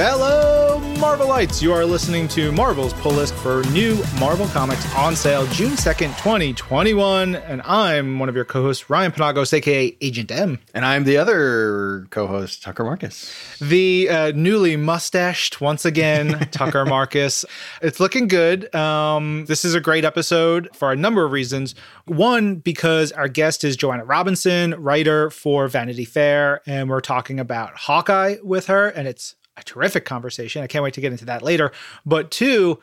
Hello, 0.00 0.78
Marvelites! 0.98 1.60
You 1.60 1.72
are 1.72 1.84
listening 1.84 2.28
to 2.28 2.52
Marvel's 2.52 2.92
pull 2.92 3.10
list 3.10 3.34
for 3.34 3.64
new 3.72 4.00
Marvel 4.20 4.46
Comics 4.46 4.94
on 4.94 5.16
sale 5.16 5.44
June 5.48 5.72
2nd, 5.72 6.16
2021. 6.18 7.34
And 7.34 7.60
I'm 7.62 8.20
one 8.20 8.28
of 8.28 8.36
your 8.36 8.44
co 8.44 8.62
hosts, 8.62 8.88
Ryan 8.88 9.10
Penagos, 9.10 9.52
aka 9.52 9.96
Agent 10.00 10.30
M. 10.30 10.60
And 10.72 10.84
I'm 10.84 11.02
the 11.02 11.16
other 11.16 12.06
co 12.10 12.28
host, 12.28 12.62
Tucker 12.62 12.84
Markus. 12.84 13.34
The 13.60 14.08
uh, 14.08 14.32
newly 14.36 14.76
mustached, 14.76 15.60
once 15.60 15.84
again, 15.84 16.48
Tucker 16.52 16.86
Markus. 16.86 17.44
It's 17.82 17.98
looking 17.98 18.28
good. 18.28 18.72
Um, 18.76 19.46
this 19.46 19.64
is 19.64 19.74
a 19.74 19.80
great 19.80 20.04
episode 20.04 20.68
for 20.74 20.92
a 20.92 20.96
number 20.96 21.24
of 21.24 21.32
reasons. 21.32 21.74
One, 22.04 22.54
because 22.54 23.10
our 23.10 23.26
guest 23.26 23.64
is 23.64 23.76
Joanna 23.76 24.04
Robinson, 24.04 24.76
writer 24.78 25.28
for 25.28 25.66
Vanity 25.66 26.04
Fair, 26.04 26.62
and 26.66 26.88
we're 26.88 27.00
talking 27.00 27.40
about 27.40 27.76
Hawkeye 27.76 28.36
with 28.44 28.68
her, 28.68 28.90
and 28.90 29.08
it's 29.08 29.34
a 29.58 29.62
terrific 29.64 30.04
conversation. 30.04 30.62
I 30.62 30.66
can't 30.66 30.82
wait 30.82 30.94
to 30.94 31.00
get 31.00 31.12
into 31.12 31.24
that 31.26 31.42
later. 31.42 31.72
But 32.06 32.30
two, 32.30 32.80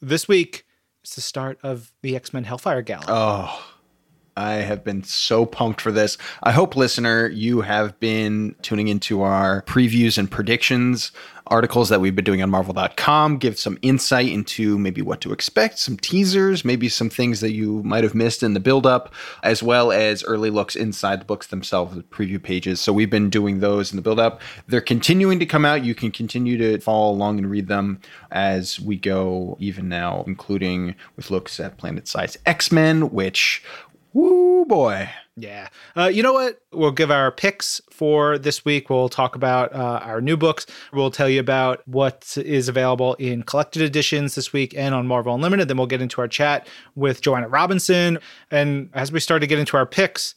this 0.00 0.28
week 0.28 0.66
it's 1.02 1.14
the 1.14 1.20
start 1.20 1.58
of 1.62 1.92
the 2.02 2.14
X 2.16 2.32
Men 2.32 2.44
Hellfire 2.44 2.82
Gala. 2.82 3.04
Oh, 3.08 3.71
I 4.36 4.54
have 4.54 4.82
been 4.82 5.02
so 5.02 5.44
pumped 5.44 5.80
for 5.80 5.92
this. 5.92 6.16
I 6.42 6.52
hope, 6.52 6.76
listener, 6.76 7.28
you 7.28 7.60
have 7.60 7.98
been 8.00 8.54
tuning 8.62 8.88
into 8.88 9.22
our 9.22 9.62
previews 9.62 10.18
and 10.18 10.30
predictions 10.30 11.12
articles 11.48 11.88
that 11.90 12.00
we've 12.00 12.16
been 12.16 12.24
doing 12.24 12.42
on 12.42 12.50
Marvel.com, 12.50 13.36
give 13.36 13.58
some 13.58 13.78
insight 13.82 14.28
into 14.28 14.78
maybe 14.78 15.02
what 15.02 15.20
to 15.20 15.32
expect, 15.32 15.78
some 15.78 15.96
teasers, 15.96 16.64
maybe 16.64 16.88
some 16.88 17.10
things 17.10 17.40
that 17.40 17.52
you 17.52 17.82
might 17.82 18.04
have 18.04 18.14
missed 18.14 18.42
in 18.42 18.54
the 18.54 18.60
build-up, 18.60 19.12
as 19.42 19.62
well 19.62 19.92
as 19.92 20.24
early 20.24 20.50
looks 20.50 20.74
inside 20.74 21.20
the 21.20 21.24
books 21.24 21.48
themselves, 21.48 21.94
the 21.94 22.02
preview 22.04 22.42
pages. 22.42 22.80
So 22.80 22.92
we've 22.92 23.10
been 23.10 23.28
doing 23.28 23.60
those 23.60 23.92
in 23.92 23.96
the 23.96 24.02
build-up. 24.02 24.40
They're 24.66 24.80
continuing 24.80 25.38
to 25.40 25.46
come 25.46 25.64
out. 25.64 25.84
You 25.84 25.94
can 25.94 26.10
continue 26.10 26.56
to 26.58 26.80
follow 26.80 27.12
along 27.12 27.38
and 27.38 27.50
read 27.50 27.68
them 27.68 28.00
as 28.30 28.80
we 28.80 28.96
go, 28.96 29.56
even 29.60 29.88
now, 29.88 30.24
including 30.26 30.94
with 31.16 31.30
looks 31.30 31.60
at 31.60 31.76
Planet 31.76 32.08
Size 32.08 32.38
X-Men, 32.46 33.10
which 33.10 33.62
Woo 34.12 34.64
boy. 34.64 35.08
Yeah. 35.36 35.68
Uh, 35.96 36.10
you 36.12 36.22
know 36.22 36.34
what? 36.34 36.60
We'll 36.72 36.90
give 36.90 37.10
our 37.10 37.30
picks 37.30 37.80
for 37.90 38.36
this 38.36 38.64
week. 38.64 38.90
We'll 38.90 39.08
talk 39.08 39.34
about 39.34 39.72
uh, 39.72 40.00
our 40.02 40.20
new 40.20 40.36
books. 40.36 40.66
We'll 40.92 41.10
tell 41.10 41.28
you 41.28 41.40
about 41.40 41.86
what 41.88 42.36
is 42.36 42.68
available 42.68 43.14
in 43.14 43.42
collected 43.42 43.80
editions 43.82 44.34
this 44.34 44.52
week 44.52 44.74
and 44.76 44.94
on 44.94 45.06
Marvel 45.06 45.34
Unlimited. 45.34 45.68
Then 45.68 45.78
we'll 45.78 45.86
get 45.86 46.02
into 46.02 46.20
our 46.20 46.28
chat 46.28 46.66
with 46.94 47.22
Joanna 47.22 47.48
Robinson. 47.48 48.18
And 48.50 48.90
as 48.92 49.10
we 49.10 49.20
start 49.20 49.40
to 49.40 49.46
get 49.46 49.58
into 49.58 49.76
our 49.76 49.86
picks, 49.86 50.34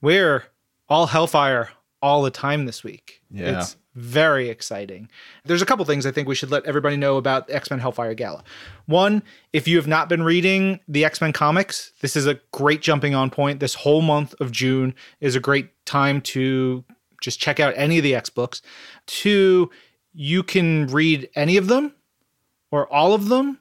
we're 0.00 0.44
all 0.88 1.06
Hellfire 1.06 1.68
all 2.00 2.22
the 2.22 2.30
time 2.30 2.64
this 2.64 2.82
week. 2.82 3.20
Yeah. 3.30 3.60
It's 3.60 3.76
very 3.94 4.48
exciting. 4.48 5.08
There's 5.44 5.62
a 5.62 5.66
couple 5.66 5.84
things 5.84 6.06
I 6.06 6.12
think 6.12 6.28
we 6.28 6.34
should 6.34 6.50
let 6.50 6.64
everybody 6.64 6.96
know 6.96 7.16
about 7.16 7.50
X 7.50 7.70
Men 7.70 7.80
Hellfire 7.80 8.14
Gala. 8.14 8.44
One, 8.86 9.22
if 9.52 9.66
you 9.66 9.76
have 9.76 9.86
not 9.88 10.08
been 10.08 10.22
reading 10.22 10.80
the 10.86 11.04
X 11.04 11.20
Men 11.20 11.32
comics, 11.32 11.92
this 12.00 12.14
is 12.16 12.26
a 12.26 12.38
great 12.52 12.82
jumping 12.82 13.14
on 13.14 13.30
point. 13.30 13.60
This 13.60 13.74
whole 13.74 14.02
month 14.02 14.34
of 14.40 14.52
June 14.52 14.94
is 15.20 15.34
a 15.34 15.40
great 15.40 15.70
time 15.86 16.20
to 16.22 16.84
just 17.20 17.40
check 17.40 17.58
out 17.60 17.74
any 17.76 17.98
of 17.98 18.04
the 18.04 18.14
X 18.14 18.30
books. 18.30 18.62
Two, 19.06 19.70
you 20.14 20.42
can 20.42 20.86
read 20.86 21.28
any 21.34 21.56
of 21.56 21.66
them 21.68 21.94
or 22.70 22.92
all 22.92 23.12
of 23.12 23.28
them. 23.28 23.58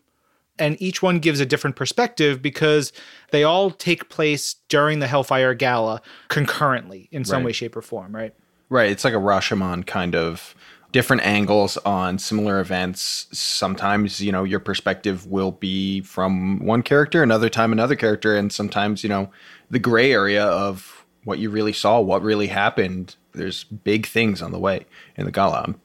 And 0.57 0.79
each 0.81 1.01
one 1.01 1.19
gives 1.19 1.39
a 1.39 1.45
different 1.45 1.77
perspective 1.77 2.41
because 2.41 2.91
they 3.31 3.45
all 3.45 3.71
take 3.71 4.09
place 4.09 4.55
during 4.67 4.99
the 4.99 5.07
Hellfire 5.07 5.53
Gala 5.53 6.01
concurrently 6.27 7.07
in 7.13 7.23
some 7.23 7.37
Right. 7.37 7.45
way, 7.47 7.51
shape, 7.53 7.77
or 7.77 7.81
form, 7.81 8.13
right? 8.13 8.33
Right. 8.69 8.91
It's 8.91 9.03
like 9.03 9.13
a 9.13 9.17
Rashomon 9.17 9.85
kind 9.85 10.15
of 10.15 10.55
different 10.91 11.25
angles 11.25 11.77
on 11.77 12.17
similar 12.17 12.59
events. 12.59 13.27
Sometimes, 13.31 14.21
you 14.21 14.31
know, 14.31 14.43
your 14.43 14.59
perspective 14.59 15.27
will 15.27 15.51
be 15.51 16.01
from 16.01 16.65
one 16.65 16.83
character, 16.83 17.21
another 17.23 17.49
time 17.49 17.71
another 17.71 17.95
character, 17.95 18.35
and 18.35 18.51
sometimes, 18.51 19.03
you 19.03 19.09
know, 19.09 19.29
the 19.69 19.79
gray 19.79 20.11
area 20.11 20.43
of 20.43 21.05
what 21.23 21.39
you 21.39 21.49
really 21.49 21.73
saw, 21.73 21.99
what 21.99 22.21
really 22.21 22.47
happened. 22.47 23.15
There's 23.33 23.63
big 23.63 24.07
things 24.07 24.41
on 24.41 24.51
the 24.51 24.59
way 24.59 24.85
in 25.15 25.25
the 25.25 25.31
gala. 25.31 25.63
I'm 25.65 25.81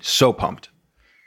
so 0.00 0.32
pumped. 0.32 0.70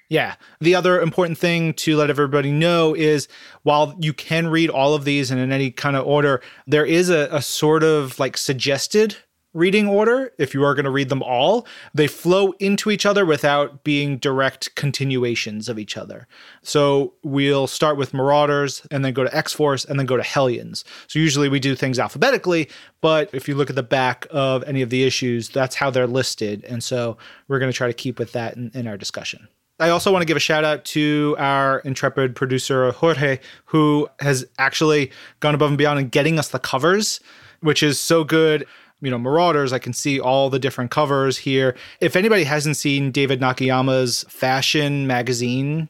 Yeah. 0.09 0.35
The 0.59 0.75
other 0.75 0.99
important 0.99 1.37
thing 1.37 1.73
to 1.75 1.95
let 1.95 2.09
everybody 2.09 2.51
know 2.51 2.93
is 2.93 3.29
while 3.63 3.95
you 3.97 4.11
can 4.11 4.49
read 4.49 4.69
all 4.69 4.93
of 4.93 5.05
these 5.05 5.31
and 5.31 5.39
in 5.39 5.53
any 5.53 5.71
kind 5.71 5.95
of 5.95 6.05
order, 6.05 6.41
there 6.67 6.85
is 6.85 7.09
a, 7.09 7.29
a 7.31 7.41
sort 7.41 7.81
of 7.81 8.19
like 8.19 8.35
suggested 8.35 9.15
reading 9.53 9.87
order 9.87 10.31
if 10.37 10.53
you 10.53 10.63
are 10.63 10.73
going 10.73 10.85
to 10.85 10.91
read 10.91 11.09
them 11.09 11.21
all. 11.21 11.67
They 11.93 12.07
flow 12.07 12.51
into 12.59 12.89
each 12.89 13.05
other 13.05 13.25
without 13.25 13.83
being 13.83 14.17
direct 14.17 14.75
continuations 14.75 15.67
of 15.67 15.77
each 15.77 15.97
other. 15.97 16.27
So 16.61 17.13
we'll 17.23 17.67
start 17.67 17.97
with 17.97 18.13
Marauders 18.13 18.85
and 18.91 19.03
then 19.03 19.13
go 19.13 19.23
to 19.23 19.35
X 19.35 19.53
Force 19.53 19.83
and 19.85 19.99
then 19.99 20.05
go 20.05 20.17
to 20.17 20.23
Hellions. 20.23 20.85
So 21.07 21.19
usually 21.19 21.49
we 21.49 21.59
do 21.59 21.75
things 21.75 21.99
alphabetically, 21.99 22.69
but 23.01 23.29
if 23.33 23.47
you 23.47 23.55
look 23.55 23.69
at 23.69 23.75
the 23.75 23.83
back 23.83 24.25
of 24.31 24.63
any 24.63 24.81
of 24.81 24.89
the 24.89 25.03
issues, 25.03 25.49
that's 25.49 25.75
how 25.75 25.89
they're 25.89 26.07
listed. 26.07 26.63
And 26.65 26.83
so 26.83 27.17
we're 27.47 27.59
going 27.59 27.71
to 27.71 27.77
try 27.77 27.87
to 27.87 27.93
keep 27.93 28.19
with 28.19 28.31
that 28.31 28.55
in, 28.55 28.71
in 28.73 28.87
our 28.87 28.97
discussion. 28.97 29.47
I 29.79 29.89
also 29.89 30.11
want 30.11 30.21
to 30.21 30.27
give 30.27 30.37
a 30.37 30.41
shout 30.41 30.63
out 30.63 30.85
to 30.85 31.35
our 31.39 31.79
intrepid 31.79 32.35
producer, 32.35 32.91
Jorge, 32.91 33.39
who 33.65 34.07
has 34.19 34.45
actually 34.59 35.11
gone 35.39 35.55
above 35.55 35.69
and 35.69 35.77
beyond 35.77 35.99
in 35.99 36.09
getting 36.09 36.37
us 36.37 36.49
the 36.49 36.59
covers, 36.59 37.19
which 37.61 37.81
is 37.81 37.99
so 37.99 38.23
good. 38.23 38.67
You 39.01 39.09
know, 39.09 39.17
Marauders, 39.17 39.73
I 39.73 39.79
can 39.79 39.93
see 39.93 40.19
all 40.19 40.49
the 40.49 40.59
different 40.59 40.91
covers 40.91 41.37
here. 41.37 41.75
If 41.99 42.15
anybody 42.15 42.43
hasn't 42.43 42.77
seen 42.77 43.11
David 43.11 43.41
Nakayama's 43.41 44.23
fashion 44.29 45.07
magazine 45.07 45.89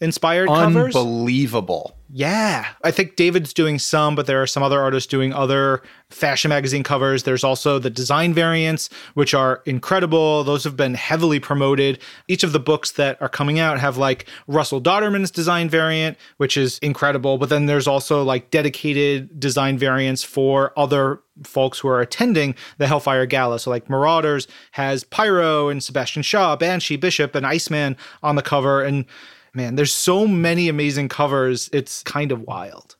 inspired 0.00 0.48
covers, 0.48 0.94
Unbelievable. 0.94 1.96
Yeah. 2.14 2.66
I 2.84 2.90
think 2.90 3.16
David's 3.16 3.54
doing 3.54 3.78
some, 3.78 4.14
but 4.14 4.26
there 4.26 4.42
are 4.42 4.46
some 4.46 4.62
other 4.62 4.82
artists 4.82 5.08
doing 5.08 5.32
other 5.32 5.80
fashion 6.10 6.50
magazine 6.50 6.82
covers. 6.82 7.22
There's 7.22 7.42
also 7.42 7.78
the 7.78 7.88
design 7.88 8.34
variants, 8.34 8.90
which 9.14 9.32
are 9.32 9.62
incredible. 9.64 10.44
Those 10.44 10.62
have 10.64 10.76
been 10.76 10.92
heavily 10.92 11.40
promoted. 11.40 11.98
Each 12.28 12.44
of 12.44 12.52
the 12.52 12.60
books 12.60 12.92
that 12.92 13.20
are 13.22 13.30
coming 13.30 13.58
out 13.58 13.80
have 13.80 13.96
like 13.96 14.26
Russell 14.46 14.78
Dauterman's 14.78 15.30
design 15.30 15.70
variant, 15.70 16.18
which 16.36 16.58
is 16.58 16.78
incredible. 16.80 17.38
But 17.38 17.48
then 17.48 17.64
there's 17.64 17.86
also 17.86 18.22
like 18.22 18.50
dedicated 18.50 19.40
design 19.40 19.78
variants 19.78 20.22
for 20.22 20.78
other 20.78 21.22
folks 21.44 21.78
who 21.78 21.88
are 21.88 22.02
attending 22.02 22.54
the 22.76 22.88
Hellfire 22.88 23.24
Gala. 23.24 23.58
So 23.58 23.70
like 23.70 23.88
Marauders 23.88 24.46
has 24.72 25.02
Pyro 25.02 25.70
and 25.70 25.82
Sebastian 25.82 26.22
Shaw, 26.22 26.56
Banshee, 26.56 26.96
Bishop, 26.96 27.34
and 27.34 27.46
Iceman 27.46 27.96
on 28.22 28.36
the 28.36 28.42
cover. 28.42 28.82
And 28.82 29.06
man, 29.54 29.74
there's 29.76 29.92
so 29.92 30.26
many 30.26 30.68
amazing 30.68 31.08
covers. 31.08 31.68
It's 31.72 32.02
kind 32.02 32.32
of 32.32 32.42
wild. 32.42 32.96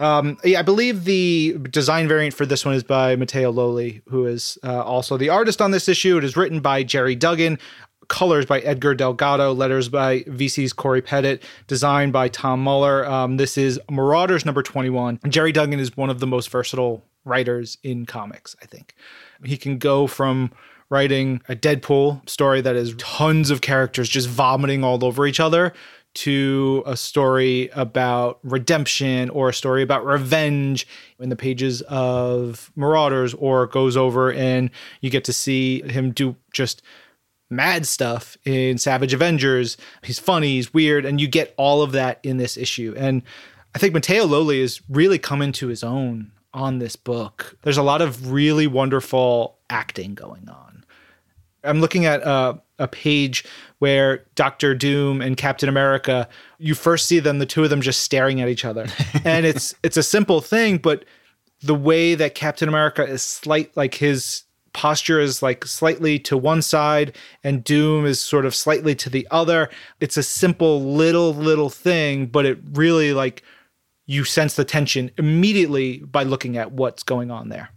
Um, 0.00 0.36
yeah, 0.42 0.58
I 0.58 0.62
believe 0.62 1.04
the 1.04 1.56
design 1.70 2.08
variant 2.08 2.34
for 2.34 2.44
this 2.44 2.64
one 2.64 2.74
is 2.74 2.82
by 2.82 3.14
Matteo 3.14 3.52
Lolli, 3.52 4.02
who 4.08 4.26
is 4.26 4.58
uh, 4.64 4.82
also 4.82 5.16
the 5.16 5.28
artist 5.28 5.62
on 5.62 5.70
this 5.70 5.88
issue. 5.88 6.18
It 6.18 6.24
is 6.24 6.36
written 6.36 6.60
by 6.60 6.82
Gerry 6.82 7.14
Duggan, 7.14 7.58
colors 8.08 8.44
by 8.44 8.60
Edgar 8.60 8.94
Delgado, 8.94 9.52
letters 9.52 9.88
by 9.88 10.20
VC's 10.20 10.72
Corey 10.72 11.02
Pettit, 11.02 11.44
designed 11.68 12.12
by 12.12 12.28
Tom 12.28 12.62
Muller. 12.62 13.06
Um, 13.06 13.36
this 13.36 13.56
is 13.56 13.80
Marauders 13.90 14.44
number 14.44 14.62
21. 14.62 15.20
Gerry 15.28 15.52
Duggan 15.52 15.78
is 15.78 15.96
one 15.96 16.10
of 16.10 16.18
the 16.18 16.26
most 16.26 16.50
versatile 16.50 17.04
writers 17.24 17.78
in 17.84 18.04
comics, 18.04 18.56
I 18.60 18.66
think. 18.66 18.96
He 19.44 19.56
can 19.56 19.78
go 19.78 20.08
from 20.08 20.50
writing 20.92 21.40
a 21.48 21.56
Deadpool 21.56 22.28
story 22.28 22.60
that 22.60 22.76
is 22.76 22.94
tons 22.98 23.50
of 23.50 23.62
characters 23.62 24.08
just 24.08 24.28
vomiting 24.28 24.84
all 24.84 25.02
over 25.04 25.26
each 25.26 25.40
other 25.40 25.72
to 26.14 26.82
a 26.84 26.94
story 26.94 27.70
about 27.72 28.38
redemption 28.42 29.30
or 29.30 29.48
a 29.48 29.54
story 29.54 29.82
about 29.82 30.04
revenge 30.04 30.86
in 31.18 31.30
the 31.30 31.36
pages 31.36 31.80
of 31.88 32.70
Marauders, 32.76 33.32
or 33.32 33.66
goes 33.66 33.96
over 33.96 34.30
and 34.30 34.70
you 35.00 35.08
get 35.08 35.24
to 35.24 35.32
see 35.32 35.80
him 35.82 36.10
do 36.10 36.36
just 36.52 36.82
mad 37.48 37.86
stuff 37.86 38.36
in 38.44 38.76
Savage 38.76 39.14
Avengers. 39.14 39.78
He's 40.02 40.18
funny, 40.18 40.56
he's 40.56 40.74
weird, 40.74 41.06
and 41.06 41.18
you 41.18 41.26
get 41.26 41.54
all 41.56 41.80
of 41.80 41.92
that 41.92 42.20
in 42.22 42.36
this 42.36 42.58
issue. 42.58 42.94
And 42.98 43.22
I 43.74 43.78
think 43.78 43.94
Matteo 43.94 44.26
Lolli 44.26 44.60
has 44.60 44.82
really 44.90 45.18
come 45.18 45.40
into 45.40 45.68
his 45.68 45.82
own 45.82 46.32
on 46.52 46.78
this 46.78 46.96
book. 46.96 47.56
There's 47.62 47.78
a 47.78 47.82
lot 47.82 48.02
of 48.02 48.30
really 48.30 48.66
wonderful 48.66 49.56
acting 49.70 50.14
going 50.14 50.50
on. 50.50 50.71
I'm 51.64 51.80
looking 51.80 52.04
at 52.04 52.22
uh, 52.24 52.54
a 52.78 52.88
page 52.88 53.44
where 53.78 54.24
Doctor 54.34 54.74
Doom 54.74 55.20
and 55.20 55.36
Captain 55.36 55.68
America, 55.68 56.28
you 56.58 56.74
first 56.74 57.06
see 57.06 57.18
them, 57.18 57.38
the 57.38 57.46
two 57.46 57.64
of 57.64 57.70
them 57.70 57.80
just 57.80 58.02
staring 58.02 58.40
at 58.40 58.48
each 58.48 58.64
other. 58.64 58.86
and 59.24 59.46
it's 59.46 59.74
it's 59.82 59.96
a 59.96 60.02
simple 60.02 60.40
thing, 60.40 60.78
but 60.78 61.04
the 61.60 61.74
way 61.74 62.14
that 62.14 62.34
Captain 62.34 62.68
America 62.68 63.04
is 63.04 63.22
slight 63.22 63.76
like 63.76 63.94
his 63.94 64.44
posture 64.72 65.20
is 65.20 65.42
like 65.42 65.66
slightly 65.66 66.18
to 66.18 66.36
one 66.36 66.62
side 66.62 67.16
and 67.44 67.62
Doom 67.62 68.06
is 68.06 68.20
sort 68.20 68.46
of 68.46 68.54
slightly 68.54 68.94
to 68.96 69.10
the 69.10 69.28
other. 69.30 69.68
It's 70.00 70.16
a 70.16 70.22
simple 70.22 70.82
little 70.82 71.34
little 71.34 71.70
thing, 71.70 72.26
but 72.26 72.46
it 72.46 72.58
really 72.72 73.12
like 73.12 73.42
you 74.06 74.24
sense 74.24 74.54
the 74.54 74.64
tension 74.64 75.10
immediately 75.18 75.98
by 75.98 76.24
looking 76.24 76.56
at 76.56 76.72
what's 76.72 77.02
going 77.02 77.30
on 77.30 77.48
there. 77.48 77.70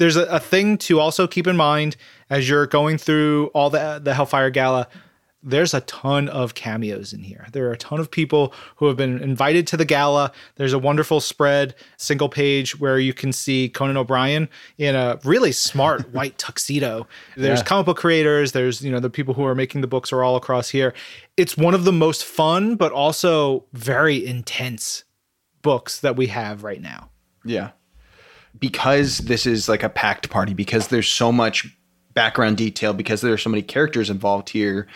There's 0.00 0.16
a, 0.16 0.24
a 0.24 0.40
thing 0.40 0.78
to 0.78 0.98
also 0.98 1.26
keep 1.26 1.46
in 1.46 1.58
mind 1.58 1.96
as 2.30 2.48
you're 2.48 2.66
going 2.66 2.96
through 2.96 3.48
all 3.48 3.68
the 3.68 4.00
the 4.02 4.14
Hellfire 4.14 4.48
Gala. 4.48 4.88
there's 5.42 5.74
a 5.74 5.82
ton 5.82 6.26
of 6.28 6.54
cameos 6.54 7.12
in 7.12 7.22
here. 7.22 7.46
There 7.52 7.66
are 7.68 7.72
a 7.72 7.76
ton 7.76 8.00
of 8.00 8.10
people 8.10 8.52
who 8.76 8.86
have 8.86 8.96
been 8.96 9.22
invited 9.22 9.66
to 9.68 9.76
the 9.76 9.84
gala. 9.84 10.32
There's 10.56 10.72
a 10.72 10.78
wonderful 10.78 11.20
spread, 11.20 11.74
single 11.96 12.28
page, 12.28 12.78
where 12.78 12.98
you 12.98 13.14
can 13.14 13.32
see 13.32 13.68
Conan 13.68 13.96
O'Brien 13.96 14.48
in 14.78 14.94
a 14.94 15.18
really 15.24 15.52
smart 15.52 16.10
white 16.14 16.36
tuxedo. 16.38 17.06
There's 17.36 17.60
yeah. 17.60 17.64
comic 17.64 17.86
book 17.86 17.96
creators, 17.98 18.52
there's, 18.52 18.82
you 18.82 18.90
know, 18.90 19.00
the 19.00 19.10
people 19.10 19.34
who 19.34 19.44
are 19.44 19.54
making 19.54 19.80
the 19.80 19.86
books 19.86 20.12
are 20.12 20.22
all 20.22 20.36
across 20.36 20.70
here. 20.70 20.92
It's 21.36 21.56
one 21.56 21.74
of 21.74 21.84
the 21.84 21.92
most 21.92 22.24
fun, 22.24 22.76
but 22.76 22.92
also 22.92 23.64
very 23.72 24.24
intense 24.24 25.04
books 25.62 26.00
that 26.00 26.16
we 26.16 26.26
have 26.26 26.64
right 26.64 26.80
now. 26.82 27.10
Yeah. 27.44 27.70
Because 28.60 29.18
this 29.18 29.46
is 29.46 29.68
like 29.68 29.82
a 29.82 29.88
packed 29.88 30.30
party, 30.30 30.54
because 30.54 30.88
there's 30.88 31.08
so 31.08 31.32
much 31.32 31.76
background 32.14 32.56
detail, 32.56 32.92
because 32.92 33.20
there 33.20 33.32
are 33.32 33.38
so 33.38 33.50
many 33.50 33.62
characters 33.62 34.10
involved 34.10 34.50
here 34.50 34.86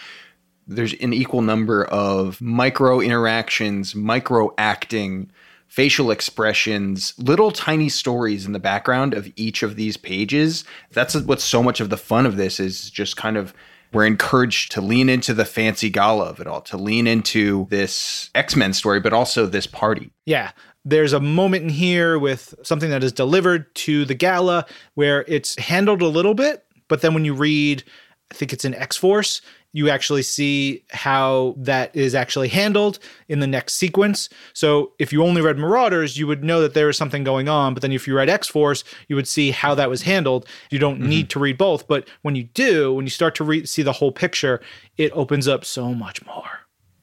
there's 0.67 0.95
an 0.95 1.13
equal 1.13 1.43
number 1.43 1.85
of 1.85 2.41
micro 2.41 3.01
interactions, 3.01 3.95
micro 3.95 4.55
acting, 4.57 5.31
facial 5.67 6.11
expressions, 6.11 7.15
little 7.19 7.51
tiny 7.51 7.89
stories 7.89 8.47
in 8.47 8.53
the 8.53 8.59
background 8.59 9.15
of 9.15 9.31
each 9.37 9.63
of 9.63 9.77
these 9.77 9.97
pages. 9.97 10.65
That's 10.93 11.15
what's 11.17 11.45
so 11.45 11.63
much 11.63 11.81
of 11.81 11.91
the 11.91 11.97
fun 11.97 12.27
of 12.27 12.37
this 12.37 12.61
is 12.61 12.91
just 12.91 13.17
kind 13.17 13.37
of 13.37 13.53
we're 13.93 14.07
encouraged 14.07 14.73
to 14.73 14.81
lean 14.81 15.09
into 15.09 15.35
the 15.35 15.45
fancy 15.45 15.89
gala 15.89 16.25
of 16.25 16.41
it 16.41 16.49
all, 16.49 16.61
to 16.63 16.77
lean 16.77 17.07
into 17.07 17.67
this 17.71 18.29
X 18.35 18.57
Men 18.57 18.73
story, 18.73 18.99
but 18.99 19.13
also 19.13 19.47
this 19.47 19.69
party. 19.69 20.11
Yeah. 20.27 20.51
There's 20.85 21.13
a 21.13 21.21
moment 21.21 21.65
in 21.65 21.69
here 21.71 22.19
with 22.19 22.55
something 22.63 22.91
that 22.91 23.03
is 23.03 23.13
delivered 23.13 23.75
to 23.77 24.05
the 24.05 24.15
gala 24.15 24.67
where 24.95 25.25
it's 25.27 25.57
handled 25.57 26.03
a 26.03 26.09
little 26.09 26.35
bit, 26.35 26.65
but 26.89 27.01
then 27.01 27.15
when 27.15 27.25
you 27.25 27.35
read, 27.35 27.83
I 28.31 28.35
think 28.35 28.53
it's 28.53 28.65
in 28.65 28.75
X 28.75 28.97
Force, 28.97 29.41
you 29.75 29.91
actually 29.91 30.23
see 30.23 30.85
how 30.91 31.55
that 31.59 31.95
is 31.97 32.15
actually 32.15 32.49
handled 32.49 33.01
in 33.29 33.41
the 33.41 33.47
next 33.47 33.75
sequence. 33.75 34.29
So 34.53 34.93
if 35.01 35.13
you 35.13 35.25
only 35.25 35.43
read 35.43 35.59
Marauders, 35.59 36.17
you 36.17 36.29
would 36.29 36.45
know 36.45 36.61
that 36.61 36.75
there 36.75 36.89
is 36.89 36.97
something 36.97 37.25
going 37.25 37.49
on. 37.49 37.75
But 37.75 37.83
then 37.83 37.91
if 37.91 38.07
you 38.07 38.17
read 38.17 38.29
X 38.29 38.47
Force, 38.47 38.85
you 39.09 39.17
would 39.17 39.27
see 39.27 39.51
how 39.51 39.75
that 39.75 39.91
was 39.91 40.03
handled. 40.03 40.47
You 40.71 40.79
don't 40.79 41.01
mm-hmm. 41.01 41.09
need 41.09 41.31
to 41.31 41.41
read 41.41 41.59
both. 41.59 41.89
But 41.89 42.09
when 42.23 42.37
you 42.37 42.45
do, 42.45 42.95
when 42.95 43.05
you 43.05 43.11
start 43.11 43.35
to 43.37 43.45
re- 43.45 43.67
see 43.67 43.83
the 43.83 43.93
whole 43.93 44.13
picture, 44.13 44.61
it 44.97 45.11
opens 45.13 45.49
up 45.49 45.65
so 45.65 45.93
much 45.93 46.25
more. 46.25 46.61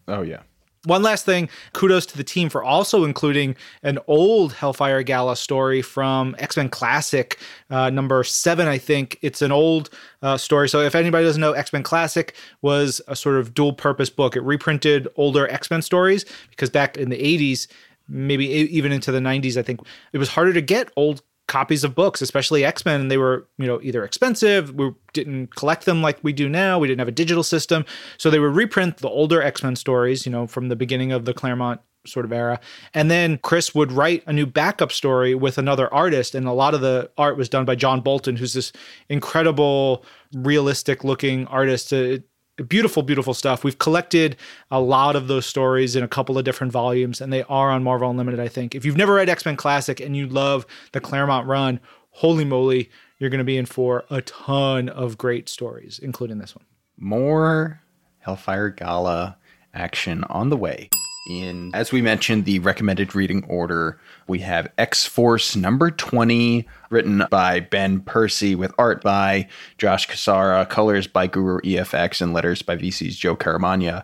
Oh, 0.08 0.22
yeah. 0.22 0.42
One 0.86 1.04
last 1.04 1.26
thing, 1.26 1.48
kudos 1.74 2.08
to 2.08 2.18
the 2.18 2.24
team 2.24 2.50
for 2.50 2.64
also 2.64 3.04
including 3.04 3.56
an 3.84 4.00
old 4.08 4.54
Hellfire 4.54 5.04
Gala 5.04 5.36
story 5.36 5.84
from 5.84 6.36
X 6.40 6.58
Men 6.58 6.70
Classic, 6.70 7.38
uh, 7.70 7.92
number 7.92 8.24
seven, 8.24 8.68
I 8.68 8.80
think. 8.80 9.20
It's 9.22 9.44
an 9.44 9.52
old 9.52 9.92
uh, 10.24 10.38
story. 10.38 10.68
So 10.68 10.80
if 10.82 10.96
anybody 10.96 11.24
doesn't 11.24 11.40
know, 11.40 11.52
X 11.52 11.72
Men 11.72 11.84
Classic 11.84 12.36
was 12.64 13.00
a 13.08 13.16
sort 13.16 13.38
of 13.38 13.54
dual 13.54 13.74
purpose 13.74 14.10
book. 14.10 14.36
It 14.36 14.42
reprinted 14.42 15.08
older 15.18 15.48
X 15.50 15.70
Men 15.70 15.84
stories 15.84 16.26
because 16.50 16.72
back 16.72 16.98
in 16.98 17.10
the 17.10 17.18
80s, 17.18 17.68
maybe 18.08 18.48
even 18.48 18.92
into 18.92 19.12
the 19.12 19.20
90s, 19.20 19.58
I 19.58 19.62
think 19.62 19.82
it 20.14 20.18
was 20.18 20.30
harder 20.30 20.54
to 20.54 20.62
get 20.62 20.92
old 20.96 21.22
copies 21.52 21.84
of 21.84 21.94
books, 21.94 22.22
especially 22.22 22.64
X 22.64 22.86
Men. 22.86 23.10
They 23.10 23.18
were, 23.18 23.46
you 23.58 23.68
know, 23.68 23.82
either 23.84 24.06
expensive, 24.06 24.74
we 24.74 24.92
didn't 25.12 25.54
collect 25.58 25.84
them 25.86 26.02
like 26.02 26.18
we 26.24 26.32
do 26.32 26.48
now, 26.48 26.80
we 26.80 26.88
didn't 26.88 27.00
have 27.00 27.10
a 27.10 27.12
digital 27.12 27.44
system. 27.44 27.84
So 28.18 28.30
they 28.30 28.40
would 28.40 28.56
reprint 28.56 28.98
the 28.98 29.10
older 29.10 29.42
X 29.42 29.62
Men 29.62 29.76
stories, 29.76 30.26
you 30.26 30.32
know, 30.32 30.48
from 30.48 30.70
the 30.70 30.78
beginning 30.78 31.12
of 31.12 31.26
the 31.26 31.34
Claremont 31.34 31.82
sort 32.08 32.26
of 32.26 32.32
era. 32.32 32.60
And 32.94 33.12
then 33.12 33.38
Chris 33.38 33.76
would 33.76 33.92
write 33.92 34.24
a 34.26 34.34
new 34.34 34.46
backup 34.46 34.94
story 34.94 35.36
with 35.36 35.58
another 35.58 35.94
artist. 35.94 36.34
And 36.36 36.48
a 36.48 36.54
lot 36.54 36.74
of 36.74 36.82
the 36.82 37.12
art 37.18 37.38
was 37.38 37.50
done 37.50 37.66
by 37.66 37.76
John 37.76 38.00
Bolton, 38.00 38.38
who's 38.38 38.54
this 38.54 38.72
incredible, 39.10 40.06
realistic 40.34 41.04
looking 41.04 41.48
artist. 41.48 41.92
It, 41.92 42.24
beautiful, 42.68 43.04
beautiful 43.04 43.34
stuff. 43.34 43.64
We've 43.64 43.78
collected 43.78 44.38
a 44.70 44.80
lot 44.80 45.16
of 45.16 45.28
those 45.28 45.46
stories 45.46 45.96
in 45.96 46.04
a 46.04 46.08
couple 46.08 46.38
of 46.38 46.46
different 46.46 46.72
volumes, 46.72 47.22
and 47.22 47.32
they 47.32 47.44
are 47.44 47.72
on 47.72 47.84
Marvel 47.84 48.10
Unlimited, 48.10 48.40
I 48.40 48.48
think. 48.48 48.76
If 48.76 48.86
you've 48.86 48.98
never 48.98 49.14
read 49.14 49.30
X 49.30 49.46
Men 49.46 49.56
Classic 49.56 50.00
and 50.00 50.16
you 50.16 50.28
love 50.28 50.66
the 50.92 51.02
Claremont 51.02 51.48
run, 51.48 51.80
holy 52.12 52.46
moly, 52.46 52.90
you're 53.20 53.30
going 53.30 53.40
to 53.40 53.44
be 53.44 53.58
in 53.58 53.66
for 53.66 54.06
a 54.10 54.22
ton 54.22 54.90
of 54.90 55.18
great 55.18 55.50
stories, 55.50 56.00
including 56.02 56.40
this 56.40 56.56
one. 56.56 56.66
More 56.98 57.82
Hellfire 58.20 58.70
Gala 58.70 59.38
action 59.74 60.24
on 60.26 60.50
the 60.50 60.58
way 60.58 60.90
in, 61.28 61.72
as 61.74 61.92
we 61.92 62.02
mentioned, 62.02 62.46
the 62.46 62.60
recommended 62.60 63.14
reading 63.14 63.44
order, 63.46 64.00
we 64.28 64.40
have 64.40 64.72
X 64.78 65.06
Force 65.06 65.56
number 65.56 65.92
20, 65.92 66.68
written 66.90 67.24
by 67.30 67.60
Ben 67.60 68.02
Percy, 68.02 68.56
with 68.56 68.74
art 68.78 69.04
by 69.04 69.48
Josh 69.78 70.08
Cassara, 70.08 70.68
colors 70.68 71.08
by 71.08 71.28
Guru 71.28 71.60
EFX, 71.62 72.22
and 72.22 72.34
letters 72.34 72.62
by 72.62 72.76
VC's 72.76 73.16
Joe 73.16 73.36
Caramagna. 73.36 74.04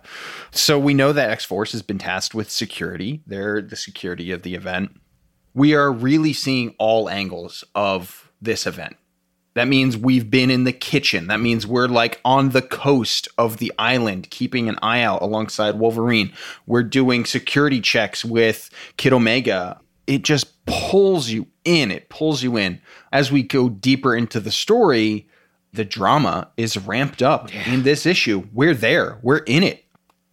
So 0.51 0.77
we 0.77 0.93
know 0.93 1.11
that 1.11 1.31
X 1.31 1.43
Force 1.43 1.71
has 1.71 1.81
been 1.81 1.97
tasked 1.97 2.35
with 2.35 2.51
security. 2.51 3.21
They're 3.25 3.61
the 3.61 3.75
security 3.75 4.31
of 4.31 4.43
the 4.43 4.55
event. 4.55 4.99
We 5.53 5.73
are 5.73 5.91
really 5.91 6.33
seeing 6.33 6.75
all 6.77 7.09
angles 7.09 7.63
of 7.73 8.31
this 8.39 8.67
event 8.67 8.95
that 9.57 9.67
means 9.67 9.97
we've 9.97 10.29
been 10.29 10.51
in 10.51 10.65
the 10.65 10.71
kitchen. 10.71 11.25
That 11.27 11.39
means 11.39 11.65
we're 11.65 11.87
like 11.87 12.21
on 12.23 12.49
the 12.49 12.61
coast 12.61 13.27
of 13.39 13.57
the 13.57 13.73
island, 13.79 14.29
keeping 14.29 14.69
an 14.69 14.77
eye 14.83 15.01
out 15.01 15.23
alongside 15.23 15.79
Wolverine. 15.79 16.31
We're 16.67 16.83
doing 16.83 17.25
security 17.25 17.81
checks 17.81 18.23
with 18.23 18.69
Kid 18.97 19.13
Omega. 19.13 19.79
It 20.05 20.21
just 20.21 20.63
pulls 20.67 21.29
you 21.29 21.47
in. 21.65 21.89
It 21.89 22.07
pulls 22.09 22.43
you 22.43 22.55
in. 22.55 22.79
As 23.11 23.31
we 23.31 23.41
go 23.41 23.67
deeper 23.67 24.15
into 24.15 24.39
the 24.39 24.51
story, 24.51 25.27
the 25.73 25.83
drama 25.83 26.51
is 26.55 26.77
ramped 26.77 27.23
up 27.23 27.51
yeah. 27.51 27.73
in 27.73 27.81
this 27.81 28.05
issue. 28.05 28.47
We're 28.53 28.75
there, 28.75 29.17
we're 29.23 29.39
in 29.39 29.63
it 29.63 29.85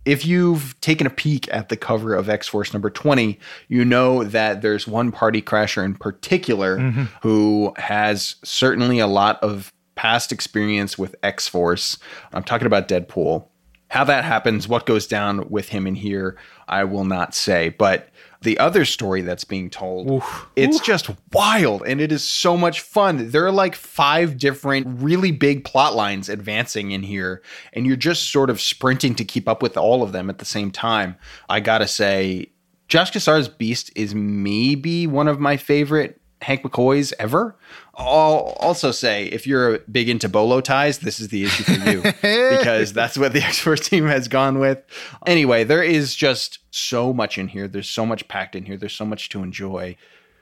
if 0.04 0.26
you've 0.26 0.78
taken 0.80 1.06
a 1.06 1.10
peek 1.10 1.48
at 1.52 1.68
the 1.68 1.76
cover 1.76 2.14
of 2.14 2.28
X 2.28 2.46
Force 2.48 2.72
number 2.72 2.90
20, 2.90 3.38
you 3.68 3.84
know 3.84 4.24
that 4.24 4.62
there's 4.62 4.86
one 4.86 5.12
party 5.12 5.40
crasher 5.40 5.84
in 5.84 5.94
particular 5.94 6.78
mm-hmm. 6.78 7.04
who 7.22 7.72
has 7.76 8.36
certainly 8.44 8.98
a 8.98 9.06
lot 9.06 9.42
of 9.42 9.72
past 9.94 10.32
experience 10.32 10.98
with 10.98 11.14
X 11.22 11.48
Force. 11.48 11.98
I'm 12.32 12.44
talking 12.44 12.66
about 12.66 12.88
Deadpool. 12.88 13.46
How 13.88 14.04
that 14.04 14.24
happens, 14.24 14.66
what 14.66 14.86
goes 14.86 15.06
down 15.06 15.48
with 15.50 15.68
him 15.68 15.86
in 15.86 15.94
here, 15.94 16.36
I 16.66 16.84
will 16.84 17.04
not 17.04 17.34
say. 17.34 17.68
But 17.68 18.08
the 18.44 18.58
other 18.58 18.84
story 18.84 19.22
that's 19.22 19.44
being 19.44 19.68
told, 19.68 20.10
Oof. 20.10 20.46
it's 20.54 20.76
Oof. 20.76 20.84
just 20.84 21.10
wild 21.32 21.82
and 21.84 22.00
it 22.00 22.12
is 22.12 22.22
so 22.22 22.56
much 22.56 22.80
fun. 22.80 23.30
There 23.30 23.44
are 23.44 23.52
like 23.52 23.74
five 23.74 24.38
different 24.38 24.86
really 25.00 25.32
big 25.32 25.64
plot 25.64 25.94
lines 25.94 26.28
advancing 26.28 26.92
in 26.92 27.02
here, 27.02 27.42
and 27.72 27.86
you're 27.86 27.96
just 27.96 28.30
sort 28.30 28.50
of 28.50 28.60
sprinting 28.60 29.14
to 29.16 29.24
keep 29.24 29.48
up 29.48 29.62
with 29.62 29.76
all 29.76 30.02
of 30.02 30.12
them 30.12 30.30
at 30.30 30.38
the 30.38 30.44
same 30.44 30.70
time. 30.70 31.16
I 31.48 31.60
gotta 31.60 31.88
say, 31.88 32.50
Josh 32.88 33.10
Cassara's 33.10 33.48
Beast 33.48 33.90
is 33.96 34.14
maybe 34.14 35.06
one 35.06 35.26
of 35.26 35.40
my 35.40 35.56
favorite 35.56 36.20
Hank 36.42 36.62
McCoys 36.62 37.12
ever. 37.18 37.56
I'll 37.96 38.56
also 38.60 38.90
say 38.90 39.26
if 39.26 39.46
you're 39.46 39.78
big 39.80 40.08
into 40.08 40.28
bolo 40.28 40.60
ties, 40.60 40.98
this 40.98 41.20
is 41.20 41.28
the 41.28 41.44
issue 41.44 41.64
for 41.64 41.90
you 41.90 42.02
because 42.58 42.92
that's 42.92 43.16
what 43.16 43.32
the 43.32 43.42
X 43.42 43.58
Force 43.60 43.88
team 43.88 44.06
has 44.06 44.28
gone 44.28 44.58
with. 44.58 44.82
Anyway, 45.26 45.64
there 45.64 45.82
is 45.82 46.14
just 46.14 46.58
so 46.70 47.12
much 47.12 47.38
in 47.38 47.48
here. 47.48 47.68
There's 47.68 47.88
so 47.88 48.04
much 48.04 48.26
packed 48.28 48.56
in 48.56 48.64
here. 48.64 48.76
There's 48.76 48.94
so 48.94 49.04
much 49.04 49.28
to 49.30 49.42
enjoy. 49.42 49.96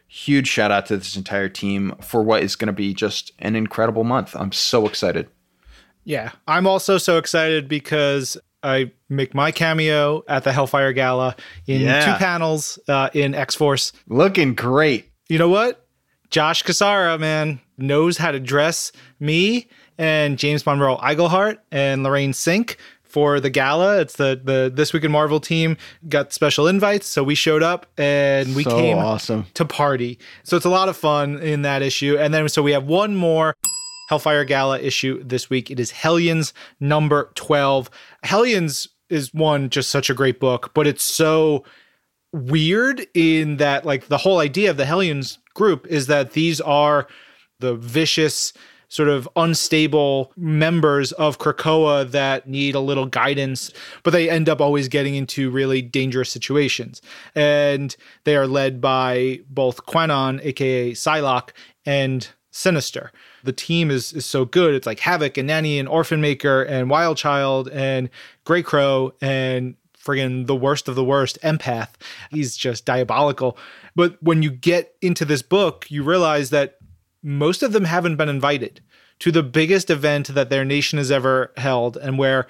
Huge 0.08 0.48
shout 0.48 0.70
out 0.70 0.86
to 0.86 0.96
this 0.96 1.16
entire 1.16 1.48
team 1.48 1.94
for 2.00 2.22
what 2.22 2.42
is 2.42 2.56
going 2.56 2.66
to 2.66 2.72
be 2.72 2.94
just 2.94 3.32
an 3.38 3.56
incredible 3.56 4.04
month. 4.04 4.34
I'm 4.36 4.52
so 4.52 4.86
excited. 4.86 5.28
Yeah, 6.04 6.32
I'm 6.48 6.66
also 6.66 6.98
so 6.98 7.18
excited 7.18 7.68
because 7.68 8.36
I 8.62 8.92
make 9.08 9.34
my 9.34 9.52
cameo 9.52 10.22
at 10.28 10.44
the 10.44 10.52
Hellfire 10.52 10.92
Gala 10.92 11.36
in 11.66 11.82
yeah. 11.82 12.04
two 12.04 12.18
panels 12.18 12.78
uh, 12.88 13.10
in 13.12 13.34
X 13.34 13.54
Force. 13.54 13.92
Looking 14.08 14.54
great. 14.54 15.10
You 15.28 15.38
know 15.38 15.48
what? 15.48 15.81
Josh 16.32 16.62
Cassara, 16.62 17.20
man, 17.20 17.60
knows 17.76 18.16
how 18.16 18.32
to 18.32 18.40
dress 18.40 18.90
me 19.20 19.68
and 19.98 20.38
James 20.38 20.64
Monroe 20.64 20.96
Iglehart 20.96 21.58
and 21.70 22.02
Lorraine 22.02 22.32
Sink 22.32 22.78
for 23.02 23.38
the 23.38 23.50
gala. 23.50 24.00
It's 24.00 24.16
the 24.16 24.40
the 24.42 24.72
This 24.74 24.94
Week 24.94 25.04
in 25.04 25.12
Marvel 25.12 25.40
team 25.40 25.76
got 26.08 26.32
special 26.32 26.66
invites, 26.66 27.06
so 27.06 27.22
we 27.22 27.34
showed 27.34 27.62
up 27.62 27.84
and 27.98 28.56
we 28.56 28.64
so 28.64 28.70
came 28.70 28.96
awesome. 28.96 29.44
to 29.52 29.66
party. 29.66 30.18
So 30.42 30.56
it's 30.56 30.64
a 30.64 30.70
lot 30.70 30.88
of 30.88 30.96
fun 30.96 31.38
in 31.40 31.62
that 31.62 31.82
issue. 31.82 32.16
And 32.18 32.32
then 32.32 32.48
so 32.48 32.62
we 32.62 32.72
have 32.72 32.84
one 32.84 33.14
more 33.14 33.54
Hellfire 34.08 34.46
Gala 34.46 34.80
issue 34.80 35.22
this 35.22 35.50
week. 35.50 35.70
It 35.70 35.78
is 35.78 35.90
Hellions 35.90 36.54
number 36.80 37.30
12. 37.34 37.90
Hellions 38.22 38.88
is 39.10 39.34
one 39.34 39.68
just 39.68 39.90
such 39.90 40.08
a 40.08 40.14
great 40.14 40.40
book, 40.40 40.70
but 40.72 40.86
it's 40.86 41.04
so 41.04 41.64
weird 42.32 43.06
in 43.12 43.58
that 43.58 43.84
like 43.84 44.06
the 44.06 44.16
whole 44.16 44.38
idea 44.38 44.70
of 44.70 44.78
the 44.78 44.86
Hellions 44.86 45.38
group 45.54 45.86
is 45.86 46.06
that 46.06 46.32
these 46.32 46.60
are 46.60 47.06
the 47.60 47.74
vicious 47.74 48.52
sort 48.92 49.08
of 49.08 49.26
unstable 49.36 50.32
members 50.36 51.12
of 51.12 51.38
Krakoa 51.38 52.10
that 52.10 52.46
need 52.46 52.74
a 52.74 52.80
little 52.80 53.06
guidance, 53.06 53.72
but 54.02 54.10
they 54.10 54.28
end 54.28 54.50
up 54.50 54.60
always 54.60 54.88
getting 54.88 55.14
into 55.14 55.50
really 55.50 55.80
dangerous 55.80 56.30
situations. 56.30 57.00
And 57.34 57.96
they 58.24 58.36
are 58.36 58.46
led 58.46 58.82
by 58.82 59.40
both 59.48 59.86
Kwannon, 59.86 60.44
aka 60.44 60.92
Psylocke, 60.92 61.50
and 61.86 62.28
Sinister. 62.50 63.12
The 63.44 63.54
team 63.54 63.90
is 63.90 64.12
is 64.12 64.26
so 64.26 64.44
good. 64.44 64.74
It's 64.74 64.86
like 64.86 65.00
Havoc 65.00 65.38
and 65.38 65.46
Nanny 65.46 65.78
and 65.78 65.88
Orphan 65.88 66.20
Maker 66.20 66.62
and 66.62 66.90
Wild 66.90 67.16
Child 67.16 67.70
and 67.70 68.10
Grey 68.44 68.62
Crow 68.62 69.14
and 69.22 69.74
friggin' 69.98 70.46
the 70.46 70.56
worst 70.56 70.86
of 70.86 70.96
the 70.96 71.04
worst 71.04 71.38
empath. 71.42 71.90
He's 72.30 72.56
just 72.56 72.84
diabolical. 72.84 73.56
But 73.94 74.22
when 74.22 74.42
you 74.42 74.50
get 74.50 74.94
into 75.00 75.24
this 75.24 75.42
book, 75.42 75.90
you 75.90 76.02
realize 76.02 76.50
that 76.50 76.78
most 77.22 77.62
of 77.62 77.72
them 77.72 77.84
haven't 77.84 78.16
been 78.16 78.28
invited 78.28 78.80
to 79.20 79.30
the 79.30 79.42
biggest 79.42 79.90
event 79.90 80.28
that 80.28 80.50
their 80.50 80.64
nation 80.64 80.98
has 80.98 81.10
ever 81.10 81.52
held 81.56 81.96
and 81.96 82.18
where 82.18 82.46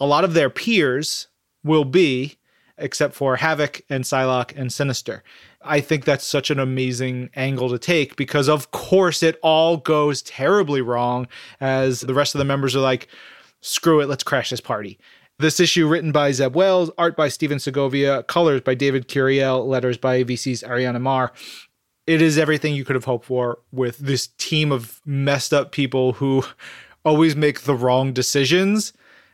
a 0.00 0.06
lot 0.06 0.24
of 0.24 0.34
their 0.34 0.50
peers 0.50 1.28
will 1.62 1.84
be, 1.84 2.38
except 2.78 3.14
for 3.14 3.36
Havoc 3.36 3.82
and 3.90 4.04
Psylocke 4.04 4.56
and 4.56 4.72
Sinister. 4.72 5.22
I 5.60 5.80
think 5.80 6.04
that's 6.04 6.24
such 6.24 6.50
an 6.50 6.58
amazing 6.58 7.30
angle 7.36 7.68
to 7.70 7.78
take 7.78 8.16
because, 8.16 8.48
of 8.48 8.70
course, 8.70 9.22
it 9.22 9.38
all 9.42 9.76
goes 9.76 10.22
terribly 10.22 10.80
wrong 10.80 11.28
as 11.60 12.00
the 12.00 12.14
rest 12.14 12.34
of 12.34 12.38
the 12.38 12.44
members 12.44 12.74
are 12.74 12.80
like, 12.80 13.08
screw 13.60 14.00
it, 14.00 14.08
let's 14.08 14.24
crash 14.24 14.50
this 14.50 14.60
party. 14.60 14.98
This 15.42 15.58
issue 15.58 15.88
written 15.88 16.12
by 16.12 16.30
Zeb 16.30 16.54
Wells, 16.54 16.88
art 16.96 17.16
by 17.16 17.26
Stephen 17.26 17.58
Segovia, 17.58 18.22
colors 18.22 18.60
by 18.60 18.76
David 18.76 19.08
Curiel, 19.08 19.66
letters 19.66 19.98
by 19.98 20.22
VC's 20.22 20.62
Ariana 20.62 21.00
Maher. 21.00 21.32
It 22.06 22.22
is 22.22 22.38
everything 22.38 22.76
you 22.76 22.84
could 22.84 22.94
have 22.94 23.06
hoped 23.06 23.24
for 23.24 23.58
with 23.72 23.98
this 23.98 24.28
team 24.38 24.70
of 24.70 25.00
messed 25.04 25.52
up 25.52 25.72
people 25.72 26.12
who 26.12 26.44
always 27.04 27.34
make 27.34 27.62
the 27.62 27.74
wrong 27.74 28.12
decisions 28.12 28.92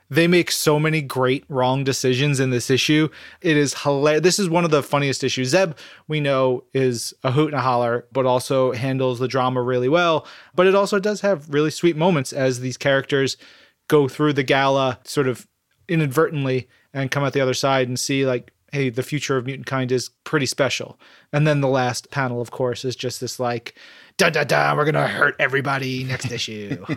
they 0.08 0.26
make 0.26 0.50
so 0.50 0.80
many 0.80 1.02
great 1.02 1.44
wrong 1.50 1.84
decisions 1.84 2.40
in 2.40 2.48
this 2.48 2.70
issue. 2.70 3.10
It 3.42 3.58
is 3.58 3.82
hilarious. 3.82 4.22
This 4.22 4.38
is 4.38 4.48
one 4.48 4.64
of 4.64 4.70
the 4.70 4.82
funniest 4.82 5.22
issues. 5.22 5.50
Zeb, 5.50 5.74
we 6.06 6.18
know, 6.18 6.64
is 6.72 7.12
a 7.22 7.32
hoot 7.32 7.52
and 7.52 7.58
a 7.58 7.60
holler, 7.60 8.06
but 8.10 8.24
also 8.24 8.72
handles 8.72 9.18
the 9.18 9.28
drama 9.28 9.60
really 9.60 9.90
well. 9.90 10.26
But 10.54 10.66
it 10.66 10.74
also 10.74 10.98
does 10.98 11.20
have 11.20 11.52
really 11.52 11.70
sweet 11.70 11.94
moments 11.94 12.32
as 12.32 12.60
these 12.60 12.78
characters 12.78 13.36
go 13.86 14.08
through 14.08 14.32
the 14.32 14.42
gala 14.42 14.98
sort 15.04 15.28
of 15.28 15.46
inadvertently 15.88 16.68
and 16.92 17.10
come 17.10 17.24
out 17.24 17.32
the 17.32 17.40
other 17.40 17.54
side 17.54 17.88
and 17.88 17.98
see 17.98 18.26
like 18.26 18.52
hey 18.72 18.90
the 18.90 19.02
future 19.02 19.36
of 19.36 19.46
mutant 19.46 19.66
kind 19.66 19.90
is 19.90 20.10
pretty 20.24 20.46
special. 20.46 20.98
And 21.32 21.46
then 21.46 21.60
the 21.60 21.68
last 21.68 22.10
panel 22.10 22.40
of 22.40 22.50
course 22.50 22.84
is 22.84 22.96
just 22.96 23.20
this 23.20 23.40
like 23.40 23.74
da 24.16 24.30
da 24.30 24.44
da 24.44 24.74
we're 24.74 24.84
gonna 24.84 25.08
hurt 25.08 25.36
everybody 25.38 26.04
next 26.04 26.30
issue. 26.30 26.84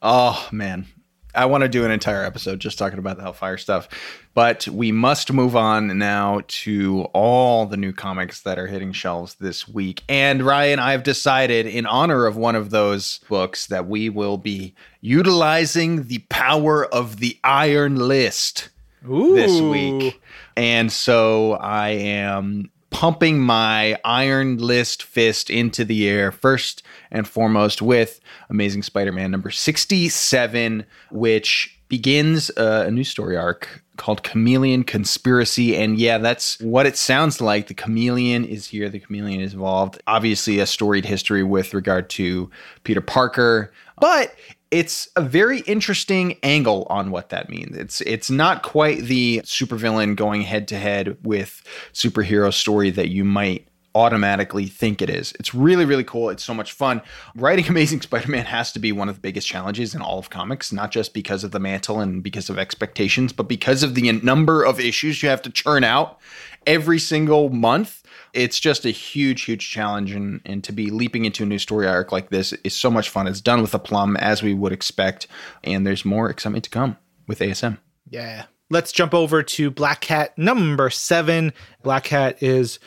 Oh 0.00 0.48
man 0.52 0.86
I 1.34 1.46
want 1.46 1.62
to 1.62 1.68
do 1.68 1.84
an 1.84 1.90
entire 1.90 2.24
episode 2.24 2.60
just 2.60 2.78
talking 2.78 2.98
about 2.98 3.16
the 3.16 3.22
Hellfire 3.22 3.56
stuff, 3.56 3.88
but 4.34 4.68
we 4.68 4.92
must 4.92 5.32
move 5.32 5.56
on 5.56 5.96
now 5.98 6.42
to 6.46 7.02
all 7.12 7.66
the 7.66 7.76
new 7.76 7.92
comics 7.92 8.42
that 8.42 8.58
are 8.58 8.66
hitting 8.66 8.92
shelves 8.92 9.34
this 9.36 9.66
week. 9.68 10.02
And 10.08 10.42
Ryan, 10.42 10.78
I've 10.78 11.02
decided 11.02 11.66
in 11.66 11.86
honor 11.86 12.26
of 12.26 12.36
one 12.36 12.54
of 12.54 12.70
those 12.70 13.20
books 13.28 13.66
that 13.68 13.86
we 13.86 14.08
will 14.08 14.36
be 14.36 14.74
utilizing 15.00 16.08
the 16.08 16.18
power 16.28 16.84
of 16.86 17.18
the 17.18 17.38
Iron 17.44 17.96
List 17.96 18.68
Ooh. 19.08 19.34
this 19.34 19.60
week. 19.60 20.20
And 20.56 20.92
so 20.92 21.52
I 21.52 21.90
am 21.90 22.70
pumping 22.92 23.40
my 23.40 23.98
iron 24.04 24.58
list 24.58 25.02
fist 25.02 25.50
into 25.50 25.84
the 25.84 26.08
air 26.08 26.30
first 26.30 26.82
and 27.10 27.26
foremost 27.26 27.82
with 27.82 28.20
Amazing 28.50 28.82
Spider 28.82 29.10
Man 29.10 29.30
number 29.30 29.50
67, 29.50 30.84
which 31.10 31.78
begins 31.88 32.50
uh, 32.56 32.84
a 32.86 32.90
new 32.90 33.04
story 33.04 33.36
arc 33.36 33.82
called 33.96 34.22
Chameleon 34.22 34.84
Conspiracy. 34.84 35.76
And 35.76 35.98
yeah, 35.98 36.18
that's 36.18 36.58
what 36.60 36.86
it 36.86 36.96
sounds 36.96 37.40
like. 37.40 37.66
The 37.66 37.74
chameleon 37.74 38.44
is 38.44 38.68
here, 38.68 38.88
the 38.88 39.00
chameleon 39.00 39.40
is 39.40 39.52
involved. 39.52 40.00
Obviously, 40.06 40.58
a 40.58 40.66
storied 40.66 41.04
history 41.04 41.42
with 41.42 41.74
regard 41.74 42.08
to 42.10 42.50
Peter 42.84 43.00
Parker, 43.00 43.72
but 44.00 44.34
it's 44.72 45.06
a 45.16 45.20
very 45.20 45.60
interesting 45.60 46.38
angle 46.42 46.86
on 46.88 47.10
what 47.10 47.28
that 47.28 47.50
means. 47.50 47.76
It's 47.76 48.00
it's 48.00 48.30
not 48.30 48.62
quite 48.62 49.02
the 49.02 49.42
supervillain 49.44 50.16
going 50.16 50.40
head 50.40 50.66
to 50.68 50.78
head 50.78 51.18
with 51.22 51.62
superhero 51.92 52.52
story 52.52 52.90
that 52.90 53.10
you 53.10 53.22
might 53.22 53.68
automatically 53.94 54.64
think 54.64 55.02
it 55.02 55.10
is. 55.10 55.34
It's 55.38 55.54
really, 55.54 55.84
really 55.84 56.04
cool. 56.04 56.30
It's 56.30 56.42
so 56.42 56.54
much 56.54 56.72
fun. 56.72 57.02
Writing 57.34 57.66
Amazing 57.68 58.00
Spider 58.00 58.30
Man 58.30 58.46
has 58.46 58.72
to 58.72 58.78
be 58.78 58.92
one 58.92 59.10
of 59.10 59.16
the 59.16 59.20
biggest 59.20 59.46
challenges 59.46 59.94
in 59.94 60.00
all 60.00 60.18
of 60.18 60.30
comics, 60.30 60.72
not 60.72 60.90
just 60.90 61.12
because 61.12 61.44
of 61.44 61.50
the 61.50 61.60
mantle 61.60 62.00
and 62.00 62.22
because 62.22 62.48
of 62.48 62.58
expectations, 62.58 63.34
but 63.34 63.48
because 63.48 63.82
of 63.82 63.94
the 63.94 64.10
number 64.10 64.64
of 64.64 64.80
issues 64.80 65.22
you 65.22 65.28
have 65.28 65.42
to 65.42 65.50
churn 65.50 65.84
out 65.84 66.18
every 66.66 66.98
single 66.98 67.50
month 67.50 68.01
it's 68.32 68.58
just 68.58 68.84
a 68.84 68.90
huge, 68.90 69.42
huge 69.42 69.70
challenge. 69.70 70.12
And, 70.12 70.40
and 70.44 70.64
to 70.64 70.72
be 70.72 70.90
leaping 70.90 71.24
into 71.24 71.42
a 71.42 71.46
new 71.46 71.58
story 71.58 71.86
arc 71.86 72.12
like 72.12 72.30
this 72.30 72.52
is 72.64 72.74
so 72.74 72.90
much 72.90 73.08
fun. 73.08 73.26
It's 73.26 73.40
done 73.40 73.62
with 73.62 73.74
a 73.74 73.78
plum, 73.78 74.16
as 74.16 74.42
we 74.42 74.54
would 74.54 74.72
expect. 74.72 75.26
And 75.64 75.86
there's 75.86 76.04
more 76.04 76.30
excitement 76.30 76.64
to 76.64 76.70
come 76.70 76.96
with 77.26 77.40
ASM. 77.40 77.78
Yeah. 78.08 78.44
Let's 78.70 78.92
jump 78.92 79.12
over 79.12 79.42
to 79.42 79.70
Black 79.70 80.00
Cat 80.00 80.36
number 80.38 80.88
seven. 80.88 81.52
Black 81.82 82.04
Cat 82.04 82.42
is 82.42 82.78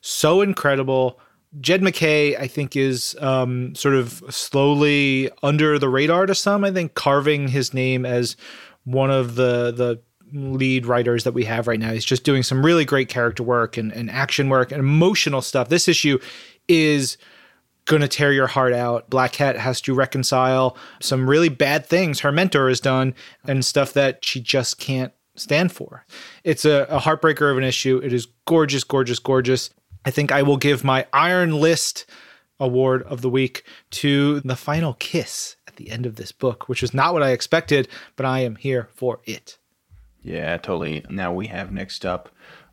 so 0.00 0.40
incredible. 0.40 1.20
Jed 1.60 1.82
MacKay, 1.82 2.36
I 2.36 2.48
think, 2.48 2.76
is 2.76 3.14
um, 3.20 3.74
sort 3.74 3.94
of 3.94 4.22
slowly 4.30 5.30
under 5.42 5.78
the 5.78 5.88
radar 5.88 6.26
to 6.26 6.34
some. 6.34 6.64
I 6.64 6.72
think 6.72 6.94
carving 6.94 7.48
his 7.48 7.72
name 7.72 8.04
as 8.04 8.36
one 8.84 9.10
of 9.10 9.34
the 9.34 9.70
the 9.70 10.00
lead 10.34 10.86
writers 10.86 11.24
that 11.24 11.32
we 11.32 11.44
have 11.44 11.66
right 11.66 11.78
now. 11.78 11.92
He's 11.92 12.04
just 12.04 12.24
doing 12.24 12.42
some 12.42 12.64
really 12.64 12.84
great 12.84 13.08
character 13.08 13.42
work 13.42 13.76
and, 13.76 13.92
and 13.92 14.10
action 14.10 14.48
work 14.48 14.72
and 14.72 14.80
emotional 14.80 15.40
stuff. 15.40 15.68
This 15.68 15.88
issue 15.88 16.18
is 16.68 17.16
going 17.86 18.02
to 18.02 18.08
tear 18.08 18.32
your 18.32 18.46
heart 18.46 18.72
out. 18.72 19.08
Black 19.10 19.32
Cat 19.32 19.56
has 19.56 19.80
to 19.82 19.94
reconcile 19.94 20.76
some 21.00 21.28
really 21.28 21.48
bad 21.48 21.86
things 21.86 22.20
her 22.20 22.32
mentor 22.32 22.68
has 22.68 22.80
done 22.80 23.14
and 23.46 23.64
stuff 23.64 23.92
that 23.92 24.24
she 24.24 24.40
just 24.40 24.78
can't 24.78 25.12
stand 25.36 25.70
for. 25.72 26.04
It's 26.42 26.64
a, 26.64 26.86
a 26.88 26.98
heartbreaker 26.98 27.50
of 27.50 27.58
an 27.58 27.64
issue. 27.64 28.00
It 28.02 28.12
is 28.12 28.26
gorgeous, 28.46 28.84
gorgeous, 28.84 29.18
gorgeous. 29.18 29.70
I 30.04 30.10
think 30.10 30.32
I 30.32 30.42
will 30.42 30.56
give 30.56 30.84
my 30.84 31.06
Iron 31.12 31.60
List 31.60 32.06
award 32.60 33.02
of 33.04 33.20
the 33.20 33.30
week 33.30 33.64
to 33.90 34.40
the 34.40 34.56
final 34.56 34.94
kiss 34.94 35.56
at 35.66 35.76
the 35.76 35.90
end 35.90 36.06
of 36.06 36.16
this 36.16 36.32
book, 36.32 36.68
which 36.68 36.82
was 36.82 36.94
not 36.94 37.12
what 37.12 37.22
I 37.22 37.30
expected, 37.30 37.88
but 38.16 38.24
I 38.26 38.40
am 38.40 38.56
here 38.56 38.88
for 38.94 39.20
it. 39.24 39.58
Yeah, 40.24 40.56
totally. 40.56 41.04
Now 41.10 41.32
we 41.34 41.48
have 41.48 41.70
next 41.70 42.06
up 42.06 42.30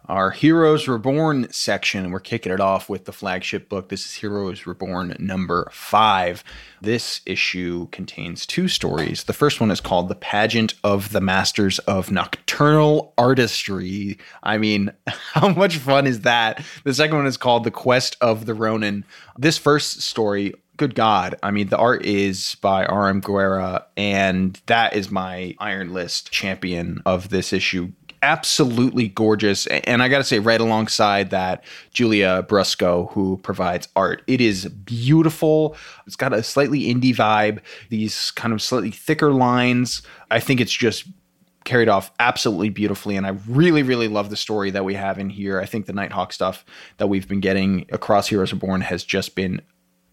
our 0.08 0.32
Heroes 0.32 0.88
Reborn 0.88 1.52
section. 1.52 2.12
We're 2.12 2.20
kicking 2.20 2.52
it 2.52 2.60
off 2.60 2.90
with 2.90 3.06
the 3.06 3.12
flagship 3.12 3.70
book. 3.70 3.90
This 3.90 4.06
is 4.06 4.14
Heroes 4.14 4.66
Reborn 4.66 5.16
number 5.20 5.70
five. 5.72 6.44
This 6.82 7.22
issue 7.26 7.88
contains 7.92 8.46
two 8.46 8.68
stories. 8.68 9.26
The 9.26 9.34
first 9.34 9.60
one 9.60 9.70
is 9.70 9.82
called 9.82 10.08
The 10.10 10.16
Pageant 10.16 10.74
of 10.84 11.12
the 11.12 11.22
Masters 11.22 11.80
of 11.80 12.10
Nocturnal 12.10 13.14
Artistry. 13.18 14.18
I 14.42 14.58
mean, 14.58 14.92
how 15.08 15.50
much 15.50 15.78
fun 15.78 16.08
is 16.08 16.22
that? 16.22 16.64
The 16.84 16.94
second 16.94 17.18
one 17.18 17.28
is 17.28 17.38
called 17.38 17.64
The 17.64 17.72
Quest 17.72 18.18
of 18.22 18.46
the 18.46 18.54
Ronin. 18.54 19.06
This 19.38 19.58
first 19.58 20.02
story 20.02 20.54
good 20.78 20.96
God. 20.96 21.36
I 21.44 21.52
mean, 21.52 21.68
the 21.68 21.78
art 21.78 22.06
is 22.06 22.56
by 22.62 22.86
R.M. 22.86 23.20
Guerra, 23.20 23.86
and 23.98 24.60
that 24.66 24.96
is 24.96 25.12
my 25.12 25.56
Iron 25.60 25.94
List 25.94 26.32
champion 26.32 27.02
of 27.06 27.30
this 27.30 27.54
issue. 27.54 27.92
Absolutely 28.24 29.08
gorgeous. 29.08 29.68
And 29.68 30.04
I 30.04 30.08
got 30.08 30.20
to 30.20 30.24
say, 30.24 30.40
right 30.40 30.62
alongside 30.62 31.32
that, 31.32 31.64
Giulia 31.94 32.44
Brusco, 32.48 33.12
who 33.12 33.38
provides 33.44 33.88
art. 33.96 34.22
It 34.28 34.42
is 34.42 34.66
beautiful. 34.66 35.76
It's 36.06 36.16
got 36.16 36.34
a 36.34 36.44
slightly 36.44 36.82
indie 36.82 37.16
vibe, 37.16 37.60
these 37.90 38.32
kind 38.32 38.54
of 38.54 38.62
slightly 38.62 38.92
thicker 38.92 39.32
lines. 39.32 40.04
I 40.30 40.40
think 40.40 40.62
it's 40.62 40.74
just 40.74 41.06
carried 41.64 41.90
off 41.90 42.12
absolutely 42.20 42.70
beautifully 42.70 43.16
and 43.16 43.28
i 43.28 43.30
really 43.48 43.84
really 43.84 44.08
love 44.08 44.32
the 44.32 44.36
story 44.36 44.72
that 44.72 44.84
we 44.84 44.96
have 44.96 45.20
in 45.20 45.30
here 45.30 45.60
i 45.60 45.66
think 45.66 45.86
the 45.86 45.94
nighthawk 45.94 46.34
stuff 46.34 46.66
that 46.98 47.08
we've 47.08 47.28
been 47.28 47.40
getting 47.40 47.86
across 47.92 48.28
heroes 48.28 48.52
reborn 48.52 48.82
has 48.82 49.04
just 49.04 49.36
been 49.36 49.62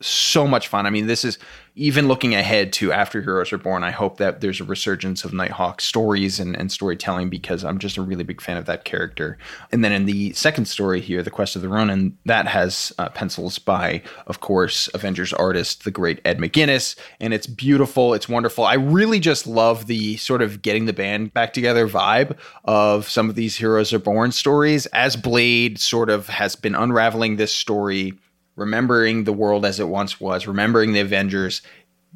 so 0.00 0.46
much 0.46 0.68
fun. 0.68 0.86
I 0.86 0.90
mean, 0.90 1.06
this 1.06 1.24
is 1.24 1.38
even 1.78 2.08
looking 2.08 2.34
ahead 2.34 2.72
to 2.72 2.92
after 2.92 3.22
Heroes 3.22 3.52
Reborn. 3.52 3.84
I 3.84 3.92
hope 3.92 4.16
that 4.16 4.40
there's 4.40 4.60
a 4.60 4.64
resurgence 4.64 5.24
of 5.24 5.32
Nighthawk 5.32 5.80
stories 5.80 6.40
and, 6.40 6.56
and 6.56 6.72
storytelling 6.72 7.30
because 7.30 7.64
I'm 7.64 7.78
just 7.78 7.96
a 7.96 8.02
really 8.02 8.24
big 8.24 8.40
fan 8.40 8.56
of 8.56 8.66
that 8.66 8.84
character. 8.84 9.38
And 9.70 9.84
then 9.84 9.92
in 9.92 10.04
the 10.04 10.32
second 10.32 10.64
story 10.64 11.00
here, 11.00 11.22
The 11.22 11.30
Quest 11.30 11.54
of 11.54 11.62
the 11.62 11.68
Ronin, 11.68 12.18
that 12.24 12.48
has 12.48 12.92
uh, 12.98 13.10
pencils 13.10 13.60
by, 13.60 14.02
of 14.26 14.40
course, 14.40 14.88
Avengers 14.92 15.32
artist, 15.32 15.84
the 15.84 15.92
great 15.92 16.20
Ed 16.24 16.38
McGuinness. 16.38 16.96
And 17.20 17.32
it's 17.32 17.46
beautiful. 17.46 18.12
It's 18.12 18.28
wonderful. 18.28 18.64
I 18.64 18.74
really 18.74 19.20
just 19.20 19.46
love 19.46 19.86
the 19.86 20.16
sort 20.16 20.42
of 20.42 20.62
getting 20.62 20.86
the 20.86 20.92
band 20.92 21.32
back 21.32 21.52
together 21.52 21.88
vibe 21.88 22.36
of 22.64 23.08
some 23.08 23.28
of 23.28 23.36
these 23.36 23.56
Heroes 23.56 23.92
Reborn 23.92 24.32
stories 24.32 24.86
as 24.86 25.14
Blade 25.14 25.78
sort 25.78 26.10
of 26.10 26.26
has 26.26 26.56
been 26.56 26.74
unraveling 26.74 27.36
this 27.36 27.54
story 27.54 28.14
remembering 28.58 29.24
the 29.24 29.32
world 29.32 29.64
as 29.64 29.80
it 29.80 29.88
once 29.88 30.20
was, 30.20 30.46
remembering 30.46 30.92
the 30.92 31.00
Avengers, 31.00 31.62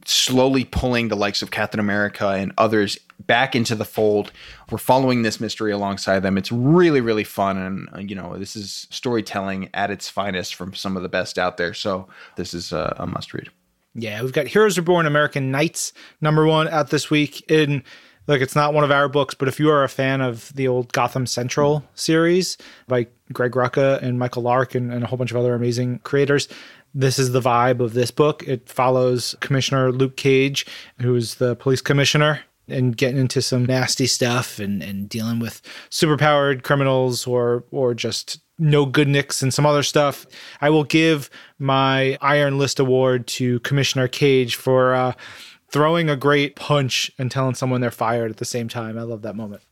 slowly 0.05 0.65
pulling 0.65 1.09
the 1.09 1.17
likes 1.17 1.43
of 1.43 1.51
Captain 1.51 1.81
America 1.81 2.29
and 2.29 2.53
others 2.59 2.99
back 3.21 3.55
into 3.55 3.75
the 3.75 3.85
fold. 3.85 4.33
We're 4.71 4.79
following 4.79 5.23
this 5.23 5.39
mystery 5.39 5.71
alongside 5.71 6.21
them. 6.21 6.37
It's 6.37 6.51
really, 6.51 7.01
really 7.01 7.25
fun. 7.25 7.57
And, 7.57 7.89
uh, 7.95 7.99
you 8.01 8.17
know, 8.17 8.37
this 8.37 8.57
is 8.57 8.89
storytelling 8.91 9.71
at 9.73 9.91
its 9.91 10.09
finest 10.09 10.57
from 10.57 10.75
some 10.75 10.97
of 10.97 11.05
the 11.05 11.09
best 11.09 11.39
out 11.39 11.57
there. 11.57 11.73
So 11.73 12.09
this 12.37 12.53
is 12.53 12.73
a, 12.73 12.97
a 12.99 13.07
must 13.07 13.33
read. 13.33 13.49
Yeah, 13.95 14.23
we've 14.23 14.33
got 14.33 14.47
Heroes 14.47 14.77
Reborn 14.79 15.07
American 15.07 15.51
Knights, 15.51 15.93
number 16.21 16.47
one 16.47 16.67
out 16.69 16.91
this 16.91 17.11
week. 17.11 17.49
In 17.51 17.85
like 18.27 18.41
it's 18.41 18.57
not 18.57 18.75
one 18.75 18.85
of 18.85 18.91
our 18.91 19.09
books, 19.09 19.35
but 19.35 19.49
if 19.49 19.59
you 19.59 19.71
are 19.71 19.85
a 19.85 19.89
fan 19.89 20.21
of 20.21 20.53
the 20.55 20.69
old 20.69 20.93
Gotham 20.93 21.27
Central 21.27 21.85
series 21.95 22.57
by 22.87 23.07
Greg 23.33 23.53
Rucka 23.53 24.01
and 24.03 24.19
Michael 24.19 24.43
Lark 24.43 24.75
and, 24.75 24.93
and 24.93 25.03
a 25.03 25.07
whole 25.07 25.19
bunch 25.19 25.31
of 25.31 25.37
other 25.37 25.55
amazing 25.55 25.99
creators, 26.01 26.49
this 26.95 27.19
is 27.19 27.33
the 27.33 27.41
vibe 27.41 27.81
of 27.81 27.95
this 27.95 28.11
book. 28.11 28.43
It 28.47 28.69
follows 28.69 29.35
Commissioner 29.41 29.93
Luke 29.93 30.17
Cage, 30.17 30.67
who 31.01 31.15
is 31.15 31.37
the 31.37 31.57
police 31.57 31.81
commissioner, 31.81 32.41
and 32.69 32.97
getting 32.97 33.19
into 33.19 33.43
some 33.43 33.65
nasty 33.65 34.07
stuff 34.07 34.59
and, 34.59 34.83
and 34.83 35.09
dealing 35.09 35.39
with 35.39 35.63
superpowered 35.91 36.63
criminals 36.63 37.27
or 37.27 37.65
or 37.71 37.95
just 37.95 38.41
no 38.59 38.87
good 38.87 39.09
nicks 39.09 39.43
and 39.43 39.53
some 39.53 39.67
other 39.67 39.83
stuff. 39.83 40.27
I 40.61 40.71
will 40.71 40.85
give 40.85 41.29
my 41.59 42.17
Iron 42.21 42.59
List 42.59 42.79
award 42.79 43.27
to 43.29 43.59
Commissioner 43.61 44.07
Cage 44.07 44.55
for 44.55 44.95
uh, 44.95 45.15
throwing 45.73 46.11
a 46.11 46.17
great 46.17 46.55
punch 46.55 47.11
and 47.19 47.31
telling 47.31 47.55
someone 47.55 47.81
they're 47.81 47.91
fired 47.91 48.31
at 48.31 48.37
the 48.37 48.45
same 48.45 48.69
time. 48.69 48.99
I 48.99 49.03
love 49.03 49.23
that 49.23 49.35
moment. 49.35 49.63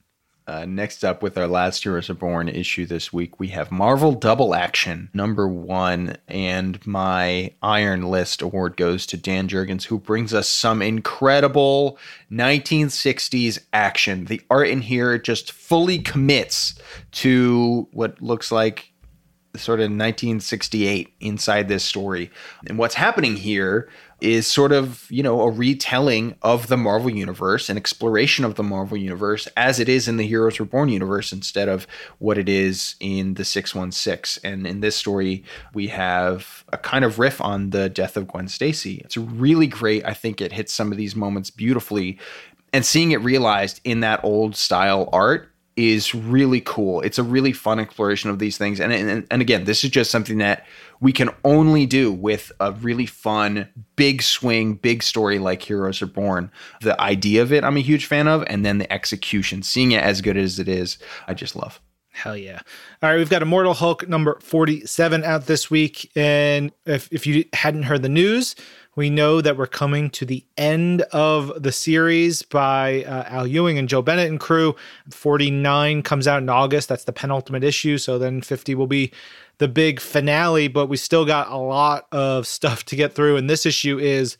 Uh, 0.46 0.64
next 0.64 1.04
up, 1.04 1.22
with 1.22 1.38
our 1.38 1.46
last 1.46 1.84
Heroes 1.84 2.08
Born 2.08 2.48
issue 2.48 2.84
this 2.84 3.12
week, 3.12 3.38
we 3.38 3.48
have 3.48 3.70
Marvel 3.70 4.12
Double 4.12 4.52
Action 4.52 5.08
number 5.14 5.46
one, 5.46 6.16
and 6.26 6.84
my 6.84 7.54
Iron 7.62 8.10
List 8.10 8.42
award 8.42 8.76
goes 8.76 9.06
to 9.06 9.16
Dan 9.16 9.46
Jurgens, 9.46 9.84
who 9.84 9.98
brings 10.00 10.34
us 10.34 10.48
some 10.48 10.82
incredible 10.82 11.98
1960s 12.32 13.60
action. 13.72 14.24
The 14.24 14.40
art 14.50 14.68
in 14.68 14.80
here 14.80 15.18
just 15.18 15.52
fully 15.52 16.00
commits 16.00 16.74
to 17.12 17.86
what 17.92 18.20
looks 18.20 18.50
like 18.50 18.90
sort 19.56 19.80
of 19.80 19.84
1968 19.84 21.12
inside 21.20 21.68
this 21.68 21.84
story. 21.84 22.30
And 22.66 22.78
what's 22.78 22.94
happening 22.94 23.36
here 23.36 23.88
is 24.20 24.46
sort 24.46 24.72
of, 24.72 25.06
you 25.10 25.22
know, 25.22 25.40
a 25.40 25.50
retelling 25.50 26.34
of 26.42 26.68
the 26.68 26.76
Marvel 26.76 27.10
universe, 27.10 27.68
an 27.68 27.76
exploration 27.76 28.44
of 28.44 28.54
the 28.54 28.62
Marvel 28.62 28.96
universe 28.96 29.46
as 29.56 29.80
it 29.80 29.88
is 29.88 30.08
in 30.08 30.16
the 30.16 30.26
Heroes 30.26 30.60
Reborn 30.60 30.88
universe 30.88 31.32
instead 31.32 31.68
of 31.68 31.86
what 32.18 32.38
it 32.38 32.48
is 32.48 32.96
in 33.00 33.34
the 33.34 33.44
616. 33.44 34.40
And 34.48 34.66
in 34.66 34.80
this 34.80 34.96
story, 34.96 35.44
we 35.74 35.88
have 35.88 36.64
a 36.72 36.78
kind 36.78 37.04
of 37.04 37.18
riff 37.18 37.40
on 37.40 37.70
the 37.70 37.88
death 37.88 38.16
of 38.16 38.28
Gwen 38.28 38.48
Stacy. 38.48 39.00
It's 39.04 39.16
really 39.16 39.66
great. 39.66 40.04
I 40.04 40.14
think 40.14 40.40
it 40.40 40.52
hits 40.52 40.72
some 40.72 40.92
of 40.92 40.98
these 40.98 41.16
moments 41.16 41.50
beautifully. 41.50 42.18
And 42.72 42.86
seeing 42.86 43.10
it 43.10 43.20
realized 43.20 43.80
in 43.82 44.00
that 44.00 44.22
old 44.22 44.54
style 44.54 45.08
art 45.12 45.49
is 45.80 46.14
really 46.14 46.60
cool. 46.60 47.00
It's 47.00 47.18
a 47.18 47.22
really 47.22 47.52
fun 47.52 47.78
exploration 47.78 48.30
of 48.30 48.38
these 48.38 48.58
things. 48.58 48.80
And, 48.80 48.92
and, 48.92 49.26
and 49.30 49.42
again, 49.42 49.64
this 49.64 49.84
is 49.84 49.90
just 49.90 50.10
something 50.10 50.38
that 50.38 50.66
we 51.00 51.12
can 51.12 51.30
only 51.44 51.86
do 51.86 52.12
with 52.12 52.52
a 52.60 52.72
really 52.72 53.06
fun, 53.06 53.68
big 53.96 54.22
swing, 54.22 54.74
big 54.74 55.02
story 55.02 55.38
like 55.38 55.62
Heroes 55.62 56.02
Reborn. 56.02 56.50
The 56.82 57.00
idea 57.00 57.42
of 57.42 57.52
it, 57.52 57.64
I'm 57.64 57.76
a 57.76 57.80
huge 57.80 58.06
fan 58.06 58.28
of. 58.28 58.44
And 58.46 58.64
then 58.64 58.78
the 58.78 58.92
execution, 58.92 59.62
seeing 59.62 59.92
it 59.92 60.02
as 60.02 60.20
good 60.20 60.36
as 60.36 60.58
it 60.58 60.68
is, 60.68 60.98
I 61.26 61.34
just 61.34 61.56
love. 61.56 61.80
Hell 62.12 62.36
yeah. 62.36 62.60
All 63.02 63.10
right, 63.10 63.16
we've 63.16 63.30
got 63.30 63.40
Immortal 63.40 63.74
Hulk 63.74 64.08
number 64.08 64.38
47 64.42 65.24
out 65.24 65.46
this 65.46 65.70
week. 65.70 66.10
And 66.16 66.72
if, 66.84 67.08
if 67.12 67.26
you 67.26 67.44
hadn't 67.52 67.84
heard 67.84 68.02
the 68.02 68.08
news, 68.08 68.56
we 68.96 69.10
know 69.10 69.40
that 69.40 69.56
we're 69.56 69.66
coming 69.66 70.10
to 70.10 70.24
the 70.24 70.44
end 70.56 71.02
of 71.12 71.62
the 71.62 71.72
series 71.72 72.42
by 72.42 73.04
uh, 73.04 73.24
Al 73.28 73.46
Ewing 73.46 73.78
and 73.78 73.88
Joe 73.88 74.02
Bennett 74.02 74.28
and 74.28 74.40
crew. 74.40 74.74
49 75.10 76.02
comes 76.02 76.26
out 76.26 76.42
in 76.42 76.48
August. 76.48 76.88
That's 76.88 77.04
the 77.04 77.12
penultimate 77.12 77.64
issue. 77.64 77.98
So 77.98 78.18
then 78.18 78.40
50 78.40 78.74
will 78.74 78.86
be 78.86 79.12
the 79.58 79.68
big 79.68 80.00
finale, 80.00 80.68
but 80.68 80.86
we 80.86 80.96
still 80.96 81.24
got 81.24 81.48
a 81.48 81.56
lot 81.56 82.06
of 82.12 82.46
stuff 82.46 82.84
to 82.86 82.96
get 82.96 83.14
through. 83.14 83.36
And 83.36 83.48
this 83.48 83.64
issue 83.64 83.98
is 83.98 84.36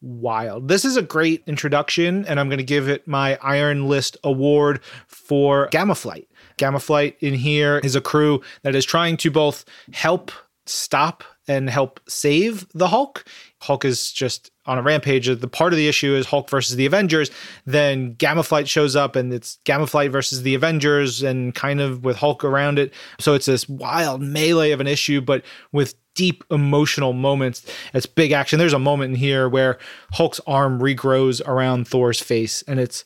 wild. 0.00 0.68
This 0.68 0.84
is 0.84 0.96
a 0.96 1.02
great 1.02 1.42
introduction, 1.46 2.24
and 2.26 2.40
I'm 2.40 2.48
going 2.48 2.58
to 2.58 2.64
give 2.64 2.88
it 2.88 3.06
my 3.06 3.38
Iron 3.42 3.86
List 3.88 4.16
award 4.24 4.80
for 5.06 5.68
Gamma 5.70 5.94
Flight. 5.94 6.28
Gamma 6.56 6.80
Flight 6.80 7.16
in 7.20 7.34
here 7.34 7.78
is 7.78 7.94
a 7.94 8.00
crew 8.00 8.40
that 8.62 8.74
is 8.74 8.84
trying 8.84 9.16
to 9.18 9.30
both 9.30 9.64
help 9.92 10.32
stop 10.66 11.24
and 11.50 11.68
help 11.68 11.98
save 12.08 12.64
the 12.74 12.86
Hulk. 12.86 13.24
Hulk 13.60 13.84
is 13.84 14.12
just 14.12 14.52
on 14.66 14.78
a 14.78 14.82
rampage. 14.82 15.26
The 15.26 15.48
part 15.48 15.72
of 15.72 15.76
the 15.78 15.88
issue 15.88 16.14
is 16.14 16.26
Hulk 16.26 16.48
versus 16.48 16.76
the 16.76 16.86
Avengers. 16.86 17.28
Then 17.66 18.12
Gamma 18.14 18.44
Flight 18.44 18.68
shows 18.68 18.94
up 18.94 19.16
and 19.16 19.34
it's 19.34 19.58
Gamma 19.64 19.88
Flight 19.88 20.12
versus 20.12 20.44
the 20.44 20.54
Avengers 20.54 21.24
and 21.24 21.52
kind 21.52 21.80
of 21.80 22.04
with 22.04 22.18
Hulk 22.18 22.44
around 22.44 22.78
it. 22.78 22.94
So 23.18 23.34
it's 23.34 23.46
this 23.46 23.68
wild 23.68 24.22
melee 24.22 24.70
of 24.70 24.80
an 24.80 24.86
issue, 24.86 25.20
but 25.20 25.42
with 25.72 25.96
deep 26.14 26.44
emotional 26.52 27.14
moments. 27.14 27.66
It's 27.94 28.06
big 28.06 28.30
action. 28.30 28.60
There's 28.60 28.72
a 28.72 28.78
moment 28.78 29.10
in 29.10 29.16
here 29.16 29.48
where 29.48 29.78
Hulk's 30.12 30.40
arm 30.46 30.78
regrows 30.78 31.44
around 31.44 31.88
Thor's 31.88 32.20
face 32.20 32.62
and 32.68 32.78
it's 32.78 33.04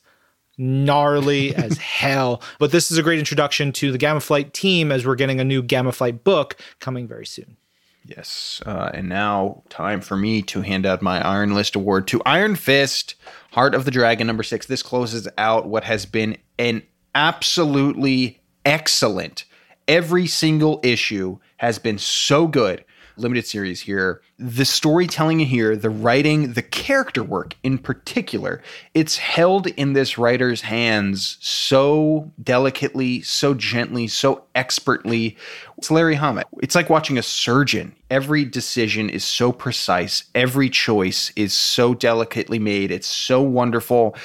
gnarly 0.59 1.55
as 1.57 1.79
hell. 1.79 2.43
But 2.59 2.73
this 2.73 2.91
is 2.91 2.99
a 2.99 3.03
great 3.03 3.19
introduction 3.19 3.73
to 3.73 3.91
the 3.91 3.99
Gamma 3.99 4.21
Flight 4.21 4.53
team 4.53 4.93
as 4.93 5.07
we're 5.07 5.15
getting 5.15 5.41
a 5.41 5.45
new 5.45 5.63
Gamma 5.63 5.93
Flight 5.93 6.25
book 6.25 6.57
coming 6.79 7.09
very 7.09 7.25
soon. 7.25 7.57
Yes. 8.05 8.63
Uh, 8.67 8.91
and 8.93 9.09
now, 9.09 9.63
time 9.71 10.03
for 10.03 10.17
me 10.17 10.43
to 10.43 10.61
hand 10.61 10.85
out 10.85 11.01
my 11.01 11.27
Iron 11.27 11.55
List 11.55 11.75
award 11.75 12.07
to 12.09 12.23
Iron 12.27 12.55
Fist, 12.55 13.15
Heart 13.53 13.75
of 13.75 13.87
the 13.87 13.91
Dragon, 13.91 14.27
number 14.27 14.43
six. 14.43 14.67
This 14.67 14.83
closes 14.83 15.27
out 15.39 15.67
what 15.67 15.85
has 15.85 16.05
been 16.05 16.37
an 16.59 16.83
absolutely 17.15 18.43
excellent. 18.65 19.47
Every 19.89 20.27
single 20.27 20.81
issue 20.83 21.39
has 21.59 21.79
been 21.79 21.99
so 21.99 22.47
good 22.47 22.85
limited 23.17 23.47
series 23.47 23.81
here. 23.81 24.21
The 24.39 24.65
storytelling 24.65 25.39
here, 25.41 25.77
the 25.77 25.91
writing, 25.91 26.53
the 26.53 26.63
character 26.63 27.23
work 27.23 27.55
in 27.63 27.79
particular, 27.79 28.63
it's 28.95 29.17
held 29.17 29.69
in 29.69 29.93
this 29.93 30.19
writer's 30.19 30.63
hands 30.63 31.37
so 31.41 32.31
delicately, 32.43 33.23
so 33.23 33.55
gently, 33.55 34.09
so 34.09 34.45
expertly. 34.55 35.37
It's 35.79 35.91
Larry 35.91 36.15
Hama. 36.15 36.45
It's 36.63 36.75
like 36.75 36.91
watching 36.91 37.19
a 37.19 37.23
surgeon. 37.23 37.95
Every 38.11 38.45
decision 38.45 39.11
is 39.11 39.25
so 39.25 39.53
precise, 39.53 40.25
every 40.35 40.71
choice 40.71 41.33
is 41.37 41.53
so 41.53 41.95
delicately 41.95 42.59
made. 42.59 42.91
It's 42.91 43.09
so 43.09 43.43
wonderful. 43.43 44.17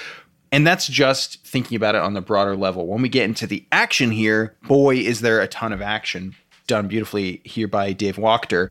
And 0.51 0.65
that's 0.65 0.87
just 0.87 1.45
thinking 1.45 1.75
about 1.75 1.95
it 1.95 2.01
on 2.01 2.13
the 2.13 2.21
broader 2.21 2.55
level. 2.55 2.87
When 2.87 3.01
we 3.01 3.09
get 3.09 3.25
into 3.25 3.45
the 3.45 3.65
action 3.71 4.09
here, 4.09 4.55
boy, 4.67 4.95
is 4.95 5.21
there 5.21 5.41
a 5.41 5.47
ton 5.47 5.71
of 5.71 5.81
action 5.81 6.35
done 6.69 6.87
beautifully 6.87 7.41
here 7.43 7.67
by 7.67 7.93
Dave 7.93 8.15
Wachter 8.15 8.69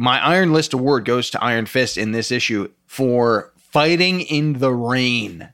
my 0.00 0.18
Iron 0.24 0.54
List 0.54 0.72
award 0.72 1.04
goes 1.04 1.28
to 1.28 1.44
Iron 1.44 1.66
Fist 1.66 1.98
in 1.98 2.12
this 2.12 2.32
issue 2.32 2.70
for 2.86 3.52
fighting 3.58 4.22
in 4.22 4.54
the 4.54 4.72
rain. 4.72 5.52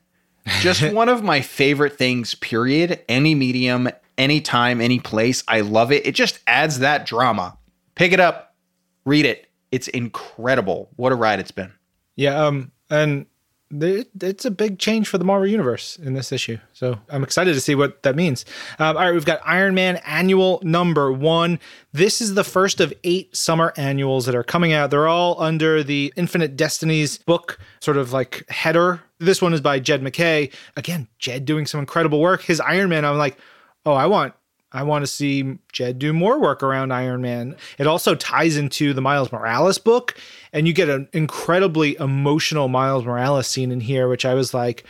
Just 0.61 0.81
one 0.93 1.09
of 1.09 1.21
my 1.21 1.41
favorite 1.41 1.97
things, 1.97 2.33
period. 2.33 3.03
Any 3.09 3.35
medium, 3.35 3.89
any 4.17 4.39
time, 4.39 4.79
any 4.79 5.01
place. 5.01 5.43
I 5.49 5.59
love 5.59 5.91
it. 5.91 6.07
It 6.07 6.15
just 6.15 6.39
adds 6.47 6.79
that 6.79 7.05
drama. 7.05 7.57
Pick 7.95 8.13
it 8.13 8.21
up, 8.21 8.55
read 9.03 9.25
it. 9.25 9.47
It's 9.73 9.89
incredible. 9.89 10.91
What 10.95 11.11
a 11.11 11.15
ride 11.15 11.41
it's 11.41 11.51
been. 11.51 11.73
Yeah, 12.15 12.45
um, 12.45 12.71
and 12.89 13.25
it's 13.69 14.45
a 14.45 14.51
big 14.51 14.79
change 14.79 15.07
for 15.07 15.17
the 15.17 15.25
Marvel 15.25 15.47
Universe 15.47 15.97
in 15.97 16.13
this 16.13 16.31
issue. 16.31 16.57
So 16.73 16.99
I'm 17.09 17.23
excited 17.23 17.53
to 17.53 17.61
see 17.61 17.75
what 17.75 18.03
that 18.03 18.15
means. 18.15 18.45
Um, 18.79 18.95
all 18.95 19.03
right, 19.03 19.13
we've 19.13 19.25
got 19.25 19.41
Iron 19.45 19.75
Man 19.75 19.97
annual 20.05 20.61
number 20.63 21.11
one. 21.11 21.59
This 21.91 22.21
is 22.21 22.33
the 22.33 22.43
first 22.43 22.79
of 22.79 22.93
eight 23.03 23.35
summer 23.35 23.73
annuals 23.75 24.25
that 24.25 24.35
are 24.35 24.43
coming 24.43 24.73
out. 24.73 24.89
They're 24.89 25.07
all 25.07 25.41
under 25.41 25.83
the 25.83 26.13
Infinite 26.15 26.55
Destinies 26.55 27.17
book, 27.17 27.59
sort 27.81 27.97
of 27.97 28.13
like 28.13 28.45
header. 28.49 29.01
This 29.19 29.41
one 29.41 29.53
is 29.53 29.61
by 29.61 29.79
Jed 29.79 30.01
MacKay. 30.01 30.49
Again, 30.77 31.07
Jed 31.19 31.45
doing 31.45 31.65
some 31.65 31.79
incredible 31.79 32.21
work. 32.21 32.43
His 32.43 32.59
Iron 32.61 32.89
Man, 32.89 33.03
I'm 33.03 33.17
like, 33.17 33.37
oh, 33.85 33.93
I 33.93 34.05
want 34.05 34.33
I 34.71 34.83
want 34.83 35.03
to 35.03 35.07
see 35.07 35.57
Jed 35.71 35.97
do 35.97 36.11
more 36.11 36.39
work 36.39 36.61
around 36.61 36.91
Iron 36.91 37.21
Man. 37.21 37.55
It 37.77 37.87
also 37.87 38.15
ties 38.15 38.57
into 38.57 38.93
the 38.93 39.01
Miles 39.01 39.31
Morales 39.31 39.77
book, 39.77 40.15
and 40.53 40.67
you 40.67 40.73
get 40.73 40.89
an 40.89 41.09
incredibly 41.13 41.95
emotional 41.97 42.67
Miles 42.67 43.05
Morales 43.05 43.47
scene 43.47 43.71
in 43.71 43.79
here, 43.79 44.07
which 44.07 44.25
I 44.25 44.33
was 44.33 44.53
like, 44.53 44.83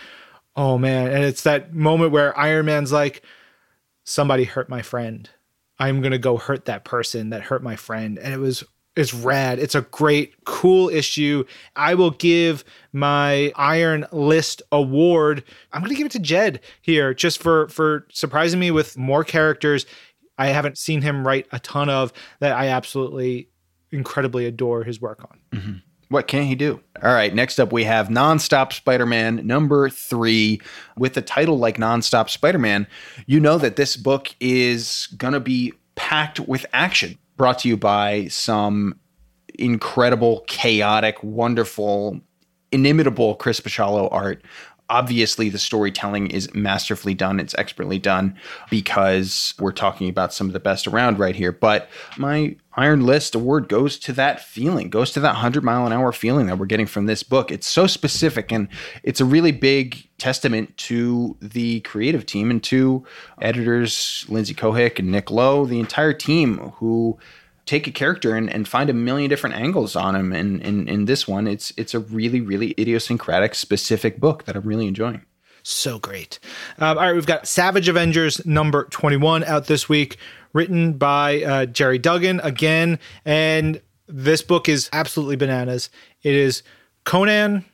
oh 0.56 0.78
man. 0.78 1.12
And 1.12 1.24
it's 1.24 1.44
that 1.44 1.74
moment 1.74 2.12
where 2.12 2.38
Iron 2.38 2.66
Man's 2.66 2.92
like, 2.92 3.22
somebody 4.04 4.44
hurt 4.44 4.70
my 4.70 4.82
friend. 4.82 5.30
I'm 5.80 6.02
to 6.12 6.18
go 6.18 6.38
hurt 6.38 6.66
that 6.66 6.84
person 6.84 7.30
that 7.30 7.44
hurt 7.44 7.62
my 7.62 7.76
friend. 7.76 8.18
And 8.18 8.34
it 8.34 8.40
was 8.40 8.64
it's 8.98 9.14
rad. 9.14 9.60
It's 9.60 9.76
a 9.76 9.82
great, 9.82 10.44
cool 10.44 10.90
issue. 10.90 11.46
I 11.76 11.94
will 11.94 12.10
give 12.10 12.66
my 12.92 13.54
Iron 13.56 14.08
List 14.12 14.64
award. 14.72 15.44
I'm 15.72 15.82
to 15.92 15.96
give 15.96 16.08
it 16.08 16.14
to 16.14 16.20
Jed 16.20 16.62
here, 16.82 17.14
just 17.14 17.42
for 17.42 17.68
for 17.70 18.08
surprising 18.12 18.60
me 18.60 18.72
with 18.72 18.98
more 18.98 19.24
characters. 19.24 19.86
I 20.40 20.48
haven't 20.48 20.80
seen 20.80 21.04
him 21.04 21.26
write 21.26 21.48
a 21.52 21.60
ton 21.60 21.90
of 21.90 22.12
that. 22.40 22.54
I 22.54 22.70
absolutely, 22.70 23.50
incredibly 23.92 24.46
adore 24.46 24.84
his 24.84 25.02
work 25.02 25.24
on. 25.24 25.60
Mm-hmm. 25.60 25.74
What 26.10 26.28
can 26.28 26.44
he 26.44 26.56
do? 26.56 26.82
All 27.04 27.14
right, 27.14 27.34
next 27.34 27.60
up 27.60 27.74
we 27.74 27.84
have 27.84 28.08
Nonstop 28.08 28.72
Spider 28.72 29.06
Man 29.06 29.46
number 29.46 29.90
three. 29.90 30.62
With 30.98 31.18
a 31.18 31.22
title 31.22 31.58
like 31.58 31.78
Nonstop 31.78 32.30
Spider 32.30 32.60
Man, 32.60 32.88
you 33.26 33.40
know 33.40 33.58
that 33.58 33.76
this 33.76 33.98
book 33.98 34.30
is 34.40 35.08
going 35.18 35.34
to 35.34 35.42
be 35.42 35.74
packed 35.96 36.40
with 36.40 36.66
action. 36.72 37.18
Brought 37.36 37.60
to 37.60 37.68
you 37.68 37.76
by 37.78 38.28
some 38.28 38.98
incredible, 39.60 40.46
chaotic, 40.48 41.22
wonderful, 41.24 42.22
inimitable 42.72 43.36
Chris 43.36 43.60
Bachalo 43.60 44.08
art 44.12 44.42
obviously 44.90 45.50
the 45.50 45.58
storytelling 45.58 46.28
is 46.28 46.54
masterfully 46.54 47.14
done. 47.14 47.40
It's 47.40 47.56
expertly 47.56 48.00
done 48.00 48.38
because 48.70 49.54
we're 49.60 49.74
talking 49.74 50.10
about 50.10 50.34
some 50.34 50.48
of 50.48 50.54
the 50.54 50.60
best 50.60 50.88
around 50.88 51.20
right 51.20 51.36
here. 51.36 51.52
But 51.52 51.90
my 52.18 52.56
iron 52.76 53.06
list 53.06 53.36
award 53.36 53.68
goes 53.68 53.98
to 53.98 54.14
that 54.14 54.40
feeling 54.40 54.90
goes 54.90 55.12
to 55.12 55.20
that 55.20 55.34
100 55.34 55.64
mile 55.64 55.86
an 55.86 55.92
hour 55.92 56.12
feeling 56.12 56.46
that 56.46 56.58
we're 56.58 56.66
getting 56.68 56.86
from 56.86 57.06
this 57.06 57.24
book. 57.24 57.52
It's 57.52 57.68
so 57.68 57.88
specific 57.88 58.52
and 58.52 58.68
it's 59.04 59.20
a 59.20 59.26
really 59.26 59.52
big 59.52 60.08
testament 60.18 60.76
to 60.78 61.36
the 61.42 61.82
creative 61.82 62.26
team 62.26 62.50
and 62.50 62.64
to 62.64 63.06
editors 63.42 64.26
lindsey 64.30 64.54
cohick 64.54 64.98
and 64.98 65.12
nick 65.12 65.30
lowe 65.30 65.66
the 65.66 65.80
entire 65.80 66.14
team 66.14 66.58
who 66.78 67.18
take 67.68 67.86
a 67.86 67.92
character 67.92 68.36
and, 68.36 68.52
and 68.52 68.68
find 68.68 68.90
a 68.90 68.94
million 68.94 69.30
different 69.30 69.56
angles 69.56 69.96
on 69.96 70.16
him. 70.16 70.34
And 70.34 70.62
in, 70.62 71.06
this 71.06 71.28
one, 71.28 71.48
it's 71.48 71.72
it's 71.78 71.94
a 71.94 72.00
really, 72.00 72.42
really 72.42 72.74
idiosyncratic, 72.80 73.54
specific 73.54 74.20
book 74.20 74.46
that 74.46 74.56
I'm 74.56 74.64
really 74.64 74.88
enjoying. 74.88 75.26
So 75.64 76.00
great. 76.00 76.40
Um, 76.80 76.98
all 76.98 77.04
right, 77.04 77.14
we've 77.14 77.26
got 77.26 77.46
Savage 77.46 77.90
Avengers 77.90 78.46
number 78.46 78.86
21 78.86 79.44
out 79.44 79.68
this 79.68 79.90
week, 79.90 80.18
written 80.54 80.94
by 80.94 81.44
uh, 81.44 81.66
Gerry 81.66 82.00
Duggan 82.00 82.40
again. 82.42 83.00
And 83.26 83.82
this 84.08 84.42
book 84.42 84.70
is 84.70 84.90
absolutely 84.94 85.36
bananas. 85.36 85.90
It 86.24 86.34
is 86.34 86.64
Conan 87.04 87.66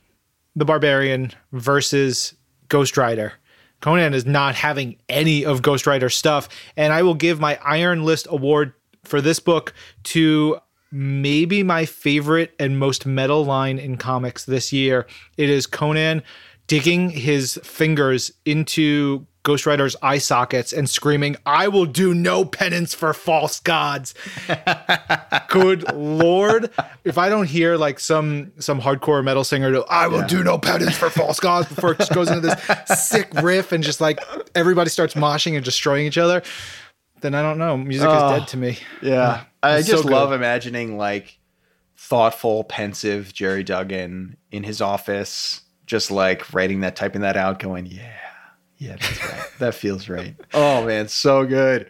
the 0.56 0.64
Barbarian 0.64 1.32
versus 1.52 2.34
Ghost 2.68 2.96
Rider. 2.96 3.34
Conan 3.80 4.14
is 4.14 4.24
not 4.24 4.54
having 4.54 4.96
any 5.08 5.44
of 5.44 5.62
Ghost 5.62 5.86
Rider 5.86 6.08
stuff. 6.08 6.48
And 6.76 6.92
I 6.92 7.02
will 7.02 7.14
give 7.14 7.40
my 7.40 7.58
Iron 7.62 8.04
List 8.04 8.26
award 8.30 8.72
for 9.04 9.20
this 9.20 9.40
book 9.40 9.74
to 10.04 10.58
maybe 10.90 11.62
my 11.62 11.84
favorite 11.84 12.54
and 12.58 12.78
most 12.78 13.04
metal 13.04 13.44
line 13.44 13.78
in 13.78 13.96
comics 13.96 14.44
this 14.44 14.72
year. 14.72 15.06
It 15.36 15.50
is 15.50 15.66
Conan 15.66 16.22
digging 16.66 17.10
his 17.10 17.58
fingers 17.62 18.32
into 18.44 19.26
Ghost 19.44 19.66
Rider's 19.66 19.94
eye 20.00 20.18
sockets 20.18 20.72
and 20.72 20.88
screaming, 20.88 21.36
I 21.44 21.68
will 21.68 21.84
do 21.84 22.14
no 22.14 22.46
penance 22.46 22.94
for 22.94 23.12
false 23.12 23.60
gods. 23.60 24.14
Good 25.48 25.92
lord. 25.92 26.70
If 27.04 27.18
I 27.18 27.28
don't 27.28 27.46
hear 27.46 27.76
like 27.76 28.00
some 28.00 28.52
some 28.58 28.80
hardcore 28.80 29.22
metal 29.22 29.44
singer 29.44 29.70
do, 29.70 29.84
I 29.90 30.06
will 30.06 30.20
yeah. 30.20 30.28
do 30.28 30.42
no 30.42 30.58
penance 30.58 30.96
for 30.96 31.10
false 31.10 31.40
gods 31.40 31.68
before 31.68 31.92
it 31.92 31.98
just 31.98 32.14
goes 32.14 32.30
into 32.30 32.40
this 32.40 32.98
sick 33.06 33.30
riff 33.42 33.70
and 33.70 33.84
just 33.84 34.00
like 34.00 34.18
everybody 34.54 34.88
starts 34.88 35.12
moshing 35.12 35.56
and 35.56 35.64
destroying 35.64 36.06
each 36.06 36.18
other 36.18 36.42
then 37.24 37.34
I 37.34 37.40
don't 37.40 37.56
know. 37.56 37.78
Music 37.78 38.06
is 38.06 38.22
dead 38.22 38.48
to 38.48 38.58
me. 38.58 38.78
Yeah. 39.00 39.44
I 39.62 39.80
just 39.80 40.02
so 40.02 40.08
love 40.08 40.30
imagining 40.32 40.98
like 40.98 41.38
thoughtful, 41.96 42.64
pensive 42.64 43.32
Gerry 43.32 43.64
Duggan 43.64 44.36
in 44.52 44.62
his 44.62 44.82
office, 44.82 45.62
just 45.86 46.10
like 46.10 46.52
writing 46.52 46.80
that, 46.80 46.96
typing 46.96 47.22
that 47.22 47.38
out, 47.38 47.60
going, 47.60 47.86
yeah, 47.86 48.12
yeah, 48.76 48.96
that's 49.00 49.24
right. 49.24 49.50
that 49.58 49.74
feels 49.74 50.06
right. 50.10 50.36
Oh, 50.52 50.84
man, 50.84 51.08
so 51.08 51.46
good. 51.46 51.88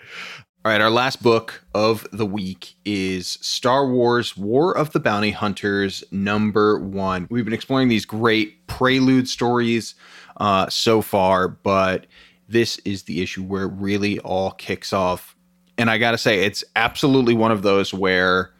All 0.64 0.70
right, 0.70 0.80
our 0.80 0.88
last 0.88 1.20
book 1.20 1.64
of 1.74 2.06
the 2.12 2.24
week 2.24 2.74
is 2.84 3.26
Star 3.26 3.88
Wars 3.90 4.36
War 4.36 4.76
of 4.76 4.92
the 4.92 5.00
Bounty 5.00 5.32
Hunters, 5.32 6.04
number 6.12 6.78
one. 6.78 7.26
We've 7.28 7.44
been 7.44 7.52
exploring 7.52 7.88
these 7.88 8.06
great 8.06 8.68
prelude 8.68 9.28
stories 9.28 9.96
uh, 10.36 10.68
so 10.68 11.02
far, 11.02 11.48
but 11.48 12.06
this 12.54 12.78
is 12.84 13.02
the 13.02 13.20
issue 13.20 13.42
where 13.42 13.64
it 13.64 13.72
really 13.74 14.20
all 14.20 14.52
kicks 14.52 14.92
off. 14.92 15.34
And 15.76 15.90
I 15.90 15.98
got 15.98 16.12
to 16.12 16.18
say, 16.18 16.44
it's 16.44 16.62
absolutely 16.76 17.34
one 17.34 17.50
of 17.50 17.62
those 17.62 17.92
where 17.92 18.52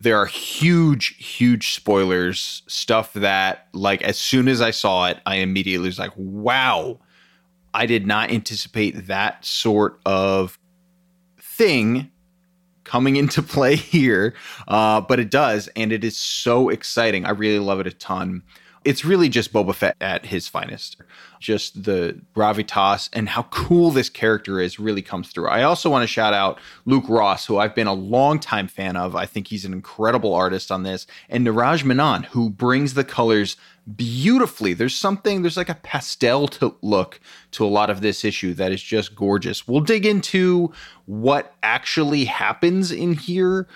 there 0.00 0.16
are 0.16 0.24
huge, 0.24 1.14
huge 1.18 1.74
spoilers, 1.74 2.62
stuff 2.66 3.12
that, 3.12 3.68
like, 3.74 4.00
as 4.00 4.16
soon 4.16 4.48
as 4.48 4.62
I 4.62 4.70
saw 4.70 5.08
it, 5.08 5.18
I 5.26 5.36
immediately 5.36 5.88
was 5.88 5.98
like, 5.98 6.12
wow, 6.16 6.98
I 7.74 7.84
did 7.84 8.06
not 8.06 8.30
anticipate 8.30 9.06
that 9.08 9.44
sort 9.44 10.00
of 10.06 10.58
thing 11.38 12.10
coming 12.84 13.16
into 13.16 13.42
play 13.42 13.76
here. 13.76 14.32
Uh, 14.66 15.02
but 15.02 15.20
it 15.20 15.30
does, 15.30 15.68
and 15.76 15.92
it 15.92 16.02
is 16.02 16.18
so 16.18 16.70
exciting. 16.70 17.26
I 17.26 17.30
really 17.30 17.58
love 17.58 17.78
it 17.78 17.86
a 17.86 17.92
ton. 17.92 18.42
It's 18.84 19.04
really 19.04 19.28
just 19.28 19.52
Boba 19.52 19.74
Fett 19.74 19.96
at 20.00 20.26
his 20.26 20.48
finest 20.48 20.96
just 21.42 21.82
the 21.84 22.18
gravitas 22.34 23.10
and 23.12 23.28
how 23.28 23.42
cool 23.44 23.90
this 23.90 24.08
character 24.08 24.60
is 24.60 24.78
really 24.78 25.02
comes 25.02 25.28
through. 25.28 25.48
I 25.48 25.64
also 25.64 25.90
want 25.90 26.04
to 26.04 26.06
shout 26.06 26.32
out 26.32 26.58
Luke 26.86 27.04
Ross, 27.08 27.44
who 27.44 27.58
I've 27.58 27.74
been 27.74 27.88
a 27.88 27.92
long 27.92 28.38
time 28.38 28.68
fan 28.68 28.96
of. 28.96 29.14
I 29.16 29.26
think 29.26 29.48
he's 29.48 29.64
an 29.64 29.72
incredible 29.72 30.34
artist 30.34 30.70
on 30.70 30.84
this, 30.84 31.06
and 31.28 31.46
Neeraj 31.46 31.84
Menon, 31.84 32.22
who 32.22 32.48
brings 32.48 32.94
the 32.94 33.04
colors 33.04 33.56
beautifully. 33.96 34.72
There's 34.72 34.94
something, 34.94 35.42
there's 35.42 35.56
like 35.56 35.68
a 35.68 35.74
pastel 35.74 36.46
to 36.48 36.76
look 36.80 37.20
to 37.50 37.64
a 37.64 37.66
lot 37.66 37.90
of 37.90 38.00
this 38.00 38.24
issue 38.24 38.54
that 38.54 38.70
is 38.70 38.82
just 38.82 39.16
gorgeous. 39.16 39.66
We'll 39.66 39.80
dig 39.80 40.06
into 40.06 40.72
what 41.06 41.54
actually 41.64 42.24
happens 42.26 42.92
in 42.92 43.14
here 43.14 43.66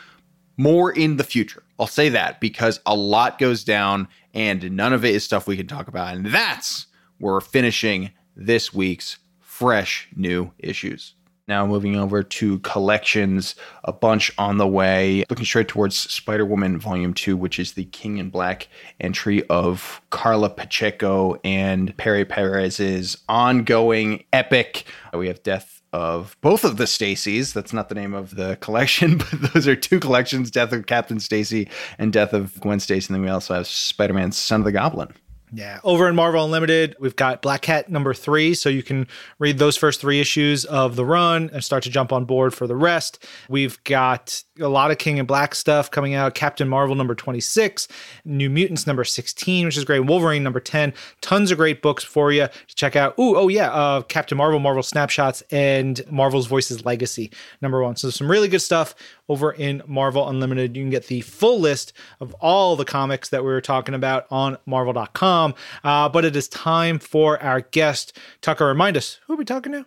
more 0.56 0.92
in 0.92 1.16
the 1.16 1.24
future. 1.24 1.62
I'll 1.78 1.86
say 1.86 2.08
that 2.10 2.40
because 2.40 2.80
a 2.86 2.94
lot 2.94 3.38
goes 3.38 3.64
down 3.64 4.08
and 4.34 4.72
none 4.72 4.92
of 4.92 5.04
it 5.04 5.14
is 5.14 5.24
stuff 5.24 5.46
we 5.46 5.56
can 5.56 5.66
talk 5.66 5.88
about. 5.88 6.14
And 6.14 6.26
that's 6.26 6.86
where 7.18 7.34
we're 7.34 7.40
finishing 7.40 8.10
this 8.34 8.72
week's 8.72 9.18
fresh 9.40 10.08
new 10.14 10.52
issues. 10.58 11.14
Now 11.48 11.64
moving 11.64 11.94
over 11.94 12.24
to 12.24 12.58
collections, 12.60 13.54
a 13.84 13.92
bunch 13.92 14.32
on 14.36 14.58
the 14.58 14.66
way. 14.66 15.24
Looking 15.30 15.44
straight 15.44 15.68
towards 15.68 15.96
Spider 15.96 16.44
Woman 16.44 16.76
Volume 16.76 17.14
2, 17.14 17.36
which 17.36 17.60
is 17.60 17.72
the 17.72 17.84
King 17.84 18.18
in 18.18 18.30
Black 18.30 18.68
entry 18.98 19.46
of 19.48 20.02
Karla 20.10 20.50
Pacheco 20.50 21.38
and 21.44 21.96
Pere 21.96 22.24
Pérez's 22.24 23.22
ongoing 23.28 24.24
epic. 24.32 24.86
We 25.14 25.28
have 25.28 25.42
Death 25.44 25.75
of 25.96 26.36
both 26.42 26.62
of 26.62 26.76
the 26.76 26.84
Stacys. 26.84 27.54
That's 27.54 27.72
not 27.72 27.88
the 27.88 27.94
name 27.94 28.12
of 28.12 28.36
the 28.36 28.56
collection, 28.60 29.16
but 29.30 29.54
those 29.54 29.66
are 29.66 29.74
two 29.74 29.98
collections 29.98 30.50
Death 30.50 30.72
of 30.72 30.86
Captain 30.86 31.18
Stacy 31.18 31.68
and 31.98 32.12
Death 32.12 32.34
of 32.34 32.60
Gwen 32.60 32.80
Stacy. 32.80 33.08
And 33.08 33.14
then 33.14 33.22
we 33.22 33.30
also 33.30 33.54
have 33.54 33.66
Spider 33.66 34.12
Man 34.12 34.30
Son 34.30 34.60
of 34.60 34.66
the 34.66 34.72
Goblin. 34.72 35.14
Yeah. 35.52 35.78
Over 35.84 36.08
in 36.08 36.16
Marvel 36.16 36.44
Unlimited, 36.44 36.96
we've 36.98 37.14
got 37.14 37.40
Black 37.40 37.62
Cat 37.62 37.88
number 37.88 38.12
three. 38.12 38.52
So 38.54 38.68
you 38.68 38.82
can 38.82 39.06
read 39.38 39.58
those 39.58 39.76
first 39.76 40.00
three 40.00 40.20
issues 40.20 40.64
of 40.64 40.96
the 40.96 41.04
run 41.04 41.50
and 41.52 41.62
start 41.62 41.84
to 41.84 41.90
jump 41.90 42.12
on 42.12 42.24
board 42.24 42.52
for 42.52 42.66
the 42.66 42.74
rest. 42.74 43.24
We've 43.48 43.82
got 43.84 44.42
a 44.60 44.68
lot 44.68 44.90
of 44.90 44.98
King 44.98 45.18
in 45.18 45.26
Black 45.26 45.54
stuff 45.54 45.90
coming 45.90 46.14
out. 46.14 46.34
Captain 46.34 46.68
Marvel 46.68 46.96
number 46.96 47.14
26, 47.14 47.86
New 48.24 48.50
Mutants 48.50 48.86
number 48.86 49.04
16, 49.04 49.66
which 49.66 49.76
is 49.76 49.84
great. 49.84 50.00
Wolverine 50.00 50.42
number 50.42 50.60
10. 50.60 50.92
Tons 51.20 51.50
of 51.50 51.58
great 51.58 51.80
books 51.80 52.02
for 52.02 52.32
you 52.32 52.48
to 52.48 52.74
check 52.74 52.96
out. 52.96 53.16
Ooh, 53.18 53.36
oh 53.36 53.48
yeah, 53.48 53.70
uh, 53.70 54.02
Captain 54.02 54.36
Marvel, 54.36 54.58
Marvel 54.58 54.82
Snapshots, 54.82 55.42
and 55.52 56.02
Marvel's 56.10 56.46
Voices 56.46 56.84
Legacy 56.84 57.30
number 57.62 57.82
one. 57.82 57.94
So 57.96 58.10
some 58.10 58.30
really 58.30 58.48
good 58.48 58.62
stuff 58.62 58.94
over 59.28 59.52
in 59.52 59.82
Marvel 59.86 60.28
Unlimited. 60.28 60.76
You 60.76 60.82
can 60.82 60.90
get 60.90 61.06
the 61.06 61.20
full 61.22 61.58
list 61.60 61.92
of 62.20 62.34
all 62.34 62.76
the 62.76 62.84
comics 62.84 63.28
that 63.30 63.42
we 63.42 63.48
were 63.48 63.60
talking 63.60 63.94
about 63.94 64.26
on 64.30 64.58
Marvel.com. 64.66 65.54
Uh, 65.82 66.08
but 66.08 66.24
it 66.24 66.36
is 66.36 66.48
time 66.48 66.98
for 66.98 67.42
our 67.42 67.60
guest. 67.60 68.16
Tucker, 68.40 68.66
remind 68.66 68.96
us 68.96 69.20
who 69.26 69.34
are 69.34 69.36
we 69.36 69.44
talking 69.44 69.72
to? 69.72 69.86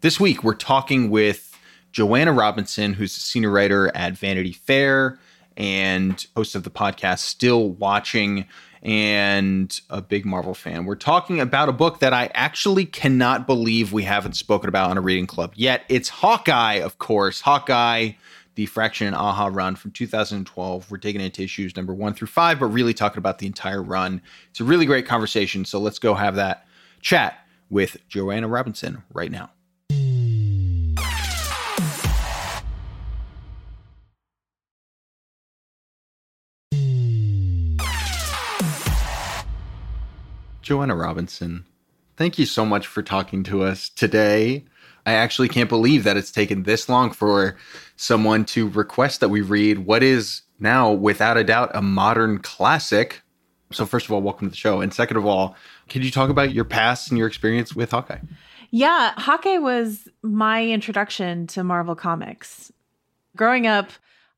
This 0.00 0.20
week, 0.20 0.44
we're 0.44 0.54
talking 0.54 1.10
with 1.10 1.56
Joanna 1.92 2.32
Robinson, 2.32 2.94
who's 2.94 3.16
a 3.16 3.20
senior 3.20 3.50
writer 3.50 3.94
at 3.96 4.16
Vanity 4.16 4.52
Fair 4.52 5.18
and 5.56 6.24
host 6.36 6.54
of 6.54 6.62
the 6.62 6.70
podcast 6.70 7.18
Still 7.18 7.70
Watching 7.70 8.46
and 8.82 9.80
a 9.90 10.00
big 10.00 10.24
Marvel 10.24 10.54
fan. 10.54 10.84
We're 10.84 10.94
talking 10.94 11.40
about 11.40 11.68
a 11.68 11.72
book 11.72 11.98
that 11.98 12.12
I 12.12 12.30
actually 12.34 12.84
cannot 12.86 13.46
believe 13.46 13.92
we 13.92 14.04
haven't 14.04 14.34
spoken 14.34 14.68
about 14.68 14.90
on 14.90 14.98
a 14.98 15.00
reading 15.00 15.26
club 15.26 15.52
yet. 15.56 15.82
It's 15.88 16.08
Hawkeye, 16.08 16.74
of 16.74 16.98
course. 16.98 17.40
Hawkeye, 17.40 18.12
the 18.58 18.66
Fraction 18.66 19.06
and 19.06 19.14
Aja 19.14 19.48
run 19.52 19.76
from 19.76 19.92
2012. 19.92 20.90
We're 20.90 20.96
digging 20.98 21.20
into 21.20 21.44
issues 21.44 21.76
number 21.76 21.94
one 21.94 22.12
through 22.12 22.26
five, 22.26 22.58
but 22.58 22.66
really 22.66 22.92
talking 22.92 23.18
about 23.18 23.38
the 23.38 23.46
entire 23.46 23.80
run. 23.80 24.20
It's 24.50 24.58
a 24.58 24.64
really 24.64 24.84
great 24.84 25.06
conversation. 25.06 25.64
So 25.64 25.78
let's 25.78 26.00
go 26.00 26.14
have 26.14 26.34
that 26.34 26.66
chat 27.00 27.46
with 27.70 27.98
Joanna 28.08 28.48
Robinson 28.48 29.04
right 29.12 29.30
now. 29.30 29.50
Joanna 40.62 40.96
Robinson, 40.96 41.64
thank 42.16 42.40
you 42.40 42.44
so 42.44 42.66
much 42.66 42.88
for 42.88 43.04
talking 43.04 43.44
to 43.44 43.62
us 43.62 43.88
today. 43.88 44.64
I 45.08 45.14
actually 45.14 45.48
can't 45.48 45.70
believe 45.70 46.04
that 46.04 46.18
it's 46.18 46.30
taken 46.30 46.64
this 46.64 46.86
long 46.86 47.12
for 47.12 47.56
someone 47.96 48.44
to 48.46 48.68
request 48.68 49.20
that 49.20 49.30
we 49.30 49.40
read 49.40 49.86
what 49.86 50.02
is 50.02 50.42
now, 50.60 50.92
without 50.92 51.38
a 51.38 51.44
doubt, 51.44 51.70
a 51.72 51.80
modern 51.80 52.40
classic. 52.40 53.22
So, 53.72 53.86
first 53.86 54.04
of 54.04 54.12
all, 54.12 54.20
welcome 54.20 54.48
to 54.48 54.50
the 54.50 54.56
show. 54.56 54.82
And 54.82 54.92
second 54.92 55.16
of 55.16 55.24
all, 55.24 55.56
can 55.88 56.02
you 56.02 56.10
talk 56.10 56.28
about 56.28 56.52
your 56.52 56.66
past 56.66 57.08
and 57.08 57.16
your 57.16 57.26
experience 57.26 57.74
with 57.74 57.90
Hawkeye? 57.90 58.18
Yeah, 58.70 59.14
Hawkeye 59.16 59.56
was 59.56 60.08
my 60.22 60.66
introduction 60.66 61.46
to 61.48 61.64
Marvel 61.64 61.94
Comics. 61.94 62.70
Growing 63.34 63.66
up, 63.66 63.88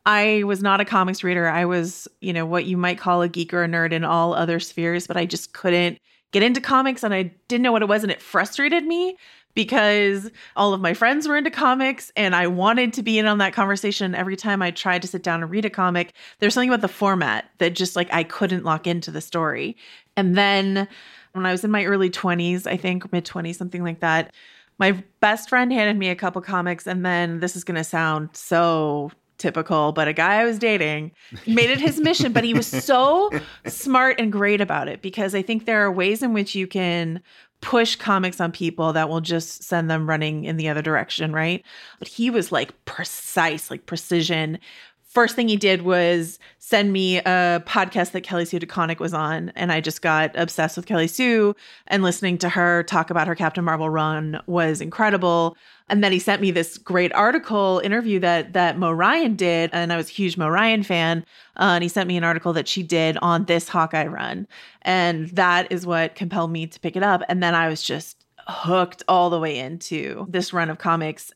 I 0.07 0.45
was 0.45 0.63
not 0.63 0.81
a 0.81 0.85
comics 0.85 1.25
reader. 1.25 1.49
I 1.49 1.65
was, 1.65 2.07
you 2.21 2.33
know, 2.33 2.47
what 2.47 2.67
you 2.67 2.77
might 2.77 2.99
call 2.99 3.23
a 3.23 3.29
geek 3.29 3.53
or 3.53 3.65
a 3.65 3.69
nerd 3.69 3.93
in 3.93 4.05
all 4.05 4.35
other 4.35 4.61
spheres, 4.61 5.09
but 5.09 5.17
I 5.17 5.27
just 5.27 5.53
couldn't 5.53 5.99
get 6.31 6.45
into 6.45 6.61
comics 6.61 7.03
and 7.03 7.13
I 7.13 7.35
didn't 7.49 7.63
know 7.63 7.73
what 7.73 7.83
it 7.83 7.89
was 7.89 8.05
and 8.05 8.13
it 8.13 8.23
frustrated 8.23 8.85
me 8.85 9.17
because 9.55 10.31
all 10.57 10.73
of 10.73 10.81
my 10.81 10.95
friends 10.95 11.27
were 11.27 11.37
into 11.37 11.51
comics 11.51 12.13
and 12.17 12.35
I 12.35 12.47
wanted 12.47 12.93
to 12.95 13.03
be 13.03 13.19
in 13.19 13.27
on 13.27 13.39
that 13.39 13.53
conversation. 13.53 14.15
Every 14.15 14.37
time 14.37 14.63
I 14.63 14.71
tried 14.71 15.03
to 15.03 15.09
sit 15.09 15.23
down 15.23 15.43
and 15.43 15.51
read 15.51 15.65
a 15.65 15.71
comic, 15.71 16.13
there's 16.39 16.55
something 16.55 16.71
about 16.71 16.83
the 16.83 16.89
format 16.89 17.51
that 17.59 17.75
just 17.75 17.97
like 17.97 18.13
I 18.13 18.23
couldn't 18.23 18.65
lock 18.65 18.87
into 18.87 19.11
the 19.11 19.21
story. 19.21 19.77
And 20.17 20.37
then 20.37 20.89
when 21.33 21.47
I 21.47 21.53
was 21.53 21.65
in 21.65 21.71
my 21.71 21.85
early 21.85 22.11
20s, 22.11 22.67
I 22.67 22.77
think 22.77 23.11
mid 23.13 23.25
20s, 23.25 23.57
something 23.57 23.83
like 23.83 24.01
that, 24.01 24.33
my 24.79 24.93
best 25.21 25.49
friend 25.49 25.73
handed 25.73 25.97
me 25.99 26.09
a 26.09 26.17
couple 26.17 26.41
comics. 26.43 26.87
And 26.87 27.05
then 27.05 27.41
this 27.41 27.57
is 27.57 27.65
going 27.65 27.77
to 27.77 27.85
sound 27.85 28.31
so 28.33 29.11
typical, 29.41 29.91
but 29.93 30.07
a 30.07 30.13
guy 30.13 30.41
I 30.41 30.45
was 30.45 30.59
dating 30.59 31.13
made 31.47 31.71
it 31.71 31.81
his 31.81 31.99
mission. 31.99 32.33
But 32.33 32.45
he 32.45 32.55
was 32.55 32.67
so 32.67 33.31
smart 33.67 34.21
and 34.21 34.31
great 34.31 34.61
about 34.61 34.87
it 34.87 35.03
because 35.03 35.35
I 35.35 35.43
think 35.43 35.65
there 35.65 35.85
are 35.85 35.91
ways 35.91 36.23
in 36.23 36.33
which 36.33 36.55
you 36.55 36.67
can 36.67 37.23
push 37.61 37.97
comics 37.97 38.41
on 38.41 38.53
people 38.53 38.93
that 38.93 39.09
will 39.09 39.21
just 39.21 39.63
send 39.63 39.91
them 39.91 40.09
running 40.09 40.45
in 40.45 40.57
the 40.57 40.69
other 40.69 40.83
direction, 40.83 41.33
right? 41.33 41.65
But 41.99 42.09
he 42.09 42.31
was 42.31 42.51
like 42.51 42.85
precise, 42.85 43.71
like 43.71 43.87
precision. 43.87 44.59
First 45.05 45.35
thing 45.35 45.49
he 45.49 45.57
did 45.57 45.83
was 45.83 46.39
send 46.59 46.93
me 46.93 47.19
a 47.19 47.63
podcast 47.67 48.13
that 48.13 48.23
Kelly 48.23 48.45
Sue 48.45 48.61
DeConnick 48.61 49.01
was 49.01 49.13
on, 49.13 49.51
and 49.57 49.73
I 49.73 49.81
just 49.81 50.03
got 50.03 50.31
obsessed 50.37 50.77
with 50.77 50.87
Kelly 50.87 51.09
Sue. 51.09 51.57
And 51.89 52.05
listening 52.05 52.39
to 52.39 52.49
her 52.49 52.85
talk 52.85 53.11
about 53.11 53.27
her 53.27 53.35
Captain 53.35 53.65
Marvel 53.65 53.91
run 53.91 54.41
was 54.47 54.81
incredible. 54.81 55.57
And 55.91 56.03
then 56.03 56.13
he 56.13 56.19
sent 56.19 56.41
me 56.41 56.51
this 56.53 56.79
great 56.79 57.13
article 57.13 57.81
interview 57.85 58.21
that 58.21 58.53
that 58.55 58.79
Mo 58.79 58.93
Ryan 58.93 59.35
did, 59.35 59.71
and 59.73 59.93
I 59.93 59.97
was 59.97 60.09
a 60.09 60.13
huge 60.13 60.37
Mo 60.37 60.49
Ryan 60.49 60.83
fan. 60.83 61.27
Uh, 61.57 61.73
and 61.75 61.83
he 61.83 61.89
sent 61.89 62.09
me 62.09 62.17
an 62.17 62.25
article 62.25 62.53
that 62.55 62.69
she 62.69 62.83
did 62.83 63.19
on 63.21 63.45
this 63.45 63.69
Hawkeye 63.69 64.07
run, 64.07 64.47
and 64.83 65.29
that 65.31 65.71
is 65.71 65.85
what 65.85 66.15
compelled 66.15 66.53
me 66.53 66.67
to 66.69 66.81
pick 66.81 66.97
it 66.97 67.03
up. 67.03 67.23
And 67.29 67.43
then 67.43 67.55
I 67.55 67.69
was 67.69 67.83
just 67.83 68.25
hooked 68.49 69.03
all 69.09 69.31
the 69.31 69.41
way 69.41 69.59
into 69.59 70.27
this 70.31 70.53
run 70.53 70.71
of 70.71 70.79
comics. 70.79 71.33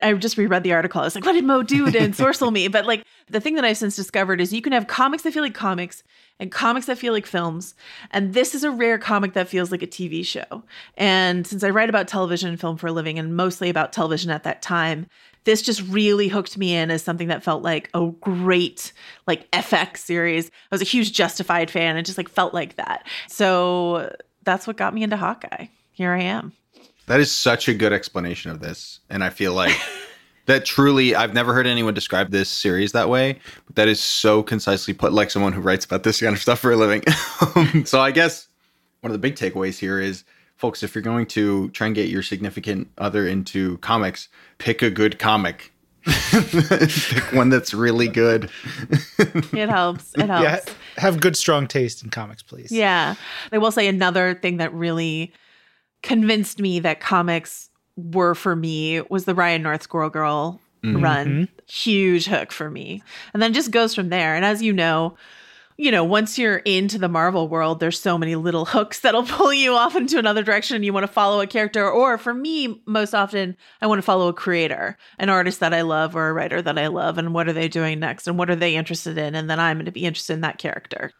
I 0.00 0.12
just 0.14 0.36
reread 0.36 0.62
the 0.62 0.72
article. 0.72 1.00
I 1.00 1.04
was 1.04 1.14
like, 1.14 1.24
what 1.24 1.32
did 1.32 1.44
Mo 1.44 1.62
do 1.62 1.90
to 1.90 1.98
ensorcel 2.08 2.52
me? 2.52 2.68
But 2.68 2.86
like 2.86 3.04
the 3.28 3.40
thing 3.40 3.54
that 3.56 3.64
I've 3.64 3.76
since 3.76 3.96
discovered 3.96 4.40
is 4.40 4.52
you 4.52 4.62
can 4.62 4.72
have 4.72 4.86
comics 4.86 5.24
that 5.24 5.32
feel 5.32 5.42
like 5.42 5.54
comics 5.54 6.02
and 6.40 6.50
comics 6.50 6.86
that 6.86 6.98
feel 6.98 7.12
like 7.12 7.26
films. 7.26 7.74
And 8.10 8.34
this 8.34 8.54
is 8.54 8.64
a 8.64 8.70
rare 8.70 8.98
comic 8.98 9.34
that 9.34 9.48
feels 9.48 9.70
like 9.70 9.82
a 9.82 9.86
TV 9.86 10.24
show. 10.24 10.64
And 10.96 11.46
since 11.46 11.62
I 11.62 11.70
write 11.70 11.88
about 11.88 12.08
television 12.08 12.48
and 12.48 12.60
film 12.60 12.76
for 12.76 12.88
a 12.88 12.92
living 12.92 13.18
and 13.18 13.36
mostly 13.36 13.70
about 13.70 13.92
television 13.92 14.30
at 14.30 14.42
that 14.44 14.62
time, 14.62 15.06
this 15.44 15.62
just 15.62 15.82
really 15.82 16.28
hooked 16.28 16.56
me 16.58 16.74
in 16.74 16.90
as 16.90 17.02
something 17.02 17.28
that 17.28 17.44
felt 17.44 17.62
like 17.62 17.90
a 17.94 18.06
great 18.20 18.92
like 19.26 19.50
FX 19.52 19.98
series. 19.98 20.48
I 20.48 20.50
was 20.74 20.82
a 20.82 20.86
huge 20.86 21.12
Justified 21.12 21.70
fan 21.70 21.96
and 21.96 22.04
just 22.04 22.18
like 22.18 22.28
felt 22.28 22.54
like 22.54 22.76
that. 22.76 23.06
So 23.28 24.14
that's 24.42 24.66
what 24.66 24.76
got 24.76 24.94
me 24.94 25.02
into 25.02 25.16
Hawkeye. 25.16 25.66
Here 25.92 26.12
I 26.12 26.22
am. 26.22 26.52
That 27.06 27.20
is 27.20 27.30
such 27.30 27.68
a 27.68 27.74
good 27.74 27.92
explanation 27.92 28.50
of 28.50 28.60
this. 28.60 29.00
And 29.10 29.22
I 29.22 29.30
feel 29.30 29.52
like 29.52 29.76
that 30.46 30.64
truly, 30.64 31.14
I've 31.14 31.34
never 31.34 31.54
heard 31.54 31.66
anyone 31.66 31.94
describe 31.94 32.30
this 32.30 32.48
series 32.48 32.92
that 32.92 33.08
way, 33.08 33.38
but 33.66 33.76
that 33.76 33.88
is 33.88 34.00
so 34.00 34.42
concisely 34.42 34.94
put, 34.94 35.12
like 35.12 35.30
someone 35.30 35.52
who 35.52 35.60
writes 35.60 35.84
about 35.84 36.02
this 36.02 36.20
kind 36.20 36.34
of 36.34 36.42
stuff 36.42 36.60
for 36.60 36.72
a 36.72 36.76
living. 36.76 37.02
so 37.84 38.00
I 38.00 38.10
guess 38.10 38.48
one 39.00 39.10
of 39.10 39.14
the 39.14 39.18
big 39.18 39.36
takeaways 39.36 39.78
here 39.78 40.00
is 40.00 40.24
folks, 40.56 40.82
if 40.82 40.94
you're 40.94 41.02
going 41.02 41.26
to 41.26 41.68
try 41.70 41.86
and 41.86 41.96
get 41.96 42.08
your 42.08 42.22
significant 42.22 42.88
other 42.98 43.26
into 43.26 43.78
comics, 43.78 44.28
pick 44.58 44.82
a 44.82 44.90
good 44.90 45.18
comic. 45.18 45.72
pick 46.04 47.32
one 47.32 47.48
that's 47.48 47.72
really 47.72 48.08
good. 48.08 48.50
it 49.18 49.68
helps. 49.70 50.12
It 50.16 50.28
helps. 50.28 50.42
Yeah, 50.42 50.60
have 50.98 51.20
good, 51.20 51.36
strong 51.36 51.66
taste 51.66 52.02
in 52.04 52.10
comics, 52.10 52.42
please. 52.42 52.70
Yeah. 52.70 53.14
I 53.52 53.58
will 53.58 53.72
say 53.72 53.86
another 53.86 54.34
thing 54.34 54.58
that 54.58 54.72
really 54.74 55.32
convinced 56.02 56.60
me 56.60 56.80
that 56.80 57.00
comics 57.00 57.70
were 57.96 58.34
for 58.34 58.56
me 58.56 59.00
was 59.02 59.24
the 59.24 59.34
Ryan 59.34 59.62
North 59.62 59.82
Squirrel 59.82 60.10
Girl 60.10 60.60
mm-hmm. 60.84 61.02
run. 61.02 61.48
Huge 61.66 62.26
hook 62.26 62.52
for 62.52 62.70
me. 62.70 63.02
And 63.32 63.42
then 63.42 63.52
just 63.52 63.70
goes 63.70 63.94
from 63.94 64.08
there. 64.08 64.34
And 64.34 64.44
as 64.44 64.62
you 64.62 64.72
know, 64.72 65.16
you 65.76 65.90
know, 65.90 66.04
once 66.04 66.38
you're 66.38 66.58
into 66.58 66.98
the 66.98 67.08
Marvel 67.08 67.48
world, 67.48 67.80
there's 67.80 68.00
so 68.00 68.16
many 68.16 68.36
little 68.36 68.64
hooks 68.66 69.00
that'll 69.00 69.24
pull 69.24 69.52
you 69.52 69.72
off 69.72 69.96
into 69.96 70.18
another 70.18 70.42
direction. 70.42 70.76
And 70.76 70.84
you 70.84 70.92
want 70.92 71.04
to 71.04 71.12
follow 71.12 71.40
a 71.40 71.46
character, 71.46 71.90
or 71.90 72.16
for 72.16 72.32
me, 72.32 72.80
most 72.86 73.14
often, 73.14 73.56
I 73.80 73.86
want 73.86 73.98
to 73.98 74.02
follow 74.02 74.28
a 74.28 74.34
creator, 74.34 74.96
an 75.18 75.30
artist 75.30 75.60
that 75.60 75.74
I 75.74 75.82
love, 75.82 76.14
or 76.14 76.28
a 76.28 76.32
writer 76.32 76.62
that 76.62 76.78
I 76.78 76.86
love, 76.88 77.18
and 77.18 77.34
what 77.34 77.48
are 77.48 77.52
they 77.52 77.68
doing 77.68 77.98
next, 77.98 78.28
and 78.28 78.38
what 78.38 78.50
are 78.50 78.56
they 78.56 78.76
interested 78.76 79.18
in, 79.18 79.34
and 79.34 79.50
then 79.50 79.58
I'm 79.58 79.78
going 79.78 79.86
to 79.86 79.92
be 79.92 80.04
interested 80.04 80.34
in 80.34 80.42
that 80.42 80.58
character 80.58 81.10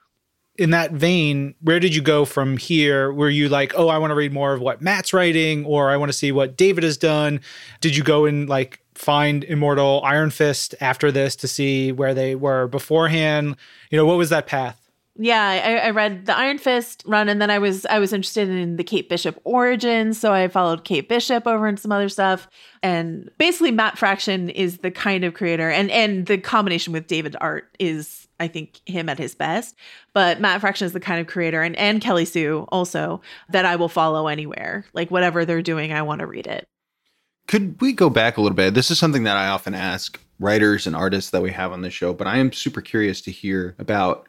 in 0.57 0.71
that 0.71 0.93
vein, 0.93 1.55
where 1.61 1.81
did 1.81 1.95
you 1.95 2.03
go 2.03 2.25
from 2.25 2.57
here? 2.57 3.13
Were 3.13 3.31
you 3.31 3.49
like, 3.49 3.73
oh, 3.77 3.89
I 3.89 3.99
want 3.99 4.13
to 4.13 4.15
read 4.15 4.33
more 4.33 4.53
of 4.53 4.61
what 4.61 4.81
Matt's 4.81 5.13
writing, 5.13 5.65
or 5.65 5.91
I 5.91 5.97
want 5.97 6.11
to 6.11 6.17
see 6.17 6.33
what 6.33 6.57
David 6.57 6.85
has 6.85 6.97
done? 6.97 7.41
Did 7.81 7.97
you 7.97 8.05
go 8.05 8.25
and 8.25 8.49
like 8.49 8.81
find 8.95 9.43
Immortal 9.45 10.01
Iron 10.05 10.31
Fist 10.31 10.75
after 10.81 11.11
this 11.11 11.35
to 11.37 11.49
see 11.49 11.91
where 11.91 12.15
they 12.15 12.35
were 12.35 12.69
beforehand? 12.69 13.57
You 13.91 13.99
know, 13.99 14.07
what 14.07 14.19
was 14.19 14.31
that 14.31 14.47
path? 14.47 14.81
Yeah, 15.17 15.45
I, 15.45 15.87
I, 15.87 15.91
read 15.91 16.27
the 16.27 16.37
Iron 16.37 16.59
Fist 16.59 17.05
run, 17.07 17.29
and 17.29 17.41
then 17.41 17.49
I 17.49 17.61
was 17.61 17.87
I 17.87 18.01
was 18.01 18.13
interested 18.13 18.49
in 18.49 18.77
the 18.77 18.83
Kate 18.83 19.09
Bishop 19.09 19.39
origins, 19.45 20.19
so 20.19 20.33
I 20.33 20.49
followed 20.49 20.83
Kate 20.83 21.09
Bishop 21.09 21.47
over 21.47 21.69
and 21.69 21.79
some 21.79 21.93
other 21.93 22.09
stuff. 22.09 22.49
And 22.83 23.31
basically, 23.39 23.71
Matt 23.71 23.97
Fraction 23.97 24.51
is 24.51 24.79
the 24.79 24.91
kind 24.91 25.23
of 25.23 25.35
creator, 25.35 25.71
and 25.71 25.89
and 25.93 26.27
the 26.27 26.39
combination 26.39 26.93
with 26.93 27.07
David 27.07 27.37
Art 27.41 27.77
is 27.79 28.24
I 28.41 28.49
think 28.49 28.81
him 28.87 29.09
at 29.09 29.19
his 29.19 29.35
best. 29.35 29.77
But 30.13 30.41
Matt 30.41 30.61
Fraction 30.61 30.87
is 30.87 30.93
the 30.93 31.01
kind 31.01 31.21
of 31.21 31.27
creator, 31.27 31.63
and 31.63 31.77
and 31.77 32.01
Kelly 32.01 32.25
Sue 32.25 32.67
also 32.69 33.21
that 33.49 33.65
I 33.65 33.77
will 33.77 33.89
follow 33.89 34.27
anywhere, 34.27 34.85
like 34.93 35.11
whatever 35.11 35.45
they're 35.45 35.63
doing, 35.63 35.93
I 35.93 36.03
want 36.03 36.21
to 36.21 36.27
read 36.27 36.47
it. 36.47 36.67
Could 37.47 37.81
we 37.81 37.93
go 37.93 38.09
back 38.09 38.37
a 38.37 38.41
little 38.41 38.57
bit? 38.57 38.75
This 38.75 38.91
is 38.91 38.99
something 38.99 39.25
that 39.25 39.37
I 39.37 39.49
often 39.49 39.75
ask 39.75 40.19
writers 40.41 40.87
and 40.87 40.97
artists 40.97 41.31
that 41.31 41.43
we 41.43 41.51
have 41.53 41.73
on 41.73 41.83
the 41.83 41.91
show, 41.91 42.15
but 42.15 42.27
I 42.27 42.39
am 42.39 42.53
super 42.53 42.81
curious 42.81 43.21
to 43.23 43.31
hear 43.31 43.75
about 43.79 44.27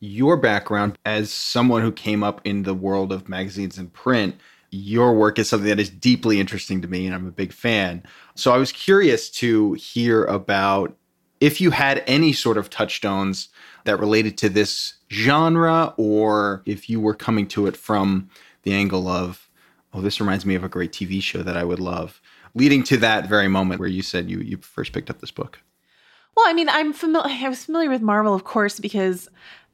your 0.00 0.36
background 0.36 0.98
as 1.06 1.32
someone 1.32 1.82
who 1.82 1.92
came 1.92 2.22
up 2.22 2.40
in 2.44 2.62
the 2.62 2.74
world 2.74 3.12
of 3.12 3.28
magazines 3.28 3.78
and 3.78 3.92
print. 3.92 4.36
Your 4.70 5.14
work 5.14 5.38
is 5.38 5.48
something 5.48 5.68
that 5.68 5.80
is 5.80 5.88
deeply 5.88 6.38
interesting 6.38 6.82
to 6.82 6.88
me, 6.88 7.06
and 7.06 7.14
I'm 7.14 7.26
a 7.26 7.32
big 7.32 7.52
fan. 7.52 8.02
So 8.34 8.52
I 8.52 8.58
was 8.58 8.72
curious 8.72 9.30
to 9.30 9.72
hear 9.74 10.24
about 10.24 10.96
if 11.40 11.60
you 11.60 11.70
had 11.70 12.02
any 12.06 12.32
sort 12.32 12.56
of 12.56 12.70
touchstones 12.70 13.48
that 13.84 14.00
related 14.00 14.36
to 14.38 14.48
this 14.48 14.94
genre, 15.10 15.94
or 15.96 16.62
if 16.66 16.88
you 16.90 17.00
were 17.00 17.14
coming 17.14 17.46
to 17.48 17.66
it 17.66 17.76
from 17.76 18.28
the 18.62 18.72
angle 18.72 19.08
of, 19.08 19.48
oh, 19.92 20.00
this 20.00 20.20
reminds 20.20 20.44
me 20.44 20.54
of 20.54 20.64
a 20.64 20.68
great 20.68 20.92
TV 20.92 21.22
show 21.22 21.42
that 21.42 21.56
I 21.56 21.64
would 21.64 21.80
love, 21.80 22.20
leading 22.54 22.82
to 22.84 22.96
that 22.98 23.28
very 23.28 23.48
moment 23.48 23.80
where 23.80 23.88
you 23.88 24.02
said 24.02 24.30
you 24.30 24.40
you 24.40 24.56
first 24.58 24.92
picked 24.92 25.10
up 25.10 25.20
this 25.20 25.30
book. 25.30 25.60
Well, 26.36 26.46
I 26.48 26.52
mean, 26.52 26.68
I'm 26.68 26.92
familiar. 26.92 27.34
I 27.46 27.48
was 27.48 27.64
familiar 27.64 27.90
with 27.90 28.02
Marvel, 28.02 28.34
of 28.34 28.44
course, 28.44 28.78
because 28.78 29.28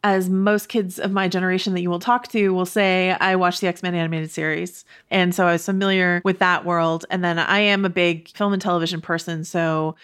as 0.05 0.29
most 0.29 0.68
kids 0.68 0.98
of 0.98 1.12
my 1.12 1.29
generation 1.29 1.75
that 1.75 1.81
you 1.81 1.90
will 1.90 2.01
talk 2.01 2.29
to 2.29 2.51
will 2.51 2.66
say, 2.66 3.16
I 3.20 3.37
watched 3.37 3.61
the 3.61 3.68
X 3.68 3.83
Men 3.83 3.94
animated 3.94 4.31
series. 4.31 4.85
And 5.11 5.35
so 5.35 5.46
I 5.46 5.53
was 5.53 5.64
familiar 5.64 6.20
with 6.25 6.38
that 6.40 6.64
world. 6.64 7.05
And 7.11 7.22
then 7.22 7.38
I 7.38 7.61
am 7.61 7.85
a 7.85 7.90
big 7.90 8.29
film 8.31 8.53
and 8.53 8.61
television 8.61 9.01
person. 9.01 9.44
So 9.44 9.94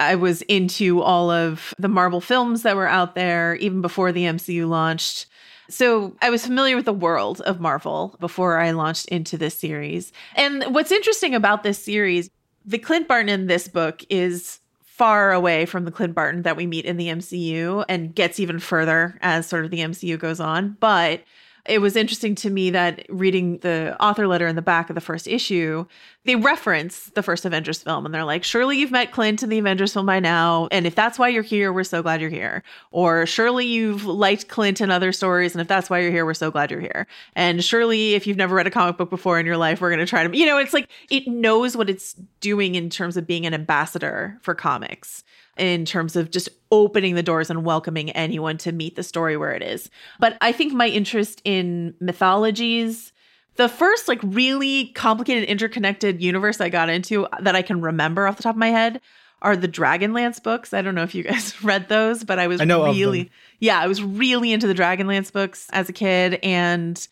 I 0.00 0.14
was 0.14 0.42
into 0.42 1.02
all 1.02 1.30
of 1.30 1.74
the 1.78 1.88
Marvel 1.88 2.20
films 2.20 2.62
that 2.62 2.74
were 2.74 2.88
out 2.88 3.14
there 3.14 3.54
even 3.56 3.80
before 3.82 4.12
the 4.12 4.24
MCU 4.24 4.68
launched. 4.68 5.26
So 5.68 6.16
I 6.20 6.30
was 6.30 6.44
familiar 6.44 6.74
with 6.74 6.86
the 6.86 6.92
world 6.92 7.40
of 7.42 7.60
Marvel 7.60 8.16
before 8.18 8.58
I 8.58 8.72
launched 8.72 9.06
into 9.08 9.36
this 9.38 9.56
series. 9.56 10.12
And 10.34 10.64
what's 10.74 10.90
interesting 10.90 11.34
about 11.34 11.62
this 11.62 11.82
series, 11.82 12.28
the 12.64 12.78
Clint 12.78 13.06
Barton 13.06 13.28
in 13.28 13.46
this 13.46 13.68
book 13.68 14.02
is 14.10 14.58
far 14.82 15.32
away 15.32 15.64
from 15.66 15.84
the 15.84 15.90
Clint 15.90 16.14
Barton 16.14 16.42
that 16.42 16.56
we 16.56 16.66
meet 16.66 16.84
in 16.84 16.96
the 16.96 17.08
MCU 17.08 17.84
and 17.88 18.14
gets 18.14 18.40
even 18.40 18.58
further 18.58 19.18
as 19.22 19.46
sort 19.46 19.64
of 19.64 19.70
the 19.70 19.78
MCU 19.78 20.18
goes 20.18 20.40
on. 20.40 20.76
But 20.80 21.22
it 21.70 21.80
was 21.80 21.94
interesting 21.94 22.34
to 22.34 22.50
me 22.50 22.70
that 22.70 23.06
reading 23.08 23.58
the 23.58 23.96
author 24.02 24.26
letter 24.26 24.48
in 24.48 24.56
the 24.56 24.62
back 24.62 24.90
of 24.90 24.94
the 24.94 25.00
first 25.00 25.28
issue, 25.28 25.86
they 26.24 26.34
reference 26.34 27.06
the 27.10 27.22
first 27.22 27.44
Avengers 27.44 27.80
film 27.82 28.04
and 28.04 28.12
they're 28.12 28.24
like, 28.24 28.42
surely 28.42 28.76
you've 28.76 28.90
met 28.90 29.12
Clint 29.12 29.44
in 29.44 29.48
the 29.48 29.58
Avengers 29.58 29.92
film 29.92 30.04
by 30.04 30.18
now. 30.18 30.66
And 30.72 30.84
if 30.84 30.96
that's 30.96 31.16
why 31.16 31.28
you're 31.28 31.44
here, 31.44 31.72
we're 31.72 31.84
so 31.84 32.02
glad 32.02 32.20
you're 32.20 32.28
here. 32.28 32.64
Or 32.90 33.24
surely 33.24 33.66
you've 33.66 34.04
liked 34.04 34.48
Clint 34.48 34.80
in 34.80 34.90
other 34.90 35.12
stories. 35.12 35.54
And 35.54 35.62
if 35.62 35.68
that's 35.68 35.88
why 35.88 36.00
you're 36.00 36.10
here, 36.10 36.26
we're 36.26 36.34
so 36.34 36.50
glad 36.50 36.72
you're 36.72 36.80
here. 36.80 37.06
And 37.36 37.62
surely 37.64 38.14
if 38.14 38.26
you've 38.26 38.36
never 38.36 38.56
read 38.56 38.66
a 38.66 38.70
comic 38.70 38.96
book 38.96 39.08
before 39.08 39.38
in 39.38 39.46
your 39.46 39.56
life, 39.56 39.80
we're 39.80 39.90
going 39.90 40.00
to 40.00 40.06
try 40.06 40.26
to, 40.26 40.36
you 40.36 40.46
know, 40.46 40.58
it's 40.58 40.74
like 40.74 40.88
it 41.08 41.28
knows 41.28 41.76
what 41.76 41.88
it's 41.88 42.14
doing 42.40 42.74
in 42.74 42.90
terms 42.90 43.16
of 43.16 43.28
being 43.28 43.46
an 43.46 43.54
ambassador 43.54 44.38
for 44.42 44.56
comics 44.56 45.22
in 45.60 45.84
terms 45.84 46.16
of 46.16 46.30
just 46.30 46.48
opening 46.72 47.14
the 47.14 47.22
doors 47.22 47.50
and 47.50 47.64
welcoming 47.64 48.10
anyone 48.10 48.56
to 48.58 48.72
meet 48.72 48.96
the 48.96 49.02
story 49.02 49.36
where 49.36 49.52
it 49.52 49.62
is. 49.62 49.90
But 50.18 50.38
I 50.40 50.52
think 50.52 50.72
my 50.72 50.88
interest 50.88 51.42
in 51.44 51.94
mythologies, 52.00 53.12
the 53.56 53.68
first 53.68 54.08
like 54.08 54.20
really 54.22 54.86
complicated 54.88 55.48
interconnected 55.48 56.22
universe 56.22 56.60
I 56.60 56.70
got 56.70 56.88
into 56.88 57.28
that 57.40 57.54
I 57.54 57.62
can 57.62 57.82
remember 57.82 58.26
off 58.26 58.36
the 58.36 58.42
top 58.42 58.54
of 58.54 58.58
my 58.58 58.68
head 58.68 59.00
are 59.42 59.56
the 59.56 59.68
Dragonlance 59.68 60.42
books. 60.42 60.72
I 60.72 60.82
don't 60.82 60.94
know 60.94 61.02
if 61.02 61.14
you 61.14 61.22
guys 61.24 61.62
read 61.62 61.88
those, 61.88 62.24
but 62.24 62.38
I 62.38 62.46
was 62.46 62.60
I 62.60 62.64
know 62.64 62.86
really 62.86 63.30
yeah, 63.58 63.78
I 63.78 63.86
was 63.86 64.02
really 64.02 64.52
into 64.52 64.66
the 64.66 64.74
Dragonlance 64.74 65.30
books 65.30 65.68
as 65.72 65.88
a 65.90 65.92
kid 65.92 66.38
and 66.42 67.06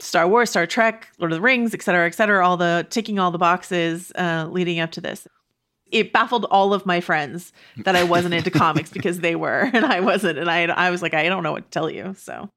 Star 0.00 0.28
Wars, 0.28 0.50
Star 0.50 0.66
Trek, 0.66 1.08
Lord 1.18 1.32
of 1.32 1.38
the 1.38 1.42
Rings, 1.42 1.74
et 1.74 1.82
cetera, 1.82 2.06
et 2.06 2.14
cetera, 2.14 2.46
all 2.46 2.56
the 2.56 2.86
ticking 2.90 3.18
all 3.18 3.30
the 3.30 3.38
boxes 3.38 4.12
uh, 4.16 4.46
leading 4.50 4.78
up 4.78 4.92
to 4.92 5.00
this. 5.00 5.26
It 5.90 6.12
baffled 6.12 6.44
all 6.46 6.74
of 6.74 6.84
my 6.86 7.00
friends 7.00 7.52
that 7.78 7.96
I 7.96 8.04
wasn't 8.04 8.34
into 8.34 8.50
comics 8.64 8.90
because 8.90 9.20
they 9.20 9.34
were 9.34 9.70
and 9.72 9.84
I 9.84 10.00
wasn't. 10.00 10.38
And 10.38 10.50
I, 10.50 10.64
I 10.64 10.90
was 10.90 11.02
like, 11.02 11.14
I 11.14 11.28
don't 11.28 11.42
know 11.42 11.52
what 11.52 11.64
to 11.64 11.70
tell 11.70 11.90
you. 11.90 12.14
So 12.18 12.48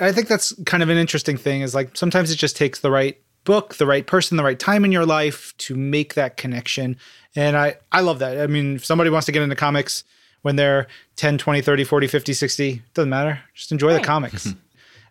I 0.00 0.12
think 0.12 0.28
that's 0.28 0.52
kind 0.64 0.82
of 0.82 0.88
an 0.88 0.98
interesting 0.98 1.36
thing 1.36 1.62
is 1.62 1.74
like 1.74 1.96
sometimes 1.96 2.30
it 2.30 2.36
just 2.36 2.56
takes 2.56 2.80
the 2.80 2.90
right 2.90 3.18
book, 3.44 3.76
the 3.76 3.86
right 3.86 4.06
person, 4.06 4.36
the 4.36 4.44
right 4.44 4.58
time 4.58 4.84
in 4.84 4.92
your 4.92 5.06
life 5.06 5.54
to 5.58 5.74
make 5.74 6.14
that 6.14 6.36
connection. 6.36 6.96
And 7.34 7.56
I, 7.56 7.76
I 7.92 8.00
love 8.00 8.18
that. 8.18 8.40
I 8.40 8.46
mean, 8.46 8.76
if 8.76 8.84
somebody 8.84 9.08
wants 9.08 9.26
to 9.26 9.32
get 9.32 9.42
into 9.42 9.56
comics 9.56 10.04
when 10.42 10.56
they're 10.56 10.86
10, 11.16 11.38
20, 11.38 11.62
30, 11.62 11.84
40, 11.84 12.06
50, 12.06 12.32
60, 12.32 12.82
doesn't 12.94 13.10
matter. 13.10 13.40
Just 13.54 13.72
enjoy 13.72 13.88
right. 13.88 14.02
the 14.02 14.06
comics. 14.06 14.54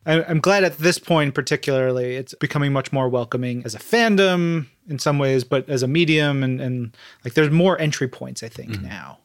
I'm 0.06 0.40
glad 0.40 0.64
at 0.64 0.78
this 0.78 1.00
point, 1.00 1.34
particularly, 1.34 2.16
it's 2.16 2.36
becoming 2.36 2.72
much 2.72 2.94
more 2.94 3.10
welcoming 3.10 3.64
as 3.66 3.74
a 3.74 3.80
fandom 3.80 4.68
in 4.88 5.00
some 5.00 5.18
ways, 5.18 5.44
but 5.44 5.68
as 5.68 5.82
a 5.82 5.88
medium 5.88 6.44
and, 6.44 6.62
and 6.62 6.96
like 7.24 7.34
there's 7.34 7.50
more 7.50 7.80
entry 7.80 8.08
points, 8.08 8.44
I 8.44 8.50
think, 8.50 8.74
mm-hmm. 8.74 8.86
now. 8.86 9.20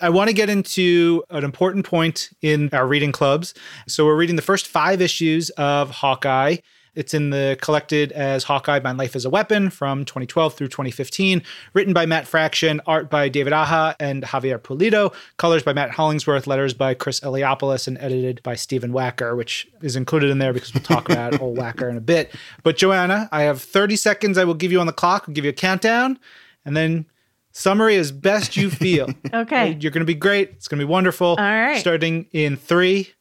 I 0.00 0.10
want 0.10 0.28
to 0.28 0.34
get 0.34 0.48
into 0.48 1.24
an 1.30 1.42
important 1.42 1.84
point 1.84 2.30
in 2.40 2.70
our 2.72 2.86
reading 2.86 3.10
clubs. 3.10 3.54
So 3.88 4.06
we're 4.06 4.16
reading 4.16 4.36
the 4.36 4.42
first 4.42 4.68
five 4.68 5.00
issues 5.00 5.50
of 5.50 5.90
Hawkeye. 5.90 6.58
It's 6.94 7.14
in 7.14 7.30
the 7.30 7.56
collected 7.60 8.12
as 8.12 8.44
Hawkeye 8.44 8.80
My 8.80 8.92
Life 8.92 9.14
as 9.16 9.24
a 9.24 9.30
Weapon 9.30 9.70
from 9.70 10.04
2012 10.04 10.54
through 10.54 10.68
2015, 10.68 11.42
written 11.74 11.92
by 11.92 12.06
Matt 12.06 12.26
Fraction, 12.26 12.80
art 12.86 13.10
by 13.10 13.28
David 13.28 13.52
Aja 13.52 13.94
and 14.00 14.22
Javier 14.22 14.58
Pulido, 14.58 15.14
colors 15.36 15.62
by 15.62 15.72
Matt 15.72 15.90
Hollingsworth, 15.90 16.46
letters 16.46 16.74
by 16.74 16.94
Chris 16.94 17.20
Eliopoulos, 17.20 17.86
and 17.86 17.98
edited 17.98 18.42
by 18.42 18.54
Stephen 18.54 18.92
Wacker, 18.92 19.36
which 19.36 19.68
is 19.82 19.96
included 19.96 20.30
in 20.30 20.38
there 20.38 20.52
because 20.52 20.74
we'll 20.74 20.82
talk 20.82 21.08
about 21.08 21.40
old 21.40 21.56
Wacker 21.58 21.88
in 21.90 21.96
a 21.96 22.00
bit. 22.00 22.34
But 22.62 22.76
Joanna, 22.76 23.28
I 23.32 23.42
have 23.42 23.60
30 23.60 23.96
seconds 23.96 24.38
I 24.38 24.44
will 24.44 24.54
give 24.54 24.72
you 24.72 24.80
on 24.80 24.86
the 24.86 24.92
clock. 24.92 25.24
I'll 25.28 25.34
give 25.34 25.44
you 25.44 25.50
a 25.50 25.54
countdown, 25.54 26.18
and 26.64 26.76
then 26.76 27.06
summary 27.52 27.96
as 27.96 28.12
best 28.12 28.56
you 28.56 28.70
feel. 28.70 29.10
okay. 29.34 29.76
You're 29.80 29.90
going 29.90 30.00
to 30.00 30.06
be 30.06 30.14
great. 30.14 30.50
It's 30.50 30.68
going 30.68 30.78
to 30.78 30.86
be 30.86 30.90
wonderful. 30.90 31.28
All 31.28 31.36
right. 31.36 31.80
Starting 31.80 32.26
in 32.32 32.56
three, 32.56 33.12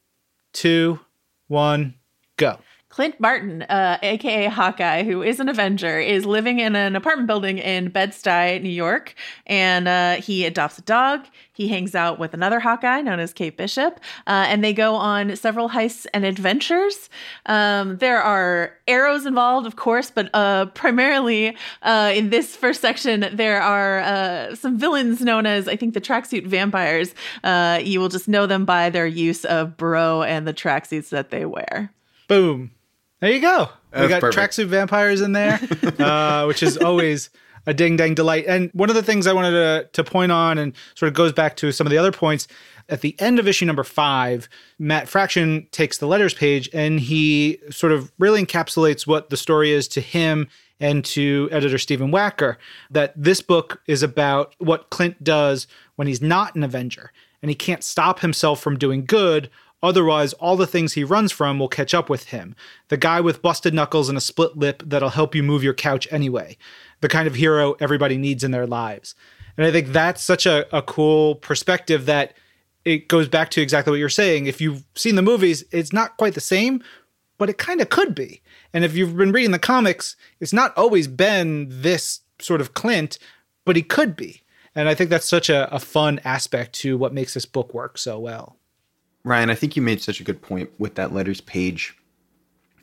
two, 0.54 1.00
one, 1.48 1.96
go. 2.38 2.60
Clint 2.98 3.22
Barton, 3.22 3.62
uh, 3.62 4.00
aka 4.02 4.48
Hawkeye, 4.48 5.04
who 5.04 5.22
is 5.22 5.40
an 5.40 5.50
Avenger, 5.50 6.00
is 6.00 6.26
living 6.26 6.58
in 6.58 6.76
an 6.76 6.96
apartment 6.96 7.28
building 7.28 7.60
in 7.60 7.90
Bed-Stuy, 7.90 8.60
New 8.64 8.70
York, 8.70 9.14
and 9.46 9.88
uh, 9.88 10.16
he 10.16 10.46
adopts 10.46 10.80
a 10.80 10.82
dog. 10.82 11.24
He 11.54 11.68
hangs 11.68 11.94
out 11.94 12.18
with 12.18 12.34
another 12.34 12.60
Hawkeye 12.60 13.02
known 13.04 13.20
as 13.20 13.34
Kate 13.34 13.56
Bishop, 13.56 14.00
uh, 14.26 14.48
and 14.50 14.64
they 14.64 14.74
go 14.74 14.96
on 14.96 15.36
several 15.36 15.70
heists 15.70 16.08
and 16.12 16.26
adventures. 16.26 17.12
Um, 17.46 17.98
there 17.98 18.20
are 18.20 18.74
arrows 18.88 19.28
involved, 19.28 19.68
of 19.68 19.76
course, 19.76 20.10
but 20.10 20.32
uh, 20.34 20.66
primarily 20.66 21.56
uh, 21.84 22.12
in 22.16 22.32
this 22.32 22.56
first 22.56 22.82
section, 22.82 23.30
there 23.32 23.62
are 23.62 24.00
uh, 24.00 24.56
some 24.56 24.76
villains 24.76 25.22
known 25.22 25.46
as, 25.46 25.68
I 25.68 25.76
think, 25.76 25.94
the 25.94 26.02
tracksuit 26.02 26.48
vampires. 26.48 27.14
you 27.86 28.00
will 28.00 28.10
just 28.10 28.28
know 28.28 28.48
them 28.48 28.66
by 28.66 28.90
their 28.90 29.06
use 29.06 29.46
of 29.46 29.78
bro 29.78 30.24
and 30.24 30.48
the 30.48 30.54
tracksuits 30.54 31.10
that 31.10 31.30
they 31.30 31.46
wear. 31.46 31.94
Boom. 32.28 32.72
There 33.20 33.32
you 33.32 33.42
go. 33.42 33.70
That's 33.92 34.04
we 34.04 34.08
got 34.10 34.22
tracksuit 34.22 34.68
vampires 34.68 35.22
in 35.22 35.32
there, 35.32 35.60
uh, 36.00 36.46
which 36.46 36.62
is 36.62 36.78
always 36.78 37.30
a 37.66 37.74
ding 37.74 37.98
dang 37.98 38.14
delight. 38.14 38.46
And 38.48 38.70
one 38.74 38.90
of 38.90 38.96
the 38.96 39.04
things 39.04 39.28
I 39.28 39.34
wanted 39.34 39.52
to, 39.52 39.90
to 39.94 40.04
point 40.04 40.32
on 40.32 40.58
and 40.58 40.74
sort 40.96 41.08
of 41.08 41.16
goes 41.16 41.34
back 41.34 41.56
to 41.58 41.72
some 41.72 41.88
of 41.88 41.92
the 41.92 41.98
other 41.98 42.12
points 42.12 42.48
at 42.90 43.02
the 43.02 43.16
end 43.20 43.40
of 43.40 43.48
issue 43.48 43.66
number 43.66 43.84
five, 43.84 44.48
Matt 44.80 45.08
Fraction 45.08 45.68
takes 45.72 45.98
the 45.98 46.08
letters 46.08 46.34
page 46.34 46.70
and 46.74 47.00
he 47.00 47.60
sort 47.70 47.92
of 47.92 48.12
really 48.18 48.44
encapsulates 48.44 49.06
what 49.06 49.30
the 49.30 49.38
story 49.38 49.72
is 49.72 49.88
to 49.90 50.02
him 50.02 50.48
and 50.80 51.04
to 51.04 51.50
editor 51.52 51.78
Stephen 51.78 52.12
Wacker. 52.12 52.58
That 52.90 53.14
this 53.16 53.42
book 53.42 53.82
is 53.88 54.04
about 54.04 54.56
what 54.60 54.90
Clint 54.90 55.24
does 55.24 55.68
when 55.96 56.08
he's 56.08 56.22
not 56.22 56.56
an 56.56 56.64
Avenger 56.64 57.12
and 57.42 57.50
he 57.50 57.56
can't 57.56 57.84
stop 57.84 58.20
himself 58.22 58.62
from 58.62 58.78
doing 58.78 59.06
good 59.06 59.50
Otherwise, 59.84 60.34
all 60.34 60.58
the 60.58 60.66
things 60.66 60.94
he 60.94 61.04
runs 61.04 61.32
from 61.32 61.60
will 61.60 61.68
catch 61.68 61.94
up 61.94 62.10
with 62.10 62.30
him. 62.30 62.56
The 62.88 62.98
guy 62.98 63.22
with 63.22 63.42
busted 63.42 63.74
knuckles 63.74 64.10
and 64.10 64.18
a 64.18 64.22
split 64.22 64.58
lip 64.58 64.82
that'll 64.86 65.10
help 65.10 65.36
you 65.36 65.44
move 65.44 65.64
your 65.64 65.74
couch 65.74 66.08
anyway. 66.10 66.58
The 67.02 67.10
kind 67.10 67.28
of 67.28 67.36
hero 67.36 67.76
everybody 67.80 68.18
needs 68.18 68.44
in 68.44 68.52
their 68.52 68.66
lives. 68.66 69.14
And 69.56 69.66
I 69.66 69.72
think 69.72 69.90
that's 69.90 70.24
such 70.24 70.46
a, 70.46 70.66
a 70.76 70.82
cool 70.82 71.36
perspective 71.36 72.06
that 72.06 72.34
it 72.86 73.08
goes 73.08 73.28
back 73.28 73.50
to 73.52 73.62
exactly 73.62 73.92
what 73.92 74.00
you're 74.00 74.10
saying. 74.10 74.46
If 74.46 74.62
you've 74.62 74.84
seen 74.96 75.16
the 75.16 75.22
movies, 75.22 75.64
it's 75.72 75.94
not 75.94 76.18
quite 76.18 76.34
the 76.34 76.42
same, 76.42 76.82
but 77.38 77.50
it 77.50 77.58
kind 77.58 77.82
of 77.82 77.90
could 77.90 78.16
be. 78.16 78.42
And 78.74 78.84
if 78.84 78.96
you've 78.96 79.16
been 79.16 79.32
reading 79.32 79.52
the 79.52 79.60
comics, 79.60 80.16
it's 80.40 80.54
not 80.54 80.76
always 80.78 81.08
been 81.08 81.68
this 81.70 82.22
sort 82.40 82.62
of 82.62 82.74
Clint, 82.74 83.20
but 83.66 83.76
he 83.76 83.82
could 83.84 84.16
be. 84.16 84.42
And 84.74 84.88
I 84.88 84.96
think 84.96 85.10
that's 85.10 85.28
such 85.28 85.50
a, 85.50 85.74
a 85.74 85.80
fun 85.80 86.20
aspect 86.24 86.74
to 86.76 86.98
what 86.98 87.14
makes 87.14 87.34
this 87.34 87.46
book 87.46 87.74
work 87.74 87.98
so 87.98 88.20
well. 88.20 88.58
Ryan, 89.28 89.50
I 89.50 89.56
think 89.56 89.76
you 89.76 89.82
made 89.82 90.02
such 90.02 90.22
a 90.22 90.24
good 90.24 90.42
point 90.42 90.70
with 90.78 90.96
that 90.96 91.14
letters 91.14 91.42
page 91.42 91.98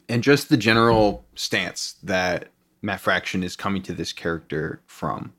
and 0.09 0.23
just 0.23 0.49
the 0.49 0.57
general 0.57 1.25
stance 1.35 1.95
that 2.03 2.49
Matt 2.83 3.01
Fraction 3.01 3.43
is 3.43 3.57
coming 3.57 3.83
to 3.83 3.95
this 3.95 4.13
character 4.13 4.83
from. 4.87 5.33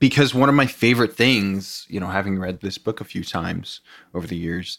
Because 0.00 0.34
one 0.34 0.48
of 0.48 0.54
my 0.54 0.66
favorite 0.66 1.16
things, 1.16 1.86
you 1.88 2.00
know, 2.00 2.08
having 2.08 2.38
read 2.38 2.60
this 2.60 2.76
book 2.76 3.00
a 3.00 3.04
few 3.04 3.22
times 3.22 3.80
over 4.14 4.26
the 4.26 4.36
years, 4.36 4.78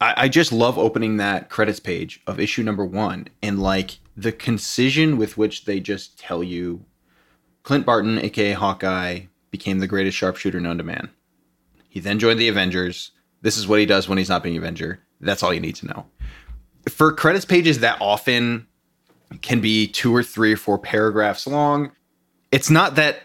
I, 0.00 0.14
I 0.16 0.28
just 0.28 0.52
love 0.52 0.78
opening 0.78 1.16
that 1.16 1.50
credits 1.50 1.80
page 1.80 2.20
of 2.26 2.38
issue 2.38 2.62
number 2.62 2.84
one 2.84 3.28
and 3.42 3.60
like 3.60 3.98
the 4.16 4.32
concision 4.32 5.16
with 5.16 5.36
which 5.36 5.64
they 5.64 5.80
just 5.80 6.18
tell 6.18 6.42
you 6.42 6.84
Clint 7.64 7.84
Barton, 7.84 8.18
aka 8.18 8.52
Hawkeye, 8.52 9.22
became 9.50 9.80
the 9.80 9.86
greatest 9.86 10.16
sharpshooter 10.16 10.60
known 10.60 10.78
to 10.78 10.84
man. 10.84 11.10
He 11.88 12.00
then 12.00 12.18
joined 12.18 12.38
the 12.38 12.48
Avengers 12.48 13.10
this 13.42 13.56
is 13.56 13.68
what 13.68 13.80
he 13.80 13.86
does 13.86 14.08
when 14.08 14.18
he's 14.18 14.28
not 14.28 14.42
being 14.42 14.56
Avenger. 14.56 15.00
That's 15.20 15.42
all 15.42 15.52
you 15.52 15.60
need 15.60 15.76
to 15.76 15.86
know. 15.86 16.06
For 16.88 17.12
credits 17.12 17.44
pages 17.44 17.80
that 17.80 17.98
often 18.00 18.66
can 19.42 19.60
be 19.60 19.88
two 19.88 20.14
or 20.14 20.22
three 20.22 20.52
or 20.52 20.56
four 20.56 20.78
paragraphs 20.78 21.46
long, 21.46 21.92
it's 22.50 22.70
not 22.70 22.94
that 22.96 23.20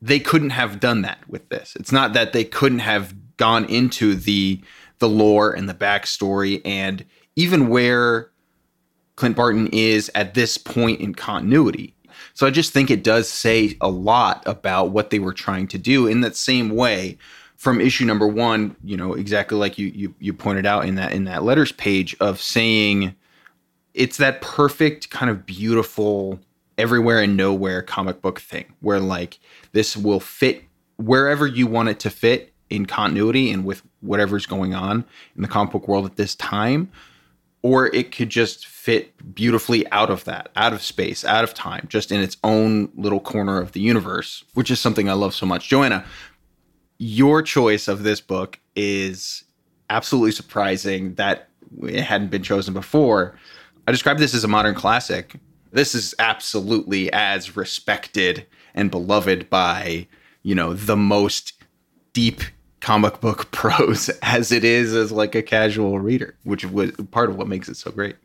they 0.00 0.18
couldn't 0.18 0.50
have 0.50 0.80
done 0.80 1.02
that 1.02 1.18
with 1.28 1.48
this. 1.48 1.76
It's 1.78 1.92
not 1.92 2.12
that 2.14 2.32
they 2.32 2.44
couldn't 2.44 2.80
have 2.80 3.14
gone 3.36 3.64
into 3.66 4.14
the 4.14 4.60
the 4.98 5.08
lore 5.08 5.52
and 5.52 5.68
the 5.68 5.74
backstory 5.74 6.62
and 6.64 7.04
even 7.34 7.68
where 7.68 8.30
Clint 9.16 9.36
Barton 9.36 9.66
is 9.72 10.10
at 10.14 10.34
this 10.34 10.56
point 10.56 11.00
in 11.00 11.14
continuity. 11.14 11.96
So 12.34 12.46
I 12.46 12.50
just 12.50 12.72
think 12.72 12.90
it 12.90 13.02
does 13.02 13.28
say 13.28 13.76
a 13.80 13.88
lot 13.88 14.42
about 14.46 14.90
what 14.90 15.10
they 15.10 15.18
were 15.18 15.32
trying 15.32 15.66
to 15.68 15.78
do 15.78 16.06
in 16.06 16.20
that 16.20 16.36
same 16.36 16.70
way 16.70 17.18
from 17.62 17.80
issue 17.80 18.04
number 18.04 18.26
one, 18.26 18.74
you 18.82 18.96
know, 18.96 19.12
exactly 19.12 19.56
like 19.56 19.78
you 19.78 19.86
you 19.86 20.12
you 20.18 20.32
pointed 20.32 20.66
out 20.66 20.84
in 20.84 20.96
that 20.96 21.12
in 21.12 21.24
that 21.26 21.44
letters 21.44 21.70
page 21.70 22.16
of 22.18 22.40
saying 22.40 23.14
it's 23.94 24.16
that 24.16 24.40
perfect 24.40 25.10
kind 25.10 25.30
of 25.30 25.46
beautiful 25.46 26.40
everywhere 26.76 27.20
and 27.20 27.36
nowhere 27.36 27.80
comic 27.80 28.20
book 28.20 28.40
thing 28.40 28.64
where 28.80 28.98
like 28.98 29.38
this 29.70 29.96
will 29.96 30.18
fit 30.18 30.64
wherever 30.96 31.46
you 31.46 31.68
want 31.68 31.88
it 31.88 32.00
to 32.00 32.10
fit 32.10 32.52
in 32.68 32.84
continuity 32.84 33.52
and 33.52 33.64
with 33.64 33.82
whatever's 34.00 34.44
going 34.44 34.74
on 34.74 35.04
in 35.36 35.42
the 35.42 35.48
comic 35.48 35.70
book 35.70 35.86
world 35.86 36.04
at 36.04 36.16
this 36.16 36.34
time 36.34 36.90
or 37.62 37.94
it 37.94 38.10
could 38.10 38.28
just 38.28 38.66
fit 38.66 39.12
beautifully 39.34 39.88
out 39.92 40.10
of 40.10 40.24
that 40.24 40.48
out 40.56 40.72
of 40.72 40.82
space 40.82 41.24
out 41.24 41.44
of 41.44 41.54
time 41.54 41.86
just 41.88 42.10
in 42.10 42.20
its 42.20 42.38
own 42.42 42.90
little 42.96 43.20
corner 43.20 43.60
of 43.60 43.70
the 43.70 43.80
universe 43.80 44.42
which 44.54 44.70
is 44.70 44.80
something 44.80 45.08
i 45.08 45.12
love 45.12 45.34
so 45.34 45.46
much. 45.46 45.68
Joanna 45.68 46.04
your 46.98 47.42
choice 47.42 47.88
of 47.88 48.02
this 48.02 48.20
book 48.20 48.58
is 48.76 49.44
absolutely 49.90 50.32
surprising 50.32 51.14
that 51.14 51.48
it 51.82 52.02
hadn't 52.02 52.30
been 52.30 52.42
chosen 52.42 52.74
before. 52.74 53.38
I 53.86 53.92
describe 53.92 54.18
this 54.18 54.34
as 54.34 54.44
a 54.44 54.48
modern 54.48 54.74
classic. 54.74 55.36
This 55.72 55.94
is 55.94 56.14
absolutely 56.18 57.12
as 57.12 57.56
respected 57.56 58.46
and 58.74 58.90
beloved 58.90 59.50
by, 59.50 60.06
you 60.42 60.54
know, 60.54 60.74
the 60.74 60.96
most 60.96 61.54
deep 62.12 62.42
comic 62.80 63.20
book 63.20 63.50
pros 63.52 64.08
as 64.22 64.52
it 64.52 64.64
is 64.64 64.94
as 64.94 65.12
like 65.12 65.34
a 65.34 65.42
casual 65.42 65.98
reader, 65.98 66.36
which 66.44 66.64
was 66.64 66.92
part 67.10 67.30
of 67.30 67.36
what 67.36 67.48
makes 67.48 67.68
it 67.68 67.76
so 67.76 67.90
great. 67.90 68.16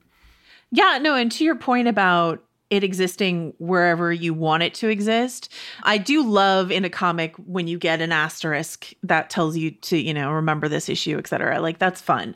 Yeah, 0.72 1.00
no, 1.02 1.16
and 1.16 1.32
to 1.34 1.46
your 1.46 1.56
point 1.56 1.88
about 1.88 2.44
it 2.70 2.84
existing 2.84 3.54
wherever 3.60 4.12
you 4.12 4.34
want 4.34 4.64
it 4.64 4.74
to 4.76 4.90
exist. 4.90 5.52
I 5.84 5.98
do 5.98 6.24
love 6.24 6.72
in 6.72 6.86
a 6.86 6.90
comic 6.90 7.36
when 7.38 7.68
you 7.68 7.78
get 7.78 8.02
an 8.02 8.12
asterisk 8.12 8.94
that 9.04 9.30
tells 9.30 9.56
you 9.56 9.72
to, 9.72 9.98
you 9.98 10.14
know, 10.14 10.32
remember 10.32 10.68
this 10.68 10.90
issue, 10.90 11.18
etc. 11.18 11.62
Like 11.62 11.80
that's 11.80 12.02
fun. 12.02 12.36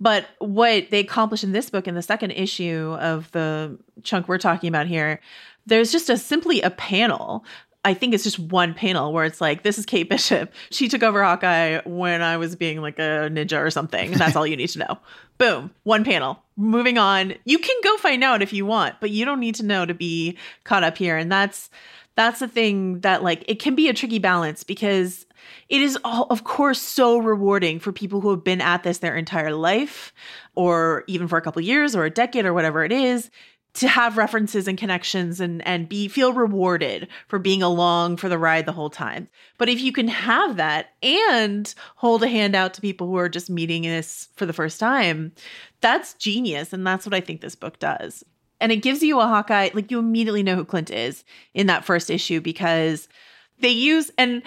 But 0.00 0.26
what 0.38 0.90
they 0.90 1.00
accomplish 1.00 1.44
in 1.44 1.52
this 1.52 1.70
book 1.70 1.86
in 1.86 1.94
the 1.94 2.02
second 2.02 2.30
issue 2.30 2.96
of 3.00 3.30
the 3.32 3.78
chunk 4.02 4.28
we're 4.28 4.38
talking 4.38 4.68
about 4.68 4.86
here, 4.86 5.20
there's 5.66 5.92
just 5.92 6.08
a 6.08 6.16
simply 6.16 6.62
a 6.62 6.70
panel 6.70 7.44
I 7.84 7.94
think 7.94 8.12
it's 8.12 8.24
just 8.24 8.38
one 8.38 8.74
panel 8.74 9.12
where 9.12 9.24
it's 9.24 9.40
like, 9.40 9.62
this 9.62 9.78
is 9.78 9.86
Kate 9.86 10.08
Bishop. 10.08 10.52
She 10.70 10.88
took 10.88 11.02
over 11.02 11.24
Hawkeye 11.24 11.80
when 11.86 12.20
I 12.20 12.36
was 12.36 12.54
being 12.54 12.82
like 12.82 12.98
a 12.98 13.30
ninja 13.32 13.58
or 13.58 13.70
something. 13.70 14.12
And 14.12 14.20
that's 14.20 14.36
all 14.36 14.46
you 14.46 14.56
need 14.56 14.68
to 14.68 14.80
know. 14.80 14.98
Boom, 15.38 15.70
one 15.84 16.04
panel. 16.04 16.42
Moving 16.60 16.98
on. 16.98 17.32
You 17.46 17.58
can 17.58 17.74
go 17.82 17.96
find 17.96 18.22
out 18.22 18.42
if 18.42 18.52
you 18.52 18.66
want, 18.66 18.96
but 19.00 19.08
you 19.08 19.24
don't 19.24 19.40
need 19.40 19.54
to 19.54 19.64
know 19.64 19.86
to 19.86 19.94
be 19.94 20.36
caught 20.64 20.84
up 20.84 20.98
here. 20.98 21.16
And 21.16 21.32
that's 21.32 21.70
that's 22.16 22.40
the 22.40 22.48
thing 22.48 23.00
that 23.00 23.22
like 23.22 23.42
it 23.48 23.60
can 23.60 23.74
be 23.74 23.88
a 23.88 23.94
tricky 23.94 24.18
balance 24.18 24.62
because 24.62 25.24
it 25.70 25.80
is 25.80 25.96
all 26.04 26.26
of 26.28 26.44
course 26.44 26.78
so 26.78 27.16
rewarding 27.16 27.78
for 27.78 27.92
people 27.92 28.20
who 28.20 28.28
have 28.28 28.44
been 28.44 28.60
at 28.60 28.82
this 28.82 28.98
their 28.98 29.16
entire 29.16 29.54
life 29.54 30.12
or 30.54 31.04
even 31.06 31.28
for 31.28 31.38
a 31.38 31.40
couple 31.40 31.62
years 31.62 31.96
or 31.96 32.04
a 32.04 32.10
decade 32.10 32.44
or 32.44 32.52
whatever 32.52 32.84
it 32.84 32.92
is 32.92 33.30
to 33.74 33.88
have 33.88 34.16
references 34.16 34.66
and 34.66 34.76
connections 34.76 35.40
and 35.40 35.66
and 35.66 35.88
be 35.88 36.08
feel 36.08 36.32
rewarded 36.32 37.08
for 37.28 37.38
being 37.38 37.62
along 37.62 38.16
for 38.16 38.28
the 38.28 38.38
ride 38.38 38.66
the 38.66 38.72
whole 38.72 38.90
time. 38.90 39.28
But 39.58 39.68
if 39.68 39.80
you 39.80 39.92
can 39.92 40.08
have 40.08 40.56
that 40.56 40.94
and 41.02 41.72
hold 41.96 42.22
a 42.22 42.28
hand 42.28 42.54
out 42.54 42.74
to 42.74 42.80
people 42.80 43.06
who 43.06 43.16
are 43.16 43.28
just 43.28 43.50
meeting 43.50 43.82
this 43.82 44.28
for 44.36 44.46
the 44.46 44.52
first 44.52 44.80
time, 44.80 45.32
that's 45.80 46.14
genius 46.14 46.72
and 46.72 46.86
that's 46.86 47.06
what 47.06 47.14
I 47.14 47.20
think 47.20 47.40
this 47.40 47.54
book 47.54 47.78
does. 47.78 48.24
And 48.60 48.72
it 48.72 48.76
gives 48.76 49.02
you 49.02 49.20
a 49.20 49.26
Hawkeye 49.26 49.70
like 49.72 49.90
you 49.90 49.98
immediately 49.98 50.42
know 50.42 50.56
who 50.56 50.64
Clint 50.64 50.90
is 50.90 51.24
in 51.54 51.66
that 51.68 51.84
first 51.84 52.10
issue 52.10 52.40
because 52.40 53.08
they 53.60 53.70
use 53.70 54.10
and 54.18 54.42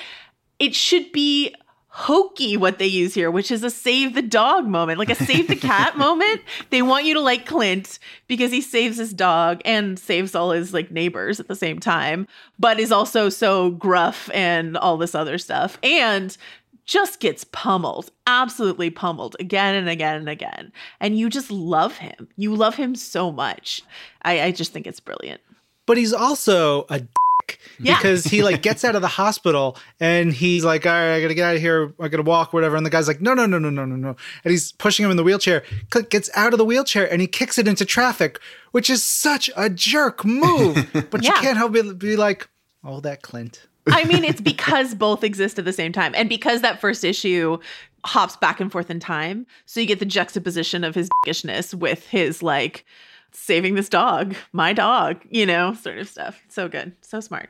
it 0.59 0.75
should 0.75 1.11
be 1.11 1.55
hokey 1.95 2.57
what 2.57 2.79
they 2.79 2.87
use 2.87 3.13
here, 3.13 3.29
which 3.29 3.51
is 3.51 3.63
a 3.63 3.69
save 3.69 4.15
the 4.15 4.21
dog 4.23 4.65
moment, 4.65 4.97
like 4.97 5.11
a 5.11 5.15
save 5.15 5.47
the 5.47 5.55
cat 5.55 5.95
moment. 5.97 6.41
They 6.71 6.81
want 6.81 7.05
you 7.05 7.13
to 7.13 7.19
like 7.19 7.45
Clint 7.45 7.99
because 8.27 8.51
he 8.51 8.61
saves 8.61 8.97
his 8.97 9.13
dog 9.13 9.61
and 9.63 9.99
saves 9.99 10.33
all 10.33 10.51
his 10.51 10.73
like 10.73 10.89
neighbors 10.89 11.39
at 11.39 11.47
the 11.47 11.55
same 11.55 11.79
time, 11.79 12.27
but 12.57 12.79
is 12.79 12.91
also 12.91 13.29
so 13.29 13.69
gruff 13.69 14.27
and 14.33 14.75
all 14.75 14.97
this 14.97 15.13
other 15.13 15.37
stuff. 15.37 15.77
And 15.83 16.35
just 16.83 17.19
gets 17.19 17.43
pummeled, 17.51 18.09
absolutely 18.25 18.89
pummeled 18.89 19.35
again 19.39 19.75
and 19.75 19.87
again 19.87 20.17
and 20.17 20.27
again. 20.27 20.71
And 20.99 21.15
you 21.15 21.29
just 21.29 21.51
love 21.51 21.97
him. 21.97 22.27
You 22.37 22.55
love 22.55 22.73
him 22.73 22.95
so 22.95 23.31
much. 23.31 23.83
I, 24.23 24.41
I 24.41 24.51
just 24.51 24.73
think 24.73 24.87
it's 24.87 24.99
brilliant. 24.99 25.41
But 25.85 25.97
he's 25.97 26.11
also 26.11 26.87
a 26.89 27.03
yeah. 27.79 27.97
because 27.97 28.23
he 28.23 28.43
like 28.43 28.61
gets 28.61 28.83
out 28.83 28.95
of 28.95 29.01
the 29.01 29.07
hospital 29.07 29.77
and 29.99 30.33
he's 30.33 30.63
like, 30.63 30.85
all 30.85 30.91
right, 30.91 31.15
I 31.15 31.21
gotta 31.21 31.33
get 31.33 31.45
out 31.45 31.55
of 31.55 31.61
here. 31.61 31.93
I 31.99 32.07
gotta 32.07 32.23
walk, 32.23 32.53
whatever. 32.53 32.75
And 32.75 32.85
the 32.85 32.89
guy's 32.89 33.07
like, 33.07 33.21
no, 33.21 33.33
no, 33.33 33.45
no, 33.45 33.57
no, 33.57 33.69
no, 33.69 33.85
no, 33.85 33.95
no. 33.95 34.15
And 34.43 34.51
he's 34.51 34.71
pushing 34.71 35.05
him 35.05 35.11
in 35.11 35.17
the 35.17 35.23
wheelchair. 35.23 35.63
Clint 35.89 36.09
gets 36.09 36.29
out 36.35 36.53
of 36.53 36.57
the 36.57 36.65
wheelchair 36.65 37.11
and 37.11 37.21
he 37.21 37.27
kicks 37.27 37.57
it 37.57 37.67
into 37.67 37.85
traffic, 37.85 38.39
which 38.71 38.89
is 38.89 39.03
such 39.03 39.49
a 39.55 39.69
jerk 39.69 40.25
move. 40.25 40.89
But 41.09 41.23
yeah. 41.23 41.35
you 41.35 41.41
can't 41.41 41.57
help 41.57 41.73
but 41.73 41.99
be 41.99 42.15
like, 42.15 42.49
oh, 42.83 42.99
that 43.01 43.21
Clint. 43.21 43.67
I 43.87 44.05
mean, 44.05 44.23
it's 44.23 44.41
because 44.41 44.95
both 44.95 45.23
exist 45.23 45.59
at 45.59 45.65
the 45.65 45.73
same 45.73 45.91
time. 45.91 46.13
And 46.15 46.29
because 46.29 46.61
that 46.61 46.79
first 46.79 47.03
issue 47.03 47.59
hops 48.05 48.35
back 48.37 48.59
and 48.59 48.71
forth 48.71 48.89
in 48.89 48.99
time. 48.99 49.45
So 49.65 49.79
you 49.79 49.85
get 49.85 49.99
the 49.99 50.05
juxtaposition 50.05 50.83
of 50.83 50.95
his 50.95 51.09
dickishness 51.25 51.73
with 51.73 52.07
his 52.07 52.43
like 52.43 52.85
saving 53.33 53.75
this 53.75 53.89
dog, 53.89 54.35
my 54.51 54.73
dog, 54.73 55.17
you 55.29 55.45
know, 55.45 55.73
sort 55.73 55.97
of 55.97 56.07
stuff. 56.07 56.41
So 56.47 56.67
good. 56.67 56.93
So 57.01 57.19
smart. 57.19 57.49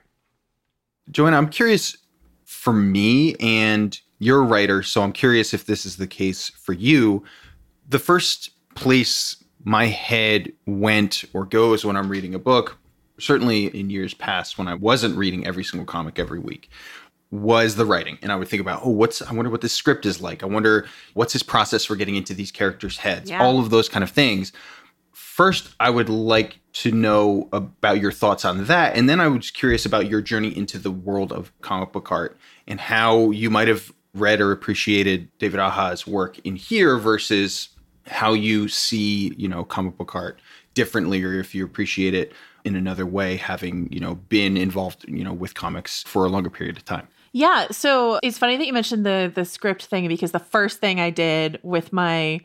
Joanna, 1.12 1.38
I'm 1.38 1.50
curious 1.50 1.98
for 2.46 2.74
me, 2.74 3.36
and 3.36 4.00
you're 4.20 4.40
a 4.40 4.46
writer, 4.46 4.84
so 4.84 5.02
I'm 5.02 5.12
curious 5.12 5.54
if 5.54 5.66
this 5.66 5.86
is 5.86 5.98
the 5.98 6.08
case 6.08 6.50
for 6.50 6.74
you. 6.74 7.24
The 7.90 8.00
first 8.00 8.52
place 8.76 9.44
my 9.66 9.88
head 9.88 10.52
went 10.66 11.26
or 11.34 11.46
goes 11.46 11.86
when 11.86 11.96
I'm 11.96 12.10
reading 12.10 12.34
a 12.34 12.40
book, 12.40 12.78
certainly 13.20 13.68
in 13.68 13.90
years 13.90 14.14
past 14.14 14.58
when 14.58 14.68
I 14.68 14.74
wasn't 14.76 15.18
reading 15.18 15.46
every 15.46 15.64
single 15.64 15.86
comic 15.86 16.20
every 16.20 16.40
week, 16.40 16.70
was 17.32 17.76
the 17.76 17.86
writing. 17.86 18.18
And 18.22 18.32
I 18.32 18.36
would 18.36 18.48
think 18.48 18.62
about, 18.62 18.82
oh, 18.84 18.92
what's, 18.92 19.22
I 19.22 19.34
wonder 19.34 19.52
what 19.52 19.62
this 19.62 19.74
script 19.74 20.06
is 20.06 20.22
like. 20.22 20.44
I 20.44 20.46
wonder 20.46 20.86
what's 21.14 21.34
his 21.34 21.44
process 21.44 21.84
for 21.86 21.96
getting 21.96 22.16
into 22.16 22.34
these 22.34 22.52
characters' 22.52 22.98
heads, 22.98 23.30
yeah. 23.30 23.44
all 23.44 23.60
of 23.60 23.70
those 23.70 23.90
kind 23.90 24.04
of 24.04 24.12
things 24.12 24.54
first, 25.34 25.74
I 25.80 25.90
would 25.90 26.10
like 26.10 26.60
to 26.74 26.92
know 26.92 27.50
about 27.52 28.00
your 28.00 28.12
thoughts 28.12 28.46
on 28.46 28.66
that. 28.66 28.96
And 28.96 29.10
then 29.10 29.20
I 29.20 29.28
was 29.28 29.50
curious 29.50 29.84
about 29.84 30.08
your 30.08 30.22
journey 30.22 30.56
into 30.56 30.78
the 30.78 30.92
world 30.92 31.32
of 31.32 31.52
comic 31.62 31.92
book 31.92 32.12
art 32.12 32.38
and 32.68 32.80
how 32.80 33.32
you 33.32 33.50
might 33.50 33.68
have 33.68 33.92
read 34.14 34.40
or 34.40 34.52
appreciated 34.52 35.36
David 35.40 35.60
Aja's 35.60 36.06
work 36.06 36.38
in 36.44 36.56
here 36.56 36.98
versus 36.98 37.70
how 38.06 38.34
you 38.34 38.68
see, 38.68 39.34
you 39.36 39.48
know, 39.48 39.64
comic 39.64 39.98
book 39.98 40.14
art 40.14 40.40
differently 40.76 41.24
or 41.24 41.40
if 41.40 41.56
you 41.56 41.66
appreciate 41.66 42.14
it 42.14 42.32
in 42.64 42.76
another 42.76 43.06
way 43.08 43.36
having, 43.36 43.92
you 43.92 44.00
know, 44.00 44.14
been 44.14 44.56
involved, 44.56 45.04
you 45.08 45.24
know, 45.24 45.34
with 45.34 45.56
comics 45.56 46.04
for 46.04 46.26
a 46.26 46.30
longer 46.30 46.52
period 46.52 46.78
of 46.78 46.86
time. 46.86 47.08
Yeah, 47.36 47.70
so 47.72 48.20
it's 48.22 48.38
funny 48.38 48.58
that 48.58 48.68
you 48.68 48.74
mentioned 48.74 49.08
the 49.08 49.32
the 49.34 49.44
script 49.44 49.86
thing 49.86 50.08
because 50.08 50.32
the 50.32 50.40
first 50.40 50.80
thing 50.80 51.00
I 51.00 51.10
did 51.10 51.60
with 51.64 51.92
my 51.92 52.42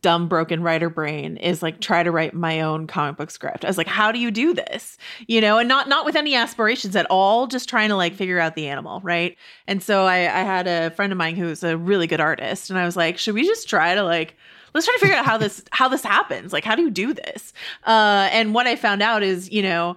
dumb 0.00 0.28
broken 0.28 0.62
writer 0.62 0.88
brain 0.88 1.36
is 1.36 1.62
like 1.62 1.80
try 1.80 2.02
to 2.02 2.10
write 2.10 2.34
my 2.34 2.60
own 2.60 2.86
comic 2.86 3.16
book 3.16 3.30
script. 3.30 3.64
I 3.64 3.68
was 3.68 3.78
like, 3.78 3.86
how 3.86 4.12
do 4.12 4.18
you 4.18 4.30
do 4.30 4.54
this? 4.54 4.96
You 5.26 5.40
know, 5.40 5.58
and 5.58 5.68
not 5.68 5.88
not 5.88 6.04
with 6.04 6.16
any 6.16 6.34
aspirations 6.34 6.96
at 6.96 7.06
all, 7.10 7.46
just 7.46 7.68
trying 7.68 7.88
to 7.88 7.96
like 7.96 8.14
figure 8.14 8.38
out 8.38 8.54
the 8.54 8.68
animal, 8.68 9.00
right? 9.02 9.36
And 9.66 9.82
so 9.82 10.04
I, 10.04 10.18
I 10.18 10.42
had 10.42 10.66
a 10.66 10.90
friend 10.90 11.12
of 11.12 11.18
mine 11.18 11.36
who's 11.36 11.62
a 11.62 11.76
really 11.76 12.06
good 12.06 12.20
artist, 12.20 12.70
and 12.70 12.78
I 12.78 12.84
was 12.84 12.96
like, 12.96 13.18
should 13.18 13.34
we 13.34 13.44
just 13.44 13.68
try 13.68 13.94
to 13.94 14.02
like 14.02 14.36
let's 14.74 14.86
try 14.86 14.94
to 14.94 15.00
figure 15.00 15.16
out 15.16 15.24
how 15.24 15.38
this 15.38 15.64
how 15.70 15.88
this 15.88 16.02
happens? 16.02 16.52
Like, 16.52 16.64
how 16.64 16.74
do 16.74 16.82
you 16.82 16.90
do 16.90 17.12
this? 17.12 17.52
Uh, 17.86 18.28
and 18.32 18.54
what 18.54 18.66
I 18.66 18.76
found 18.76 19.02
out 19.02 19.22
is, 19.22 19.50
you 19.50 19.62
know, 19.62 19.96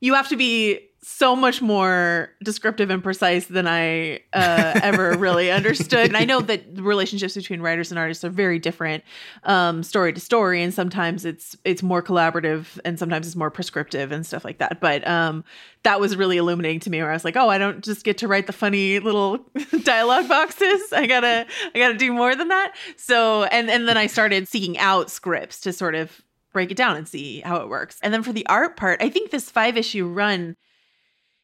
you 0.00 0.14
have 0.14 0.28
to 0.28 0.36
be 0.36 0.89
so 1.02 1.34
much 1.34 1.62
more 1.62 2.30
descriptive 2.42 2.90
and 2.90 3.02
precise 3.02 3.46
than 3.46 3.66
I 3.66 4.16
uh, 4.34 4.80
ever 4.82 5.16
really 5.16 5.50
understood. 5.50 6.06
And 6.06 6.16
I 6.16 6.24
know 6.26 6.40
that 6.42 6.74
the 6.74 6.82
relationships 6.82 7.34
between 7.34 7.62
writers 7.62 7.90
and 7.90 7.98
artists 7.98 8.22
are 8.22 8.28
very 8.28 8.58
different, 8.58 9.02
um, 9.44 9.82
story 9.82 10.12
to 10.12 10.20
story, 10.20 10.62
and 10.62 10.74
sometimes 10.74 11.24
it's 11.24 11.56
it's 11.64 11.82
more 11.82 12.02
collaborative, 12.02 12.78
and 12.84 12.98
sometimes 12.98 13.26
it's 13.26 13.36
more 13.36 13.50
prescriptive 13.50 14.12
and 14.12 14.26
stuff 14.26 14.44
like 14.44 14.58
that. 14.58 14.80
But 14.80 15.06
um, 15.08 15.42
that 15.84 16.00
was 16.00 16.16
really 16.16 16.36
illuminating 16.36 16.80
to 16.80 16.90
me, 16.90 16.98
where 16.98 17.10
I 17.10 17.14
was 17.14 17.24
like, 17.24 17.36
oh, 17.36 17.48
I 17.48 17.56
don't 17.56 17.82
just 17.82 18.04
get 18.04 18.18
to 18.18 18.28
write 18.28 18.46
the 18.46 18.52
funny 18.52 18.98
little 18.98 19.38
dialogue 19.82 20.28
boxes. 20.28 20.92
I 20.92 21.06
gotta 21.06 21.46
I 21.74 21.78
gotta 21.78 21.96
do 21.96 22.12
more 22.12 22.36
than 22.36 22.48
that. 22.48 22.74
So 22.96 23.44
and 23.44 23.70
and 23.70 23.88
then 23.88 23.96
I 23.96 24.06
started 24.06 24.48
seeking 24.48 24.76
out 24.78 25.10
scripts 25.10 25.60
to 25.62 25.72
sort 25.72 25.94
of 25.94 26.20
break 26.52 26.70
it 26.70 26.76
down 26.76 26.96
and 26.96 27.08
see 27.08 27.40
how 27.40 27.56
it 27.56 27.68
works. 27.68 27.98
And 28.02 28.12
then 28.12 28.22
for 28.22 28.32
the 28.32 28.46
art 28.48 28.76
part, 28.76 29.02
I 29.02 29.08
think 29.08 29.30
this 29.30 29.50
five 29.50 29.76
issue 29.76 30.06
run 30.06 30.56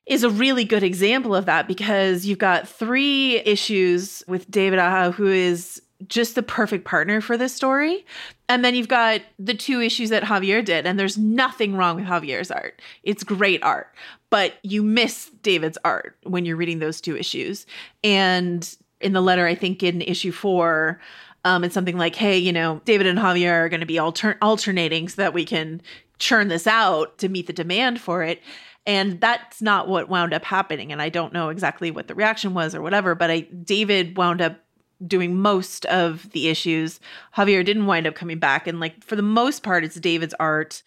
is 0.07 0.23
a 0.23 0.31
really 0.31 0.65
good 0.65 0.83
example 0.83 1.35
of 1.35 1.47
that 1.47 1.67
because 1.67 2.27
you've 2.27 2.39
got 2.39 2.69
three 2.69 3.39
issues 3.39 4.23
with 4.29 4.49
David 4.51 4.79
Aja, 4.79 5.11
who 5.11 5.27
is 5.27 5.83
just 6.09 6.35
the 6.35 6.43
perfect 6.43 6.85
partner 6.85 7.21
for 7.21 7.37
this 7.37 7.55
story. 7.55 8.05
And 8.49 8.65
then 8.65 8.75
you've 8.75 8.89
got 8.89 9.23
the 9.39 9.55
two 9.55 9.81
issues 9.81 10.11
that 10.11 10.23
Javier 10.23 10.65
did, 10.65 10.87
and 10.87 10.99
there's 10.99 11.19
nothing 11.19 11.75
wrong 11.75 11.97
with 11.97 12.05
Javier's 12.05 12.51
art. 12.51 12.81
It's 13.03 13.25
great 13.25 13.63
art, 13.63 13.93
but 14.31 14.55
you 14.63 14.83
miss 14.83 15.31
David's 15.43 15.79
art 15.85 16.17
when 16.23 16.45
you're 16.45 16.57
reading 16.57 16.79
those 16.79 17.01
two 17.01 17.17
issues. 17.17 17.67
And 18.05 18.77
in 19.01 19.13
the 19.13 19.21
letter, 19.23 19.47
I 19.47 19.55
think 19.55 19.83
in 19.83 20.03
issue 20.03 20.33
four, 20.33 21.01
um, 21.45 21.65
it's 21.65 21.75
something 21.75 21.97
like, 21.97 22.15
hey, 22.15 22.37
you 22.37 22.53
know, 22.53 22.81
David 22.85 23.07
and 23.07 23.19
Javier 23.19 23.53
are 23.53 23.69
going 23.69 23.81
to 23.81 23.87
be 23.87 23.99
alter- 23.99 24.39
alternating 24.43 25.09
so 25.09 25.23
that 25.23 25.35
we 25.35 25.45
can 25.45 25.81
churn 26.19 26.49
this 26.49 26.67
out 26.67 27.19
to 27.19 27.29
meet 27.29 27.47
the 27.47 27.53
demand 27.53 28.01
for 28.01 28.23
it. 28.23 28.43
And 28.87 29.21
that's 29.21 29.61
not 29.61 29.89
what 29.89 30.09
wound 30.09 30.33
up 30.33 30.45
happening. 30.45 30.93
And 30.93 31.03
I 31.03 31.09
don't 31.09 31.33
know 31.33 31.49
exactly 31.49 31.91
what 31.91 32.07
the 32.07 32.15
reaction 32.15 32.55
was 32.55 32.75
or 32.75 32.83
whatever, 32.83 33.15
but 33.15 33.31
I 33.31 33.41
David 33.41 34.17
wound 34.17 34.41
up 34.41 34.61
doing 35.07 35.37
most 35.37 35.85
of 35.87 36.31
the 36.31 36.49
issues. 36.49 37.01
Javier 37.37 37.65
didn't 37.65 37.87
wind 37.87 38.07
up 38.07 38.15
coming 38.15 38.39
back. 38.39 38.67
And 38.67 38.81
like 38.81 39.03
for 39.05 39.17
the 39.17 39.23
most 39.23 39.63
part, 39.63 39.85
it's 39.85 39.97
David's 39.97 40.35
art 40.39 40.83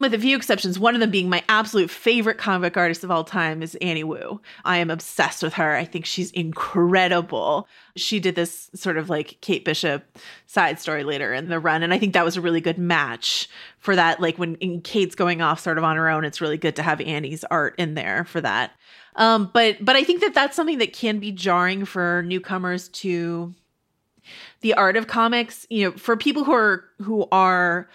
with 0.00 0.14
a 0.14 0.18
few 0.18 0.34
exceptions, 0.34 0.78
one 0.78 0.94
of 0.94 1.00
them 1.00 1.10
being 1.10 1.28
my 1.28 1.44
absolute 1.48 1.90
favorite 1.90 2.38
comic 2.38 2.76
artist 2.76 3.04
of 3.04 3.10
all 3.10 3.22
time 3.22 3.62
is 3.62 3.74
Annie 3.76 4.02
Wu. 4.02 4.40
I 4.64 4.78
am 4.78 4.90
obsessed 4.90 5.42
with 5.42 5.52
her. 5.54 5.76
I 5.76 5.84
think 5.84 6.06
she's 6.06 6.30
incredible. 6.30 7.68
She 7.96 8.18
did 8.18 8.34
this 8.34 8.70
sort 8.74 8.96
of 8.96 9.10
like 9.10 9.36
Kate 9.42 9.64
Bishop 9.64 10.18
side 10.46 10.80
story 10.80 11.04
later 11.04 11.34
in 11.34 11.48
the 11.48 11.60
run. 11.60 11.82
And 11.82 11.92
I 11.92 11.98
think 11.98 12.14
that 12.14 12.24
was 12.24 12.38
a 12.38 12.40
really 12.40 12.62
good 12.62 12.78
match 12.78 13.46
for 13.78 13.94
that. 13.94 14.20
Like 14.20 14.38
when 14.38 14.80
Kate's 14.80 15.14
going 15.14 15.42
off 15.42 15.60
sort 15.60 15.76
of 15.76 15.84
on 15.84 15.96
her 15.96 16.08
own, 16.08 16.24
it's 16.24 16.40
really 16.40 16.58
good 16.58 16.76
to 16.76 16.82
have 16.82 17.02
Annie's 17.02 17.44
art 17.44 17.74
in 17.76 17.92
there 17.92 18.24
for 18.24 18.40
that. 18.40 18.72
Um, 19.16 19.50
but 19.52 19.84
but 19.84 19.96
I 19.96 20.04
think 20.04 20.22
that 20.22 20.32
that's 20.34 20.56
something 20.56 20.78
that 20.78 20.94
can 20.94 21.18
be 21.18 21.30
jarring 21.30 21.84
for 21.84 22.22
newcomers 22.26 22.88
to 22.88 23.54
the 24.62 24.72
art 24.74 24.96
of 24.96 25.08
comics. 25.08 25.66
You 25.68 25.90
know, 25.90 25.96
for 25.98 26.16
people 26.16 26.44
who 26.44 26.52
are 26.52 26.84
who 27.02 27.28
are 27.30 27.90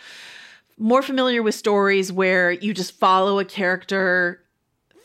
more 0.77 1.01
familiar 1.01 1.41
with 1.41 1.55
stories 1.55 2.11
where 2.11 2.51
you 2.51 2.73
just 2.73 2.93
follow 2.93 3.39
a 3.39 3.45
character 3.45 4.41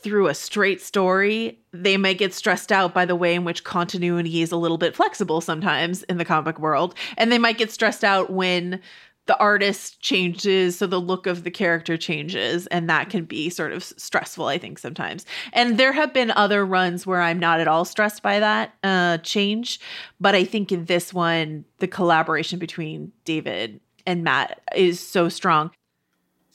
through 0.01 0.27
a 0.27 0.33
straight 0.33 0.81
story, 0.81 1.59
they 1.71 1.95
might 1.95 2.17
get 2.17 2.33
stressed 2.33 2.71
out 2.71 2.93
by 2.93 3.05
the 3.05 3.15
way 3.15 3.35
in 3.35 3.43
which 3.43 3.63
continuity 3.63 4.41
is 4.41 4.51
a 4.51 4.57
little 4.57 4.77
bit 4.77 4.95
flexible 4.95 5.41
sometimes 5.41 6.03
in 6.03 6.17
the 6.17 6.25
comic 6.25 6.59
world. 6.59 6.95
And 7.17 7.31
they 7.31 7.37
might 7.37 7.57
get 7.57 7.71
stressed 7.71 8.03
out 8.03 8.31
when 8.31 8.81
the 9.27 9.37
artist 9.37 10.01
changes, 10.01 10.79
so 10.79 10.87
the 10.87 10.99
look 10.99 11.27
of 11.27 11.43
the 11.43 11.51
character 11.51 11.95
changes. 11.95 12.65
And 12.67 12.89
that 12.89 13.11
can 13.11 13.25
be 13.25 13.49
sort 13.51 13.71
of 13.71 13.83
stressful, 13.83 14.47
I 14.47 14.57
think, 14.57 14.79
sometimes. 14.79 15.25
And 15.53 15.77
there 15.77 15.93
have 15.93 16.11
been 16.11 16.31
other 16.31 16.65
runs 16.65 17.05
where 17.05 17.21
I'm 17.21 17.39
not 17.39 17.59
at 17.59 17.67
all 17.67 17.85
stressed 17.85 18.23
by 18.23 18.39
that 18.39 18.73
uh, 18.83 19.19
change. 19.19 19.79
But 20.19 20.33
I 20.33 20.43
think 20.43 20.71
in 20.71 20.85
this 20.85 21.13
one, 21.13 21.65
the 21.77 21.87
collaboration 21.87 22.57
between 22.57 23.11
David 23.23 23.79
and 24.05 24.23
Matt 24.23 24.61
is 24.75 24.99
so 24.99 25.29
strong. 25.29 25.71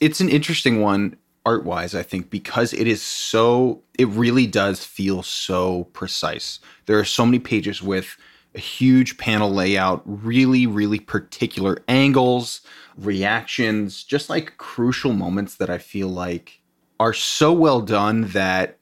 It's 0.01 0.21
an 0.21 0.29
interesting 0.29 0.81
one 0.81 1.17
art 1.47 1.65
wise, 1.65 1.95
I 1.95 2.03
think, 2.03 2.29
because 2.29 2.73
it 2.73 2.87
is 2.89 3.01
so, 3.01 3.83
it 3.99 4.09
really 4.09 4.47
does 4.47 4.85
feel 4.85 5.23
so 5.23 5.85
precise. 5.93 6.59
There 6.87 6.99
are 6.99 7.05
so 7.05 7.25
many 7.25 7.39
pages 7.39 7.83
with 7.83 8.17
a 8.55 8.59
huge 8.59 9.17
panel 9.17 9.53
layout, 9.53 10.03
really, 10.07 10.67
really 10.67 10.99
particular 10.99 11.79
angles, 11.89 12.63
reactions, 12.97 14.03
just 14.03 14.29
like 14.29 14.57
crucial 14.59 15.13
moments 15.13 15.57
that 15.57 15.71
I 15.71 15.79
feel 15.79 16.09
like 16.09 16.61
are 16.99 17.13
so 17.13 17.53
well 17.53 17.81
done 17.81 18.29
that 18.29 18.79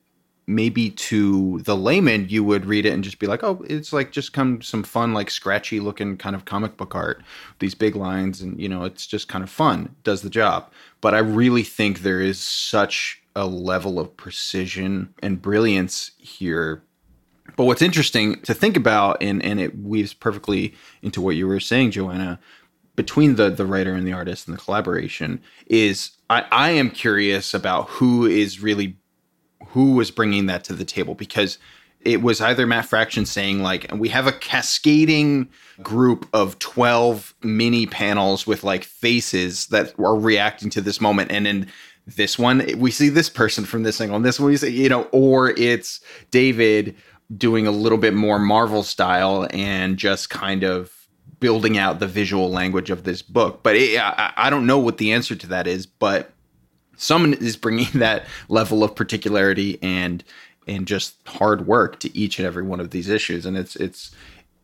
maybe 0.47 0.91
to 0.91 1.61
the 1.61 1.77
layman 1.77 2.29
you 2.29 2.45
would 2.45 2.67
read 2.67 2.85
it 2.85 2.93
and 2.93 3.03
just 3.03 3.19
be 3.19 3.27
like 3.27 3.43
oh 3.43 3.65
it's 3.69 3.93
like 3.93 4.13
just 4.13 4.33
come 4.33 4.61
some 4.61 4.83
fun 4.83 5.15
like 5.15 5.31
scratchy 5.31 5.81
looking 5.81 6.17
kind 6.17 6.37
of 6.37 6.45
comic 6.45 6.77
book 6.77 6.95
art 6.95 7.23
these 7.61 7.75
big 7.75 7.97
lines 7.97 8.43
and 8.43 8.61
you 8.61 8.69
know 8.69 8.85
it's 8.85 9.07
just 9.07 9.29
kind 9.29 9.43
of 9.43 9.51
fun 9.51 9.95
does 10.03 10.23
the 10.23 10.31
job. 10.31 10.71
But 11.01 11.15
i 11.15 11.19
really 11.19 11.63
think 11.63 12.01
there 12.01 12.21
is 12.21 12.39
such 12.39 13.23
a 13.37 13.47
level 13.47 13.99
of 13.99 14.17
precision 14.17 15.13
and 15.23 15.43
brilliance 15.43 16.13
here. 16.19 16.85
But 17.57 17.65
what's 17.65 17.83
interesting 17.83 18.41
to 18.43 18.55
think 18.55 18.77
about 18.77 19.23
and 19.23 19.43
and 19.43 19.61
it 19.61 19.79
weaves 19.79 20.15
perfectly 20.15 20.75
into 21.03 21.21
what 21.21 21.37
you 21.37 21.47
were 21.47 21.61
saying 21.61 21.91
joanna 21.91 22.39
between 22.97 23.37
the 23.37 23.51
the 23.51 23.67
writer 23.67 23.95
and 23.95 24.07
the 24.07 24.13
artist 24.13 24.47
and 24.47 24.57
the 24.57 24.61
collaboration 24.61 25.43
is 25.67 26.13
I, 26.31 26.47
I 26.51 26.71
am 26.71 26.91
curious 26.91 27.55
about 27.55 27.89
who 27.91 28.27
is 28.27 28.61
really 28.61 28.97
who 29.69 29.93
was 29.93 30.11
bringing 30.11 30.47
that 30.47 30.65
to 30.65 30.73
the 30.73 30.85
table 30.85 31.15
because 31.15 31.59
it 32.01 32.21
was 32.23 32.41
either 32.41 32.67
Matt 32.67 32.87
Fraction 32.87 33.27
saying 33.27 33.63
like 33.63 33.91
we 33.93 34.09
have 34.11 34.27
a 34.27 34.33
cascading 34.33 35.49
group 35.83 36.29
of 36.33 36.59
12 36.59 37.35
mini 37.43 37.87
panels 37.87 38.47
with 38.47 38.63
like 38.63 38.85
faces 38.85 39.67
that 39.69 39.99
are 39.99 40.17
reacting 40.17 40.71
to 40.71 40.81
this 40.81 41.01
moment 41.01 41.33
and 41.33 41.47
in 41.47 41.67
this 42.07 42.39
one 42.39 42.67
we 42.77 42.91
see 42.91 43.09
this 43.09 43.31
person 43.31 43.65
from 43.65 43.83
this 43.83 44.01
angle 44.01 44.17
and 44.17 44.25
this 44.25 44.39
one 44.39 44.51
we 44.51 44.57
see 44.57 44.69
you 44.69 44.89
know 44.89 45.05
or 45.13 45.51
it's 45.51 46.01
David 46.31 46.95
doing 47.37 47.67
a 47.67 47.71
little 47.71 47.99
bit 47.99 48.15
more 48.15 48.39
Marvel 48.39 48.83
style 48.83 49.49
and 49.51 49.97
just 49.97 50.29
kind 50.29 50.63
of 50.63 50.93
building 51.41 51.79
out 51.79 51.99
the 51.99 52.07
visual 52.07 52.51
language 52.51 52.91
of 52.91 53.05
this 53.05 53.23
book. 53.23 53.63
But 53.63 53.77
it, 53.77 53.99
I, 53.99 54.33
I 54.37 54.51
don't 54.51 54.67
know 54.67 54.79
what 54.79 54.99
the 54.99 55.13
answer 55.13 55.35
to 55.35 55.47
that 55.49 55.67
is 55.67 55.87
but 55.87 56.34
someone 56.97 57.35
is 57.35 57.57
bringing 57.57 57.89
that 57.95 58.27
level 58.49 58.85
of 58.85 58.95
particularity 58.95 59.79
and 59.83 60.25
and 60.67 60.87
just 60.87 61.17
hard 61.27 61.67
work 61.67 62.01
to 62.01 62.17
each 62.17 62.39
and 62.39 62.47
every 62.47 62.63
one 62.63 62.81
of 62.81 62.91
these 62.91 63.09
issues 63.09 63.47
and 63.47 63.57
it's 63.57 63.77
it's 63.77 64.11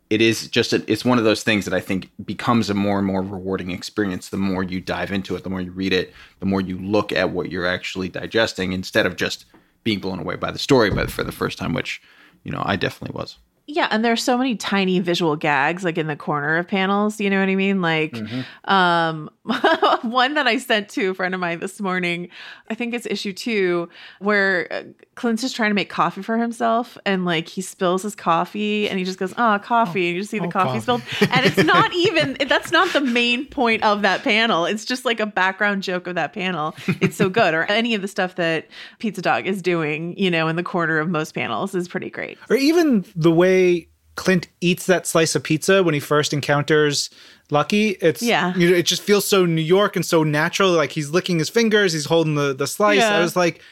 it 0.08 0.20
is 0.20 0.48
just 0.48 0.72
a, 0.72 0.82
it's 0.90 1.04
one 1.04 1.18
of 1.18 1.24
those 1.24 1.44
things 1.44 1.64
that 1.64 1.74
I 1.74 1.78
think 1.78 2.10
becomes 2.24 2.68
a 2.68 2.74
more 2.74 2.98
and 2.98 3.06
more 3.06 3.22
rewarding 3.22 3.70
experience 3.70 4.28
the 4.28 4.36
more 4.36 4.62
you 4.62 4.80
dive 4.80 5.12
into 5.12 5.36
it 5.36 5.44
the 5.44 5.50
more 5.50 5.60
you 5.60 5.72
read 5.72 5.92
it 5.92 6.12
the 6.40 6.46
more 6.46 6.60
you 6.60 6.78
look 6.78 7.12
at 7.12 7.30
what 7.30 7.50
you're 7.50 7.66
actually 7.66 8.08
digesting 8.08 8.72
instead 8.72 9.06
of 9.06 9.16
just 9.16 9.44
being 9.84 10.00
blown 10.00 10.18
away 10.18 10.36
by 10.36 10.50
the 10.50 10.58
story 10.58 10.90
but 10.90 11.10
for 11.10 11.22
the 11.24 11.32
first 11.32 11.58
time 11.58 11.74
which 11.74 12.02
you 12.44 12.50
know 12.50 12.62
I 12.64 12.76
definitely 12.76 13.18
was 13.18 13.36
yeah, 13.72 13.86
and 13.90 14.04
there's 14.04 14.22
so 14.22 14.36
many 14.36 14.56
tiny 14.56 14.98
visual 14.98 15.36
gags 15.36 15.84
like 15.84 15.96
in 15.96 16.08
the 16.08 16.16
corner 16.16 16.56
of 16.56 16.66
panels, 16.66 17.20
you 17.20 17.30
know 17.30 17.38
what 17.38 17.48
I 17.48 17.54
mean? 17.54 17.80
Like 17.80 18.12
mm-hmm. 18.12 18.70
um 18.70 19.30
one 20.02 20.34
that 20.34 20.46
I 20.46 20.58
sent 20.58 20.88
to 20.90 21.10
a 21.10 21.14
friend 21.14 21.34
of 21.34 21.40
mine 21.40 21.60
this 21.60 21.80
morning, 21.80 22.28
I 22.68 22.74
think 22.74 22.94
it's 22.94 23.06
issue 23.06 23.32
2 23.32 23.88
where 24.20 24.68
uh, 24.70 24.82
Clint's 25.14 25.42
just 25.42 25.56
trying 25.56 25.70
to 25.70 25.74
make 25.74 25.88
coffee 25.88 26.22
for 26.22 26.38
himself 26.38 26.96
and 27.04 27.24
like 27.24 27.48
he 27.48 27.60
spills 27.60 28.02
his 28.02 28.14
coffee 28.14 28.88
and 28.88 28.98
he 28.98 29.04
just 29.04 29.18
goes, 29.18 29.32
"Oh, 29.36 29.58
coffee." 29.62 30.06
Oh, 30.06 30.08
and 30.08 30.14
you 30.14 30.20
just 30.20 30.30
see 30.30 30.38
the 30.38 30.46
oh, 30.46 30.50
coffee, 30.50 30.80
coffee 30.80 30.80
spilled. 30.80 31.02
And 31.30 31.46
it's 31.46 31.56
not 31.64 31.92
even 31.94 32.36
that's 32.48 32.72
not 32.72 32.92
the 32.92 33.00
main 33.00 33.46
point 33.46 33.82
of 33.82 34.02
that 34.02 34.22
panel. 34.22 34.66
It's 34.66 34.84
just 34.84 35.04
like 35.04 35.20
a 35.20 35.26
background 35.26 35.82
joke 35.82 36.06
of 36.06 36.14
that 36.14 36.32
panel. 36.32 36.74
It's 37.00 37.16
so 37.16 37.28
good 37.28 37.54
or 37.54 37.64
any 37.64 37.94
of 37.94 38.02
the 38.02 38.08
stuff 38.08 38.36
that 38.36 38.68
Pizza 38.98 39.22
Dog 39.22 39.46
is 39.46 39.62
doing, 39.62 40.16
you 40.16 40.30
know, 40.30 40.48
in 40.48 40.56
the 40.56 40.62
corner 40.62 40.98
of 40.98 41.08
most 41.08 41.34
panels 41.34 41.74
is 41.74 41.88
pretty 41.88 42.10
great. 42.10 42.38
Or 42.48 42.56
even 42.56 43.04
the 43.16 43.32
way 43.32 43.88
Clint 44.16 44.48
eats 44.60 44.86
that 44.86 45.06
slice 45.06 45.34
of 45.34 45.42
pizza 45.42 45.82
when 45.82 45.94
he 45.94 46.00
first 46.00 46.32
encounters 46.32 47.10
Lucky. 47.50 47.90
It's 48.00 48.22
yeah. 48.22 48.54
You 48.56 48.70
know, 48.70 48.76
it 48.76 48.86
just 48.86 49.02
feels 49.02 49.26
so 49.26 49.46
New 49.46 49.62
York 49.62 49.96
and 49.96 50.04
so 50.04 50.22
natural. 50.22 50.72
Like 50.72 50.92
he's 50.92 51.10
licking 51.10 51.38
his 51.38 51.48
fingers, 51.48 51.92
he's 51.92 52.06
holding 52.06 52.34
the 52.34 52.54
the 52.54 52.66
slice. 52.66 52.98
Yeah. 52.98 53.16
I 53.16 53.20
was 53.20 53.36
like, 53.36 53.62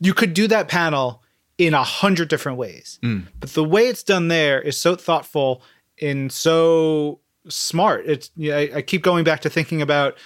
you 0.00 0.14
could 0.14 0.34
do 0.34 0.46
that 0.48 0.68
panel 0.68 1.22
in 1.58 1.74
a 1.74 1.82
hundred 1.82 2.28
different 2.28 2.58
ways, 2.58 2.98
mm. 3.02 3.24
but 3.40 3.50
the 3.50 3.64
way 3.64 3.88
it's 3.88 4.02
done 4.02 4.28
there 4.28 4.60
is 4.60 4.76
so 4.78 4.94
thoughtful 4.94 5.62
and 6.00 6.30
so 6.30 7.20
smart. 7.48 8.04
It's 8.06 8.30
yeah. 8.36 8.56
I, 8.56 8.70
I 8.76 8.82
keep 8.82 9.02
going 9.02 9.24
back 9.24 9.40
to 9.42 9.50
thinking 9.50 9.82
about. 9.82 10.16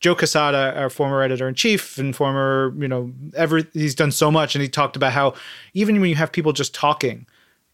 Joe 0.00 0.14
Quesada, 0.14 0.74
our 0.76 0.90
former 0.90 1.22
editor 1.22 1.48
in 1.48 1.56
chief 1.56 1.98
and 1.98 2.14
former, 2.14 2.72
you 2.78 2.86
know, 2.86 3.12
ever 3.34 3.62
he's 3.72 3.96
done 3.96 4.12
so 4.12 4.30
much, 4.30 4.54
and 4.54 4.62
he 4.62 4.68
talked 4.68 4.94
about 4.94 5.12
how 5.12 5.34
even 5.74 6.00
when 6.00 6.08
you 6.08 6.14
have 6.14 6.30
people 6.30 6.52
just 6.52 6.72
talking, 6.72 7.26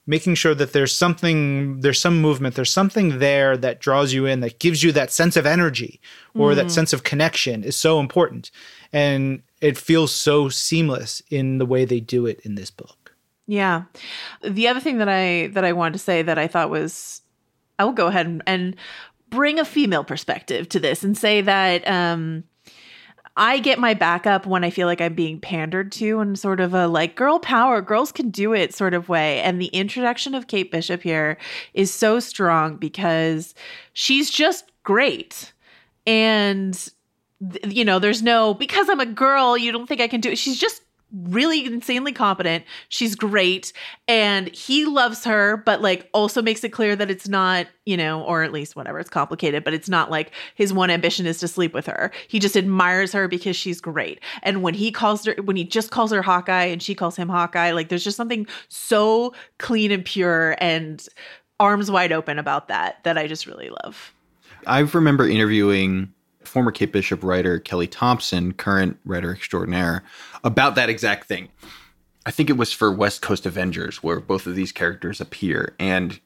making 0.06 0.34
sure 0.34 0.54
that 0.54 0.72
there's 0.72 0.94
something 0.94 1.80
there's 1.80 2.00
some 2.00 2.20
movement 2.20 2.54
there's 2.54 2.70
something 2.70 3.18
there 3.18 3.56
that 3.56 3.80
draws 3.80 4.12
you 4.12 4.26
in 4.26 4.40
that 4.40 4.58
gives 4.58 4.82
you 4.82 4.92
that 4.92 5.10
sense 5.10 5.36
of 5.36 5.46
energy 5.46 6.00
or 6.34 6.52
mm. 6.52 6.56
that 6.56 6.70
sense 6.70 6.92
of 6.92 7.04
connection 7.04 7.64
is 7.64 7.76
so 7.76 8.00
important. 8.00 8.50
And 8.92 9.42
it 9.60 9.78
feels 9.78 10.14
so 10.14 10.48
seamless 10.48 11.22
in 11.30 11.58
the 11.58 11.66
way 11.66 11.84
they 11.84 12.00
do 12.00 12.26
it 12.26 12.40
in 12.40 12.54
this 12.54 12.70
book. 12.70 13.04
Yeah. 13.46 13.84
The 14.42 14.68
other 14.68 14.80
thing 14.80 14.98
that 14.98 15.08
i 15.08 15.48
that 15.52 15.64
i 15.64 15.72
wanted 15.72 15.94
to 15.94 15.98
say 15.98 16.22
that 16.22 16.38
i 16.38 16.46
thought 16.46 16.70
was 16.70 17.22
i 17.78 17.84
will 17.84 17.92
go 17.92 18.06
ahead 18.06 18.26
and, 18.26 18.42
and 18.46 18.76
bring 19.30 19.58
a 19.58 19.64
female 19.64 20.04
perspective 20.04 20.68
to 20.70 20.80
this 20.80 21.02
and 21.02 21.16
say 21.16 21.40
that 21.40 21.86
um 21.88 22.44
I 23.36 23.58
get 23.58 23.80
my 23.80 23.94
backup 23.94 24.46
when 24.46 24.62
I 24.62 24.70
feel 24.70 24.86
like 24.86 25.00
I'm 25.00 25.14
being 25.14 25.40
pandered 25.40 25.90
to 25.92 26.20
in 26.20 26.36
sort 26.36 26.60
of 26.60 26.72
a 26.72 26.86
like 26.86 27.16
girl 27.16 27.40
power, 27.40 27.80
girls 27.82 28.12
can 28.12 28.30
do 28.30 28.52
it 28.52 28.72
sort 28.74 28.94
of 28.94 29.08
way. 29.08 29.40
And 29.40 29.60
the 29.60 29.66
introduction 29.66 30.34
of 30.34 30.46
Kate 30.46 30.70
Bishop 30.70 31.02
here 31.02 31.36
is 31.72 31.92
so 31.92 32.20
strong 32.20 32.76
because 32.76 33.54
she's 33.92 34.30
just 34.30 34.70
great. 34.84 35.52
And 36.06 36.88
you 37.64 37.84
know, 37.84 37.98
there's 37.98 38.22
no 38.22 38.54
because 38.54 38.88
I'm 38.88 39.00
a 39.00 39.06
girl, 39.06 39.58
you 39.58 39.72
don't 39.72 39.88
think 39.88 40.00
I 40.00 40.08
can 40.08 40.20
do 40.20 40.30
it. 40.30 40.38
She's 40.38 40.58
just 40.58 40.82
really 41.14 41.64
insanely 41.64 42.12
competent. 42.12 42.64
She's 42.88 43.14
great. 43.14 43.72
And 44.08 44.54
he 44.54 44.84
loves 44.84 45.24
her, 45.24 45.56
but 45.58 45.80
like 45.80 46.08
also 46.12 46.42
makes 46.42 46.64
it 46.64 46.70
clear 46.70 46.96
that 46.96 47.10
it's 47.10 47.28
not, 47.28 47.66
you 47.86 47.96
know, 47.96 48.22
or 48.22 48.42
at 48.42 48.52
least 48.52 48.74
whatever, 48.74 48.98
it's 48.98 49.10
complicated, 49.10 49.64
but 49.64 49.74
it's 49.74 49.88
not 49.88 50.10
like 50.10 50.32
his 50.54 50.72
one 50.72 50.90
ambition 50.90 51.26
is 51.26 51.38
to 51.38 51.48
sleep 51.48 51.72
with 51.72 51.86
her. 51.86 52.10
He 52.28 52.38
just 52.38 52.56
admires 52.56 53.12
her 53.12 53.28
because 53.28 53.56
she's 53.56 53.80
great. 53.80 54.20
And 54.42 54.62
when 54.62 54.74
he 54.74 54.90
calls 54.90 55.24
her, 55.26 55.34
when 55.44 55.56
he 55.56 55.64
just 55.64 55.90
calls 55.90 56.10
her 56.10 56.22
Hawkeye 56.22 56.64
and 56.64 56.82
she 56.82 56.94
calls 56.94 57.16
him 57.16 57.28
Hawkeye, 57.28 57.70
like 57.70 57.88
there's 57.88 58.04
just 58.04 58.16
something 58.16 58.46
so 58.68 59.32
clean 59.58 59.92
and 59.92 60.04
pure 60.04 60.56
and 60.58 61.06
arms 61.60 61.90
wide 61.90 62.12
open 62.12 62.38
about 62.38 62.68
that 62.68 63.02
that 63.04 63.16
I 63.16 63.26
just 63.28 63.46
really 63.46 63.70
love. 63.84 64.12
I 64.66 64.80
remember 64.80 65.28
interviewing 65.28 66.12
former 66.46 66.70
Kate 66.70 66.92
Bishop 66.92 67.22
writer 67.22 67.58
Kelly 67.58 67.86
Thompson, 67.86 68.52
current 68.52 68.98
writer 69.04 69.32
extraordinaire, 69.32 70.02
about 70.42 70.74
that 70.74 70.88
exact 70.88 71.26
thing. 71.26 71.48
I 72.26 72.30
think 72.30 72.48
it 72.48 72.56
was 72.56 72.72
for 72.72 72.90
West 72.90 73.22
Coast 73.22 73.44
Avengers 73.46 74.02
where 74.02 74.20
both 74.20 74.46
of 74.46 74.54
these 74.54 74.72
characters 74.72 75.20
appear. 75.20 75.74
And 75.78 76.20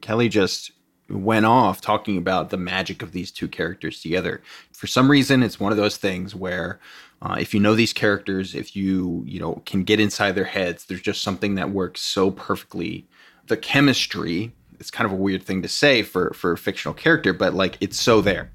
Kelly 0.00 0.28
just 0.28 0.72
went 1.08 1.46
off 1.46 1.80
talking 1.80 2.16
about 2.16 2.50
the 2.50 2.56
magic 2.56 3.02
of 3.02 3.12
these 3.12 3.30
two 3.30 3.48
characters 3.48 4.00
together. 4.00 4.40
For 4.72 4.86
some 4.86 5.10
reason, 5.10 5.42
it's 5.42 5.58
one 5.58 5.72
of 5.72 5.78
those 5.78 5.96
things 5.96 6.34
where 6.34 6.78
uh, 7.22 7.36
if 7.38 7.52
you 7.52 7.60
know 7.60 7.74
these 7.74 7.92
characters, 7.92 8.54
if 8.54 8.74
you 8.74 9.22
you 9.26 9.40
know 9.40 9.62
can 9.66 9.84
get 9.84 10.00
inside 10.00 10.32
their 10.32 10.44
heads, 10.44 10.86
there's 10.86 11.02
just 11.02 11.22
something 11.22 11.56
that 11.56 11.70
works 11.70 12.00
so 12.00 12.30
perfectly. 12.30 13.06
The 13.46 13.56
chemistry. 13.56 14.52
It's 14.78 14.90
kind 14.90 15.04
of 15.04 15.12
a 15.12 15.16
weird 15.16 15.42
thing 15.42 15.60
to 15.60 15.68
say 15.68 16.02
for 16.02 16.32
for 16.32 16.52
a 16.52 16.58
fictional 16.58 16.94
character, 16.94 17.34
but 17.34 17.52
like 17.52 17.76
it's 17.80 18.00
so 18.00 18.22
there. 18.22 18.50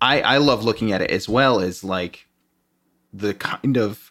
I 0.00 0.20
I 0.20 0.36
love 0.38 0.64
looking 0.64 0.92
at 0.92 1.02
it 1.02 1.10
as 1.10 1.28
well 1.28 1.60
as 1.60 1.82
like 1.84 2.26
the 3.12 3.34
kind 3.34 3.76
of 3.76 4.10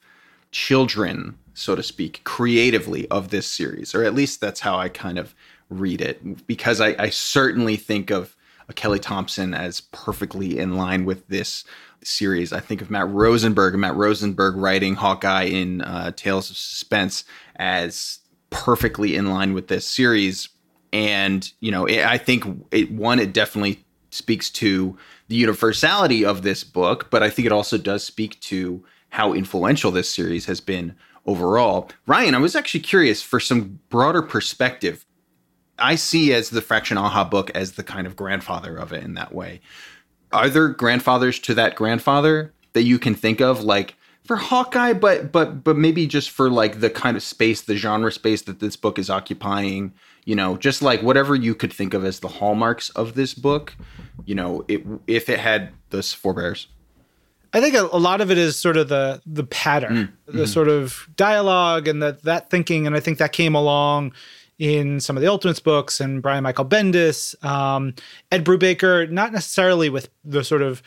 children, 0.52 1.38
so 1.54 1.76
to 1.76 1.84
speak, 1.84 2.22
creatively 2.24 3.08
of 3.10 3.30
this 3.30 3.48
series, 3.48 3.94
or 3.94 4.04
at 4.04 4.16
least 4.16 4.42
that's 4.42 4.62
how 4.62 4.78
I 4.78 4.90
kind 4.90 5.18
of 5.18 5.36
read 5.70 6.02
it. 6.02 6.48
Because 6.48 6.82
I, 6.82 6.96
I 6.98 7.10
certainly 7.10 7.76
think 7.76 8.10
of 8.10 8.36
a 8.68 8.74
Kelly 8.74 9.00
Thompson 9.00 9.54
as 9.54 9.82
perfectly 9.82 10.58
in 10.58 10.76
line 10.76 11.06
with 11.06 11.28
this 11.28 11.64
series. 12.04 12.54
I 12.54 12.60
think 12.60 12.82
of 12.82 12.90
Matt 12.90 13.10
Rosenberg, 13.10 13.76
Matt 13.76 13.96
Rosenberg 13.96 14.56
writing 14.56 14.96
Hawkeye 14.96 15.44
in 15.44 15.82
uh, 15.82 16.12
Tales 16.16 16.50
of 16.50 16.58
Suspense 16.58 17.26
as 17.58 18.20
perfectly 18.50 19.16
in 19.16 19.28
line 19.28 19.54
with 19.54 19.68
this 19.68 19.86
series. 19.86 20.50
And 20.94 21.52
you 21.60 21.72
know, 21.72 21.86
it, 21.86 22.04
I 22.06 22.18
think 22.18 22.46
it 22.72 22.92
one 22.92 23.20
it 23.20 23.34
definitely 23.34 23.86
speaks 24.12 24.50
to 24.50 24.98
the 25.28 25.36
universality 25.36 26.24
of 26.24 26.44
this 26.44 26.64
book, 26.64 27.10
but 27.10 27.24
I 27.24 27.30
think 27.30 27.46
it 27.46 27.52
also 27.52 27.78
does 27.78 28.04
speak 28.04 28.40
to 28.42 28.84
how 29.10 29.34
influential 29.34 29.92
this 29.92 30.10
series 30.10 30.46
has 30.46 30.60
been 30.62 30.96
overall. 31.26 31.90
Ryan, 32.06 32.36
I 32.36 32.40
was 32.40 32.56
actually 32.56 32.82
curious 32.82 33.22
for 33.22 33.40
some 33.40 33.80
broader 33.90 34.22
perspective. 34.22 35.06
I 35.78 35.96
see 35.96 36.34
as 36.34 36.50
the 36.50 36.62
Fraction 36.62 36.98
Aja 36.98 37.26
book 37.26 37.50
as 37.52 37.74
the 37.74 37.84
kind 37.84 38.08
of 38.08 38.16
grandfather 38.16 38.76
of 38.76 38.94
it 38.94 39.04
in 39.04 39.16
that 39.16 39.34
way. 39.34 39.62
Are 40.32 40.50
there 40.50 40.70
grandfathers 40.70 41.40
to 41.40 41.54
that 41.56 41.76
grandfather 41.76 42.54
that 42.74 42.84
you 42.84 43.00
can 43.00 43.16
think 43.16 43.42
of, 43.42 43.64
like 43.64 43.96
for 44.24 44.36
Hawkeye, 44.36 44.94
but 44.94 45.32
but 45.32 45.64
but 45.64 45.78
maybe 45.78 46.08
just 46.08 46.30
for 46.30 46.50
like 46.50 46.80
the 46.80 46.90
kind 46.90 47.16
of 47.16 47.24
space, 47.24 47.62
the 47.62 47.76
genre 47.76 48.12
space 48.12 48.42
that 48.44 48.60
this 48.60 48.76
book 48.76 49.00
is 49.00 49.10
occupying? 49.10 49.94
You 50.26 50.36
know, 50.36 50.58
just 50.58 50.82
like 50.82 51.02
whatever 51.04 51.36
you 51.36 51.56
could 51.56 51.72
think 51.72 51.94
of 51.94 52.04
as 52.04 52.20
the 52.20 52.28
hallmarks 52.28 52.90
of 52.90 53.14
this 53.14 53.34
book. 53.34 53.76
You 54.26 54.36
know, 54.36 54.66
it, 54.68 54.84
if 55.08 55.30
it 55.30 55.40
had 55.40 55.72
those 55.90 56.14
forebears. 56.14 56.68
I 57.54 57.62
think 57.62 57.74
a, 57.76 57.84
a, 57.86 57.98
lot 57.98 58.20
of 58.20 58.32
it 58.32 58.38
is 58.38 58.58
sort 58.58 58.76
of 58.76 58.90
the 58.90 59.22
the 59.26 59.46
pattern, 59.46 59.96
mm. 59.96 60.12
the 60.26 60.32
mm-hmm. 60.32 60.46
sort 60.46 60.68
of 60.68 61.08
dialogue 61.16 61.88
and 61.88 62.04
that 62.04 62.24
that 62.24 62.50
thinking, 62.50 62.86
and 62.86 62.96
I 62.96 63.00
think 63.00 63.18
that 63.20 63.32
came 63.32 63.56
along 63.56 64.14
in 64.58 65.00
some 65.00 65.18
of 65.18 65.22
the 65.22 65.30
Ultimates 65.30 65.60
books 65.60 66.00
and 66.00 66.22
Brian 66.22 66.44
Michael 66.44 66.66
Bendis, 66.66 67.42
um, 67.44 67.94
Ed 68.32 68.46
Brubaker, 68.46 69.10
not 69.10 69.32
necessarily 69.32 69.90
with 69.90 70.10
the 70.24 70.44
sort 70.44 70.62
of 70.62 70.82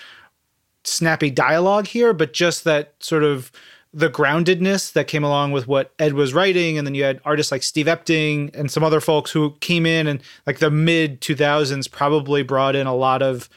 snappy 0.85 1.31
dialogue 1.31 1.87
here, 1.87 2.13
but 2.13 2.33
just 2.33 2.65
that 2.65 2.95
sort 3.01 3.25
of 3.25 3.53
the 3.95 4.11
groundedness 4.11 4.93
that 4.93 5.09
came 5.09 5.25
along 5.25 5.53
with 5.53 5.67
what 5.67 5.93
Ed 5.99 6.13
was 6.13 6.35
writing. 6.35 6.77
And 6.77 6.87
then 6.87 6.95
you 6.95 7.05
had 7.05 7.21
artists 7.25 7.51
like 7.51 7.63
Steve 7.63 7.87
Epting 7.87 8.55
and 8.55 8.71
some 8.71 8.85
other 8.85 9.01
folks 9.01 9.31
who 9.31 9.57
came 9.61 9.87
in 9.87 10.07
and 10.07 10.23
like 10.47 10.59
the 10.59 10.71
mid 10.71 11.21
2000s 11.21 11.91
probably 11.91 12.43
brought 12.43 12.77
in 12.77 12.87
a 12.87 12.95
lot 12.95 13.23
of 13.23 13.49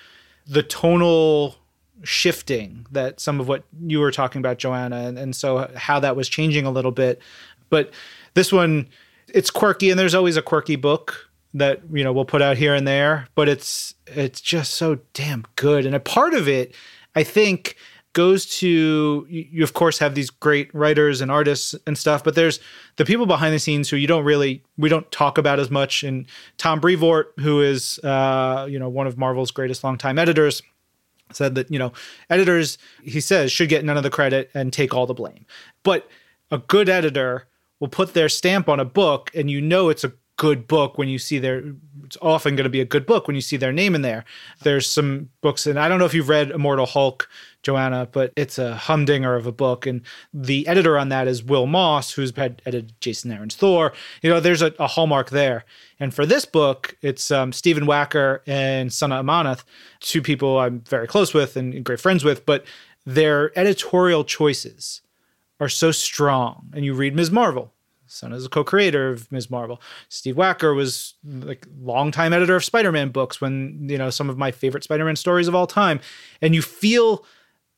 the 0.47 0.63
tonal 0.63 1.55
shifting 2.03 2.85
that 2.91 3.19
some 3.19 3.39
of 3.39 3.47
what 3.47 3.63
you 3.85 3.99
were 3.99 4.11
talking 4.11 4.39
about, 4.39 4.57
Joanna, 4.57 4.97
and, 4.97 5.17
and 5.19 5.35
so 5.35 5.69
how 5.75 5.99
that 5.99 6.15
was 6.15 6.27
changing 6.27 6.65
a 6.65 6.71
little 6.71 6.91
bit. 6.91 7.21
But 7.69 7.91
this 8.33 8.51
one, 8.51 8.87
it's 9.27 9.49
quirky, 9.49 9.89
and 9.89 9.99
there's 9.99 10.15
always 10.15 10.37
a 10.37 10.41
quirky 10.41 10.75
book 10.75 11.29
that 11.53 11.81
you 11.91 12.03
know 12.03 12.13
we'll 12.13 12.25
put 12.25 12.41
out 12.41 12.57
here 12.57 12.73
and 12.73 12.87
there, 12.87 13.27
but 13.35 13.47
it's 13.49 13.93
it's 14.07 14.41
just 14.41 14.73
so 14.73 14.99
damn 15.13 15.45
good. 15.55 15.85
And 15.85 15.95
a 15.95 15.99
part 15.99 16.33
of 16.33 16.47
it, 16.47 16.73
I 17.15 17.23
think, 17.23 17.75
goes 18.13 18.45
to 18.45 19.25
you 19.29 19.63
of 19.63 19.73
course 19.73 19.99
have 19.99 20.15
these 20.15 20.29
great 20.29 20.73
writers 20.73 21.21
and 21.21 21.31
artists 21.31 21.75
and 21.87 21.97
stuff 21.97 22.23
but 22.23 22.35
there's 22.35 22.59
the 22.97 23.05
people 23.05 23.25
behind 23.25 23.53
the 23.53 23.59
scenes 23.59 23.89
who 23.89 23.95
you 23.95 24.07
don't 24.07 24.25
really 24.25 24.61
we 24.77 24.89
don't 24.89 25.09
talk 25.11 25.37
about 25.37 25.59
as 25.59 25.71
much. 25.71 26.03
And 26.03 26.25
tom 26.57 26.79
brevoort 26.79 27.33
who 27.39 27.61
is 27.61 27.99
uh, 27.99 28.67
you 28.69 28.79
know 28.79 28.89
one 28.89 29.07
of 29.07 29.17
marvel's 29.17 29.51
greatest 29.51 29.83
longtime 29.83 30.19
editors 30.19 30.61
said 31.31 31.55
that 31.55 31.71
you 31.71 31.79
know 31.79 31.93
editors 32.29 32.77
he 33.03 33.21
says 33.21 33.51
should 33.51 33.69
get 33.69 33.85
none 33.85 33.97
of 33.97 34.03
the 34.03 34.09
credit 34.09 34.49
and 34.53 34.73
take 34.73 34.93
all 34.93 35.05
the 35.05 35.13
blame. 35.13 35.45
But 35.83 36.09
a 36.49 36.57
good 36.57 36.89
editor 36.89 37.47
will 37.79 37.87
put 37.87 38.13
their 38.13 38.29
stamp 38.29 38.67
on 38.67 38.79
a 38.79 38.85
book 38.85 39.31
and 39.33 39.49
you 39.49 39.61
know 39.61 39.89
it's 39.89 40.03
a 40.03 40.13
good 40.41 40.67
book 40.67 40.97
when 40.97 41.07
you 41.07 41.19
see 41.19 41.37
their 41.37 41.61
it's 42.03 42.17
often 42.19 42.55
going 42.55 42.63
to 42.63 42.69
be 42.69 42.81
a 42.81 42.85
good 42.85 43.05
book 43.05 43.27
when 43.27 43.35
you 43.35 43.41
see 43.41 43.57
their 43.57 43.71
name 43.71 43.93
in 43.93 44.01
there. 44.01 44.25
There's 44.63 44.87
some 44.87 45.29
books 45.41 45.67
and 45.67 45.79
i 45.79 45.87
don't 45.87 45.99
know 45.99 46.05
if 46.05 46.15
you've 46.15 46.29
read 46.29 46.49
immortal 46.49 46.87
hulk 46.87 47.29
joanna 47.61 48.07
but 48.11 48.33
it's 48.35 48.57
a 48.57 48.75
humdinger 48.75 49.35
of 49.35 49.45
a 49.45 49.51
book 49.51 49.85
and 49.85 50.01
the 50.33 50.67
editor 50.67 50.97
on 50.97 51.09
that 51.09 51.27
is 51.27 51.43
wil 51.43 51.67
moss 51.67 52.13
who's 52.13 52.35
had 52.35 52.59
edited 52.65 52.99
jason 52.99 53.31
aaron's 53.31 53.55
thor. 53.55 53.93
You 54.23 54.31
know 54.31 54.39
there's 54.39 54.63
a, 54.63 54.73
a 54.79 54.87
hallmark 54.87 55.29
there. 55.29 55.63
And 55.99 56.11
for 56.11 56.25
this 56.25 56.45
book 56.45 56.97
it's 57.03 57.29
um, 57.29 57.53
stephen 57.53 57.85
wacker 57.85 58.39
and 58.47 58.91
sana 58.91 59.23
amanat 59.23 59.63
two 59.99 60.23
people 60.23 60.57
i'm 60.57 60.79
very 60.81 61.05
close 61.05 61.35
with 61.35 61.55
and 61.55 61.85
great 61.85 61.99
friends 61.99 62.23
with 62.23 62.47
but 62.47 62.65
their 63.05 63.57
editorial 63.57 64.23
choices 64.23 65.01
are 65.59 65.69
so 65.69 65.91
strong. 65.91 66.71
And 66.73 66.83
you 66.83 66.95
read 66.95 67.15
ms. 67.15 67.29
Marvel 67.29 67.71
Son 68.11 68.33
is 68.33 68.45
a 68.45 68.49
co-creator 68.49 69.09
of 69.09 69.31
Ms. 69.31 69.49
Marvel. 69.49 69.81
Steve 70.09 70.35
Wacker 70.35 70.75
was 70.75 71.13
like 71.23 71.65
longtime 71.79 72.33
editor 72.33 72.57
of 72.57 72.65
Spider-Man 72.65 73.09
books 73.09 73.39
when, 73.39 73.87
you 73.89 73.97
know, 73.97 74.09
some 74.09 74.29
of 74.29 74.37
my 74.37 74.51
favorite 74.51 74.83
Spider-Man 74.83 75.15
stories 75.15 75.47
of 75.47 75.55
all 75.55 75.65
time. 75.65 76.01
And 76.41 76.53
you 76.53 76.61
feel 76.61 77.25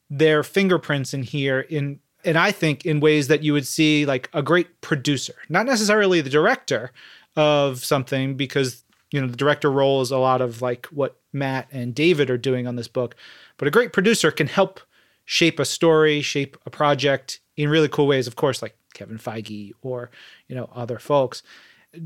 their 0.09 0.43
fingerprints 0.43 1.13
in 1.13 1.23
here 1.23 1.61
in 1.61 1.99
and 2.25 2.37
I 2.37 2.51
think 2.51 2.85
in 2.85 3.01
ways 3.01 3.27
that 3.27 3.43
you 3.43 3.51
would 3.53 3.67
see 3.67 4.05
like 4.05 4.29
a 4.33 4.41
great 4.41 4.81
producer, 4.81 5.35
not 5.49 5.65
necessarily 5.65 6.21
the 6.21 6.29
director 6.29 6.91
of 7.35 7.83
something 7.83 8.35
because 8.35 8.83
you 9.11 9.19
know 9.21 9.27
the 9.27 9.37
director 9.37 9.71
role 9.71 10.01
is 10.01 10.09
a 10.09 10.17
lot 10.17 10.41
of 10.41 10.61
like 10.61 10.85
what 10.87 11.19
Matt 11.31 11.67
and 11.71 11.93
David 11.93 12.29
are 12.29 12.37
doing 12.37 12.65
on 12.65 12.75
this 12.75 12.87
book, 12.87 13.15
but 13.57 13.67
a 13.67 13.71
great 13.71 13.93
producer 13.93 14.31
can 14.31 14.47
help 14.47 14.79
shape 15.25 15.59
a 15.59 15.65
story, 15.65 16.21
shape 16.21 16.57
a 16.65 16.69
project 16.69 17.39
in 17.55 17.69
really 17.69 17.89
cool 17.89 18.07
ways. 18.07 18.25
Of 18.25 18.35
course, 18.35 18.61
like 18.61 18.75
Kevin 18.93 19.17
Feige 19.17 19.71
or 19.81 20.09
you 20.47 20.55
know 20.55 20.69
other 20.73 20.99
folks. 20.99 21.43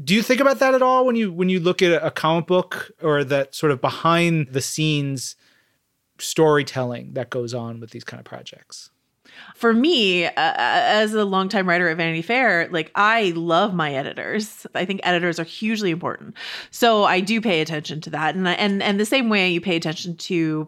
Do 0.03 0.13
you 0.13 0.21
think 0.21 0.41
about 0.41 0.59
that 0.59 0.75
at 0.75 0.81
all 0.81 1.05
when 1.05 1.15
you 1.15 1.31
when 1.31 1.49
you 1.49 1.59
look 1.59 1.81
at 1.81 2.05
a 2.05 2.11
comic 2.11 2.47
book 2.47 2.91
or 3.01 3.23
that 3.23 3.55
sort 3.55 3.71
of 3.71 3.81
behind 3.81 4.49
the 4.51 4.61
scenes 4.61 5.35
storytelling 6.19 7.13
that 7.13 7.29
goes 7.29 7.53
on 7.53 7.79
with 7.79 7.91
these 7.91 8.03
kind 8.03 8.19
of 8.19 8.25
projects? 8.25 8.89
For 9.55 9.73
me, 9.73 10.25
uh, 10.25 10.31
as 10.35 11.13
a 11.13 11.25
longtime 11.25 11.67
writer 11.67 11.89
at 11.89 11.97
Vanity 11.97 12.21
Fair, 12.21 12.67
like 12.69 12.91
I 12.95 13.33
love 13.35 13.73
my 13.73 13.93
editors. 13.93 14.65
I 14.73 14.85
think 14.85 15.01
editors 15.03 15.39
are 15.39 15.43
hugely 15.43 15.91
important. 15.91 16.35
So 16.71 17.03
I 17.03 17.19
do 17.19 17.41
pay 17.41 17.61
attention 17.61 18.01
to 18.01 18.09
that, 18.11 18.35
and 18.35 18.47
and 18.47 18.81
and 18.81 18.99
the 18.99 19.05
same 19.05 19.29
way 19.29 19.49
you 19.49 19.61
pay 19.61 19.75
attention 19.75 20.15
to. 20.17 20.67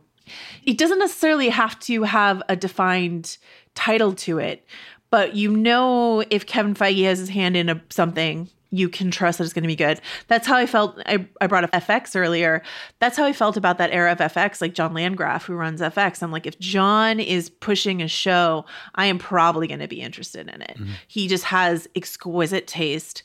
It 0.64 0.78
doesn't 0.78 1.00
necessarily 1.00 1.50
have 1.50 1.80
to 1.82 2.04
have 2.04 2.44
a 2.50 2.56
defined 2.56 3.38
title 3.74 4.14
to 4.14 4.38
it, 4.38 4.66
but 5.12 5.36
you 5.36 5.56
know 5.56 6.24
if 6.30 6.46
Kevin 6.46 6.74
Feige 6.74 7.04
has 7.06 7.20
his 7.20 7.30
hand 7.30 7.56
in 7.58 7.70
a, 7.70 7.82
something, 7.90 8.50
you 8.72 8.88
can 8.88 9.10
trust 9.10 9.40
that 9.40 9.46
it's 9.46 9.54
going 9.54 9.64
to 9.64 9.68
be 9.68 9.76
good. 9.76 10.00
That's 10.28 10.46
how 10.46 10.56
I 10.56 10.66
felt. 10.66 11.00
I, 11.06 11.28
I 11.42 11.48
brought 11.48 11.64
up 11.64 11.72
FX 11.72 12.16
earlier. 12.16 12.62
That's 13.00 13.18
how 13.18 13.26
I 13.26 13.34
felt 13.34 13.58
about 13.58 13.78
that 13.80 13.92
era 13.92 14.12
of 14.12 14.20
FX, 14.20 14.62
like 14.62 14.74
John 14.74 14.94
Landgraf, 14.94 15.46
who 15.46 15.54
runs 15.54 15.82
FX. 15.82 16.22
I'm 16.22 16.32
like, 16.32 16.46
if 16.46 16.60
John 16.60 17.20
is 17.20 17.50
pushing 17.50 18.02
a 18.02 18.08
show, 18.08 18.66
I 18.96 19.08
am 19.08 19.18
probably 19.18 19.68
going 19.68 19.80
to 19.80 19.88
be 19.88 20.02
interested 20.02 20.48
in 20.48 20.62
it. 20.62 20.78
Mm-hmm. 20.78 20.92
He 21.08 21.28
just 21.28 21.46
has 21.46 21.88
exquisite 21.96 22.68
taste 22.68 23.24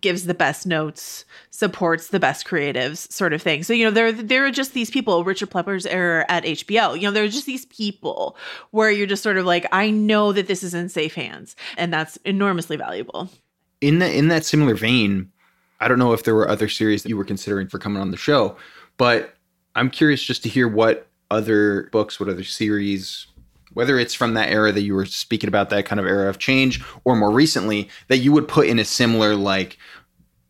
gives 0.00 0.24
the 0.24 0.34
best 0.34 0.66
notes, 0.66 1.24
supports 1.50 2.08
the 2.08 2.20
best 2.20 2.46
creatives, 2.46 3.10
sort 3.10 3.32
of 3.32 3.42
thing. 3.42 3.62
So 3.62 3.72
you 3.72 3.84
know, 3.84 3.90
there 3.90 4.12
there 4.12 4.44
are 4.44 4.50
just 4.50 4.74
these 4.74 4.90
people. 4.90 5.24
Richard 5.24 5.50
Plepler's 5.50 5.86
error 5.86 6.24
at 6.28 6.44
HBO. 6.44 6.94
You 6.94 7.08
know, 7.08 7.10
there 7.10 7.24
are 7.24 7.28
just 7.28 7.46
these 7.46 7.66
people 7.66 8.36
where 8.70 8.90
you're 8.90 9.06
just 9.06 9.22
sort 9.22 9.36
of 9.36 9.46
like, 9.46 9.66
I 9.72 9.90
know 9.90 10.32
that 10.32 10.46
this 10.46 10.62
is 10.62 10.74
in 10.74 10.88
safe 10.88 11.14
hands, 11.14 11.56
and 11.76 11.92
that's 11.92 12.16
enormously 12.18 12.76
valuable. 12.76 13.28
In 13.80 13.98
that 14.00 14.12
in 14.12 14.28
that 14.28 14.44
similar 14.44 14.74
vein, 14.74 15.30
I 15.80 15.88
don't 15.88 15.98
know 15.98 16.12
if 16.12 16.24
there 16.24 16.34
were 16.34 16.48
other 16.48 16.68
series 16.68 17.02
that 17.02 17.08
you 17.08 17.16
were 17.16 17.24
considering 17.24 17.68
for 17.68 17.78
coming 17.78 18.02
on 18.02 18.10
the 18.10 18.16
show, 18.16 18.56
but 18.96 19.34
I'm 19.74 19.90
curious 19.90 20.22
just 20.22 20.42
to 20.42 20.48
hear 20.48 20.68
what 20.68 21.06
other 21.30 21.88
books, 21.92 22.18
what 22.18 22.28
other 22.28 22.44
series 22.44 23.26
whether 23.72 23.98
it's 23.98 24.14
from 24.14 24.34
that 24.34 24.50
era 24.50 24.72
that 24.72 24.82
you 24.82 24.94
were 24.94 25.06
speaking 25.06 25.48
about, 25.48 25.70
that 25.70 25.86
kind 25.86 26.00
of 26.00 26.06
era 26.06 26.28
of 26.28 26.38
change, 26.38 26.82
or 27.04 27.16
more 27.16 27.30
recently, 27.30 27.88
that 28.08 28.18
you 28.18 28.32
would 28.32 28.48
put 28.48 28.66
in 28.66 28.78
a 28.78 28.84
similar, 28.84 29.34
like, 29.34 29.78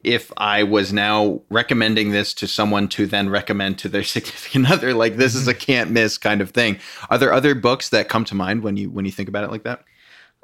if 0.05 0.33
I 0.37 0.63
was 0.63 0.93
now 0.93 1.43
recommending 1.51 2.13
this 2.13 2.33
to 2.35 2.47
someone 2.47 2.89
to 2.89 3.07
then 3.07 3.29
recommend 3.29 3.79
to 3.79 3.89
their 3.89 4.03
significant 4.05 4.71
other, 4.71 4.95
like 4.95 5.17
this 5.17 5.35
is 5.35 5.49
a 5.49 5.55
mm-hmm. 5.55 5.61
can't 5.61 5.91
miss 5.91 6.19
kind 6.19 6.41
of 6.41 6.51
thing. 6.51 6.79
Are 7.11 7.19
there 7.19 7.33
other 7.33 7.55
books 7.55 7.91
that 7.91 8.09
come 8.09 8.25
to 8.27 8.35
mind 8.35 8.63
when 8.63 8.77
you 8.77 8.91
when 8.91 9.05
you 9.05 9.13
think 9.13 9.29
about 9.29 9.45
it 9.45 9.51
like 9.51 9.65
that? 9.65 9.85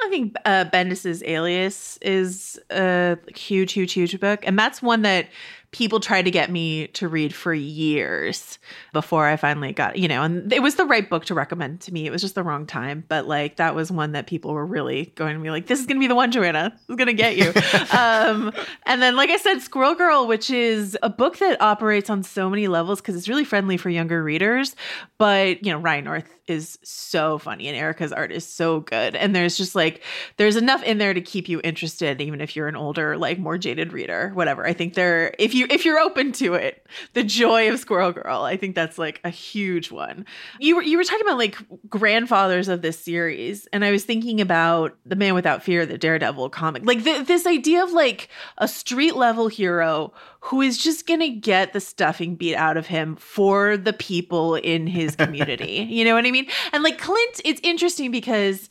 I 0.02 0.08
think 0.08 0.34
uh, 0.44 0.64
Bendis's 0.66 1.22
Alias 1.22 1.98
is 2.02 2.58
a 2.70 3.16
huge, 3.34 3.72
huge, 3.72 3.92
huge 3.92 4.18
book, 4.18 4.40
and 4.44 4.58
that's 4.58 4.82
one 4.82 5.02
that 5.02 5.28
people 5.74 5.98
tried 5.98 6.22
to 6.22 6.30
get 6.30 6.52
me 6.52 6.86
to 6.86 7.08
read 7.08 7.34
for 7.34 7.52
years 7.52 8.60
before 8.92 9.26
I 9.26 9.36
finally 9.36 9.72
got, 9.72 9.98
you 9.98 10.06
know, 10.06 10.22
and 10.22 10.52
it 10.52 10.62
was 10.62 10.76
the 10.76 10.84
right 10.84 11.10
book 11.10 11.24
to 11.24 11.34
recommend 11.34 11.80
to 11.80 11.92
me. 11.92 12.06
It 12.06 12.12
was 12.12 12.22
just 12.22 12.36
the 12.36 12.44
wrong 12.44 12.64
time, 12.64 13.02
but 13.08 13.26
like 13.26 13.56
that 13.56 13.74
was 13.74 13.90
one 13.90 14.12
that 14.12 14.28
people 14.28 14.54
were 14.54 14.64
really 14.64 15.06
going 15.16 15.36
to 15.36 15.42
be 15.42 15.50
like, 15.50 15.66
this 15.66 15.80
is 15.80 15.86
going 15.86 15.96
to 15.96 16.00
be 16.00 16.06
the 16.06 16.14
one, 16.14 16.30
Joanna. 16.30 16.78
Is 16.88 16.94
going 16.94 17.08
to 17.08 17.12
get 17.12 17.36
you. 17.36 17.48
um, 17.98 18.52
and 18.86 19.02
then, 19.02 19.16
like 19.16 19.30
I 19.30 19.36
said, 19.36 19.62
Squirrel 19.62 19.96
Girl, 19.96 20.28
which 20.28 20.48
is 20.48 20.96
a 21.02 21.10
book 21.10 21.38
that 21.38 21.60
operates 21.60 22.08
on 22.08 22.22
so 22.22 22.48
many 22.48 22.68
levels 22.68 23.00
because 23.00 23.16
it's 23.16 23.28
really 23.28 23.44
friendly 23.44 23.76
for 23.76 23.90
younger 23.90 24.22
readers. 24.22 24.76
But, 25.18 25.64
you 25.66 25.72
know, 25.72 25.80
Ryan 25.80 26.04
North 26.04 26.34
is 26.46 26.78
so 26.82 27.38
funny 27.38 27.68
and 27.68 27.76
Erica's 27.76 28.12
art 28.12 28.30
is 28.30 28.46
so 28.46 28.80
good. 28.80 29.16
And 29.16 29.34
there's 29.34 29.56
just 29.56 29.74
like, 29.74 30.02
there's 30.36 30.56
enough 30.56 30.82
in 30.82 30.98
there 30.98 31.14
to 31.14 31.20
keep 31.20 31.48
you 31.48 31.60
interested, 31.64 32.20
even 32.20 32.40
if 32.40 32.54
you're 32.54 32.68
an 32.68 32.76
older, 32.76 33.16
like 33.16 33.38
more 33.38 33.56
jaded 33.56 33.92
reader, 33.92 34.30
whatever. 34.34 34.66
I 34.66 34.74
think 34.74 34.94
there, 34.94 35.34
if 35.38 35.54
you, 35.54 35.63
you 35.64 35.74
if 35.74 35.84
you're 35.84 35.98
open 35.98 36.32
to 36.32 36.54
it, 36.54 36.86
the 37.12 37.24
joy 37.24 37.70
of 37.70 37.78
Squirrel 37.78 38.12
Girl, 38.12 38.42
I 38.42 38.56
think 38.56 38.74
that's 38.74 38.98
like 38.98 39.20
a 39.24 39.30
huge 39.30 39.90
one. 39.90 40.26
You 40.60 40.76
were 40.76 40.82
you 40.82 40.96
were 40.96 41.04
talking 41.04 41.26
about 41.26 41.38
like 41.38 41.56
grandfathers 41.88 42.68
of 42.68 42.82
this 42.82 42.98
series, 42.98 43.66
and 43.72 43.84
I 43.84 43.90
was 43.90 44.04
thinking 44.04 44.40
about 44.40 44.96
the 45.04 45.16
Man 45.16 45.34
Without 45.34 45.62
Fear, 45.62 45.86
the 45.86 45.98
Daredevil 45.98 46.50
comic, 46.50 46.84
like 46.84 47.04
the, 47.04 47.22
this 47.22 47.46
idea 47.46 47.82
of 47.82 47.92
like 47.92 48.28
a 48.58 48.68
street 48.68 49.16
level 49.16 49.48
hero 49.48 50.12
who 50.40 50.60
is 50.60 50.76
just 50.78 51.06
gonna 51.06 51.30
get 51.30 51.72
the 51.72 51.80
stuffing 51.80 52.34
beat 52.34 52.56
out 52.56 52.76
of 52.76 52.86
him 52.86 53.16
for 53.16 53.76
the 53.76 53.92
people 53.92 54.56
in 54.56 54.86
his 54.86 55.16
community. 55.16 55.86
you 55.88 56.04
know 56.04 56.14
what 56.14 56.26
I 56.26 56.30
mean? 56.30 56.48
And 56.72 56.82
like 56.82 56.98
Clint, 56.98 57.40
it's 57.44 57.60
interesting 57.62 58.10
because 58.10 58.68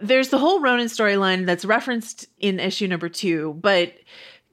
there's 0.00 0.30
the 0.30 0.38
whole 0.38 0.60
Ronin 0.60 0.86
storyline 0.86 1.46
that's 1.46 1.64
referenced 1.64 2.26
in 2.38 2.58
issue 2.58 2.88
number 2.88 3.08
two, 3.08 3.58
but 3.60 3.92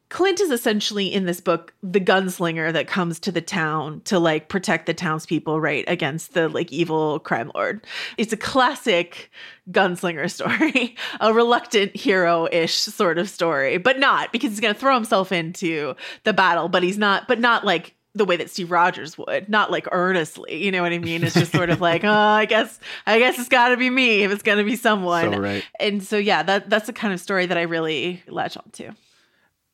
Clint 0.10 0.40
is 0.40 0.52
essentially 0.52 1.14
in 1.14 1.26
this 1.26 1.42
book 1.42 1.74
the 1.84 2.00
gunslinger 2.00 2.72
that 2.72 2.88
comes 2.88 3.20
to 3.20 3.32
the 3.32 3.42
town 3.42 4.02
to 4.06 4.20
like 4.20 4.48
protect 4.48 4.86
the 4.86 4.94
townspeople, 4.94 5.60
right, 5.60 5.84
against 5.88 6.34
the 6.34 6.48
like 6.48 6.72
evil 6.72 7.20
crime 7.20 7.52
lord. 7.54 7.86
It's 8.18 8.32
a 8.32 8.38
classic 8.38 9.30
gunslinger 9.70 10.32
story, 10.32 10.96
a 11.20 11.34
reluctant 11.34 11.96
hero 11.96 12.48
ish 12.52 12.76
sort 12.76 13.18
of 13.18 13.30
story, 13.30 13.78
but 13.78 14.00
not 14.00 14.32
because 14.32 14.52
he's 14.52 14.62
going 14.62 14.74
to 14.74 14.80
throw 14.80 14.96
himself 14.96 15.32
into 15.32 15.96
the 16.24 16.34
battle, 16.34 16.70
but 16.70 16.84
he's 16.84 16.98
not, 16.98 17.28
but 17.28 17.40
not 17.40 17.66
like 17.66 17.94
the 18.16 18.26
way 18.26 18.38
that 18.38 18.50
Steve 18.50 18.72
Rogers 18.72 19.18
would, 19.18 19.50
not 19.50 19.72
like 19.72 19.88
earnestly. 19.92 20.64
You 20.64 20.72
know 20.72 20.82
what 20.82 20.94
I 20.94 21.00
mean? 21.00 21.24
It's 21.24 21.36
just 21.36 21.52
sort 21.52 21.70
of 21.70 21.82
like, 21.82 22.04
oh, 22.06 22.10
I 22.12 22.46
guess, 22.46 22.80
I 23.06 23.20
guess 23.20 23.38
it's 23.38 23.50
got 23.50 23.70
to 23.70 23.78
be 23.78 23.90
me 23.90 24.24
if 24.24 24.32
it's 24.32 24.44
going 24.44 24.58
to 24.58 24.64
be 24.64 24.76
someone. 24.76 25.34
So 25.34 25.40
right. 25.40 25.64
And 25.80 26.02
so, 26.02 26.18
yeah, 26.18 26.44
that 26.44 26.70
that's 26.70 26.88
the 26.88 26.94
kind 26.94 27.14
of 27.14 27.20
story 27.20 27.46
that 27.46 27.58
I 27.58 27.64
really 27.64 28.24
latch 28.28 28.56
on 28.56 28.70
to. 28.74 28.96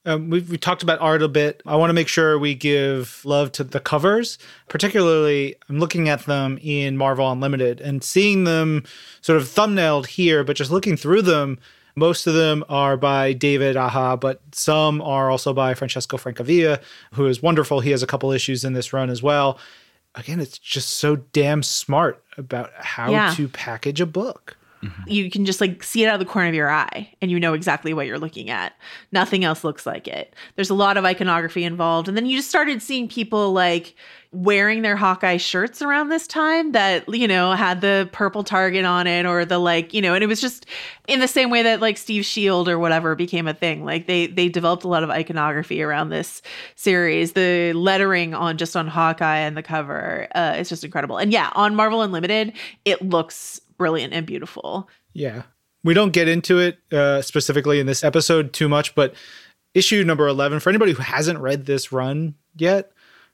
Um, 0.05 0.29
we've, 0.29 0.49
we 0.49 0.57
talked 0.57 0.83
about 0.83 0.99
art 0.99 1.21
a 1.21 1.27
bit. 1.29 1.61
I 1.65 1.77
want 1.77 1.89
to 1.89 1.93
make 1.93 2.09
sure 2.09 2.37
we 2.37 2.55
give 2.55 3.21
love 3.23 3.51
to 3.53 3.63
the 3.63 3.79
covers. 3.79 4.37
Particularly, 4.67 5.55
I'm 5.69 5.79
looking 5.79 6.09
at 6.09 6.25
them 6.25 6.59
in 6.61 6.97
Marvel 6.97 7.31
Unlimited 7.31 7.79
and 7.79 8.03
seeing 8.03 8.43
them 8.43 8.83
sort 9.21 9.37
of 9.37 9.45
thumbnailed 9.45 10.07
here, 10.07 10.43
but 10.43 10.57
just 10.57 10.71
looking 10.71 10.97
through 10.97 11.21
them, 11.21 11.57
most 11.95 12.27
of 12.27 12.33
them 12.33 12.65
are 12.67 12.97
by 12.97 13.31
David 13.33 13.77
Aja, 13.77 14.17
but 14.17 14.41
some 14.51 15.01
are 15.01 15.29
also 15.31 15.53
by 15.53 15.73
Francesco 15.73 16.17
Francavilla, 16.17 16.81
who 17.13 17.27
is 17.27 17.41
wonderful. 17.41 17.79
He 17.79 17.91
has 17.91 18.03
a 18.03 18.07
couple 18.07 18.31
issues 18.31 18.65
in 18.65 18.73
this 18.73 18.91
run 18.91 19.09
as 19.09 19.23
well. 19.23 19.57
Again, 20.15 20.39
it's 20.39 20.57
just 20.57 20.89
so 20.89 21.15
damn 21.15 21.63
smart 21.63 22.23
about 22.37 22.71
how 22.75 23.09
Yeah. 23.11 23.33
to 23.35 23.47
package 23.47 24.01
a 24.01 24.05
book. 24.05 24.57
You 25.07 25.29
can 25.29 25.45
just 25.45 25.61
like 25.61 25.83
see 25.83 26.03
it 26.03 26.07
out 26.07 26.15
of 26.15 26.19
the 26.19 26.31
corner 26.31 26.49
of 26.49 26.55
your 26.55 26.69
eye 26.69 27.09
and 27.21 27.29
you 27.31 27.39
know 27.39 27.53
exactly 27.53 27.93
what 27.93 28.07
you're 28.07 28.19
looking 28.19 28.49
at. 28.49 28.73
Nothing 29.11 29.43
else 29.43 29.63
looks 29.63 29.85
like 29.85 30.07
it. 30.07 30.35
There's 30.55 30.69
a 30.69 30.75
lot 30.75 30.97
of 30.97 31.05
iconography 31.05 31.63
involved. 31.63 32.07
And 32.07 32.17
then 32.17 32.25
you 32.25 32.37
just 32.37 32.49
started 32.49 32.81
seeing 32.81 33.07
people 33.07 33.53
like 33.53 33.95
wearing 34.33 34.81
their 34.81 34.95
Hawkeye 34.95 35.37
shirts 35.37 35.81
around 35.81 36.09
this 36.09 36.25
time 36.25 36.71
that, 36.71 37.07
you 37.07 37.27
know, 37.27 37.51
had 37.53 37.81
the 37.81 38.09
purple 38.11 38.43
target 38.43 38.83
on 38.83 39.05
it 39.05 39.27
or 39.27 39.45
the 39.45 39.59
like, 39.59 39.93
you 39.93 40.01
know, 40.01 40.15
and 40.15 40.23
it 40.23 40.27
was 40.27 40.41
just 40.41 40.65
in 41.07 41.19
the 41.19 41.27
same 41.27 41.51
way 41.51 41.61
that 41.61 41.81
like 41.81 41.97
Steve 41.99 42.25
Shield 42.25 42.67
or 42.67 42.79
whatever 42.79 43.13
became 43.13 43.47
a 43.47 43.53
thing. 43.53 43.85
Like 43.85 44.07
they 44.07 44.27
they 44.27 44.49
developed 44.49 44.83
a 44.83 44.87
lot 44.87 45.03
of 45.03 45.11
iconography 45.11 45.83
around 45.83 46.09
this 46.09 46.41
series. 46.75 47.33
The 47.33 47.73
lettering 47.73 48.33
on 48.33 48.57
just 48.57 48.75
on 48.75 48.87
Hawkeye 48.87 49.37
and 49.37 49.55
the 49.55 49.63
cover 49.63 50.27
uh, 50.33 50.55
is 50.57 50.67
just 50.67 50.83
incredible. 50.83 51.17
And 51.19 51.31
yeah, 51.31 51.51
on 51.53 51.75
Marvel 51.75 52.01
Unlimited, 52.01 52.53
it 52.85 53.01
looks 53.03 53.61
brilliant 53.83 54.13
and 54.13 54.25
beautiful. 54.25 54.87
Yeah. 55.13 55.43
We 55.83 55.93
don't 55.93 56.13
get 56.13 56.29
into 56.29 56.59
it 56.59 56.79
uh, 56.93 57.21
specifically 57.21 57.79
in 57.81 57.85
this 57.85 58.03
episode 58.03 58.53
too 58.53 58.69
much, 58.69 58.95
but 58.95 59.13
issue 59.73 60.03
number 60.05 60.25
11, 60.27 60.61
for 60.61 60.69
anybody 60.69 60.93
who 60.93 61.01
hasn't 61.03 61.39
read 61.39 61.65
this 61.65 61.91
run 61.91 62.35
yet, 62.55 62.93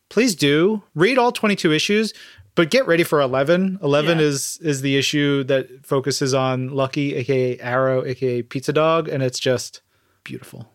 please 0.09 0.33
do 0.33 0.81
read 0.95 1.19
all 1.19 1.31
22 1.31 1.71
issues, 1.71 2.11
but 2.55 2.71
get 2.71 2.87
ready 2.87 3.03
for 3.03 3.21
11. 3.21 3.77
11 3.83 4.17
Yeah. 4.17 4.25
is 4.25 4.57
is 4.63 4.81
the 4.81 4.97
issue 4.97 5.43
that 5.43 5.85
focuses 5.85 6.33
on 6.33 6.69
Lucky, 6.69 7.13
aka 7.15 7.59
Arrow, 7.59 8.03
aka 8.03 8.41
Pizza 8.41 8.73
Dog, 8.73 9.07
and 9.07 9.21
it's 9.21 9.37
just 9.39 9.81
beautiful. 10.23 10.67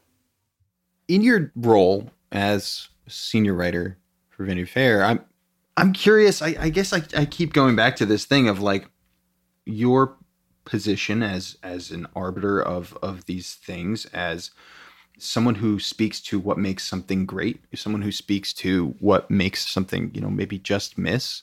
in 1.09 1.21
your 1.23 1.51
role 1.57 2.11
as 2.31 2.89
senior 3.09 3.53
writer 3.55 3.99
for 4.31 4.45
Vanity 4.45 4.65
Fair, 4.67 5.03
I'm 5.05 5.25
I'm 5.77 5.93
curious. 5.93 6.41
I, 6.41 6.55
I 6.61 6.69
guess 6.71 6.93
I, 6.93 7.03
I 7.17 7.25
keep 7.25 7.53
going 7.53 7.75
back 7.75 7.97
to 7.97 8.07
this 8.07 8.25
thing 8.25 8.47
of 8.49 8.61
like 8.61 8.89
your 9.67 10.17
position 10.65 11.23
as 11.23 11.59
as 11.63 11.91
an 11.91 12.07
arbiter 12.17 12.61
of 12.61 12.97
of 13.03 13.27
these 13.27 13.55
things, 13.55 14.07
as 14.07 14.51
someone 15.19 15.57
who 15.57 15.79
speaks 15.79 16.21
to 16.21 16.39
what 16.39 16.59
makes 16.59 16.85
something 16.85 17.25
great, 17.27 17.61
someone 17.75 18.03
who 18.03 18.13
speaks 18.13 18.53
to 18.53 18.89
what 18.99 19.31
makes 19.31 19.67
something 19.67 20.11
you 20.15 20.21
know 20.21 20.31
maybe 20.31 20.59
just 20.59 20.99
miss. 20.99 21.43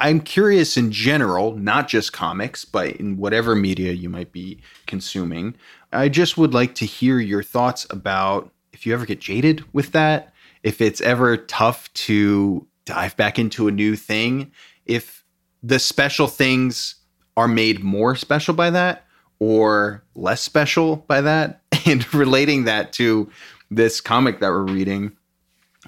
I'm 0.00 0.20
curious 0.20 0.76
in 0.76 0.92
general, 0.92 1.56
not 1.56 1.88
just 1.88 2.12
comics, 2.12 2.64
but 2.64 2.92
in 2.96 3.16
whatever 3.16 3.56
media 3.56 3.92
you 3.92 4.08
might 4.08 4.30
be 4.30 4.60
consuming. 4.86 5.56
I 5.92 6.08
just 6.08 6.38
would 6.38 6.54
like 6.54 6.76
to 6.76 6.86
hear 6.86 7.18
your 7.18 7.42
thoughts 7.42 7.84
about 7.90 8.52
if 8.72 8.86
you 8.86 8.94
ever 8.94 9.06
get 9.06 9.20
jaded 9.20 9.64
with 9.72 9.90
that, 9.92 10.32
if 10.62 10.80
it's 10.80 11.00
ever 11.00 11.36
tough 11.36 11.92
to 11.94 12.64
dive 12.84 13.16
back 13.16 13.40
into 13.40 13.66
a 13.66 13.72
new 13.72 13.96
thing, 13.96 14.52
if 14.86 15.24
the 15.62 15.80
special 15.80 16.28
things 16.28 16.94
are 17.38 17.48
made 17.48 17.84
more 17.84 18.16
special 18.16 18.52
by 18.52 18.68
that 18.68 19.04
or 19.38 20.02
less 20.16 20.40
special 20.40 20.96
by 20.96 21.20
that, 21.20 21.62
and 21.86 22.12
relating 22.12 22.64
that 22.64 22.92
to 22.94 23.30
this 23.70 24.00
comic 24.00 24.40
that 24.40 24.48
we're 24.48 24.62
reading 24.62 25.12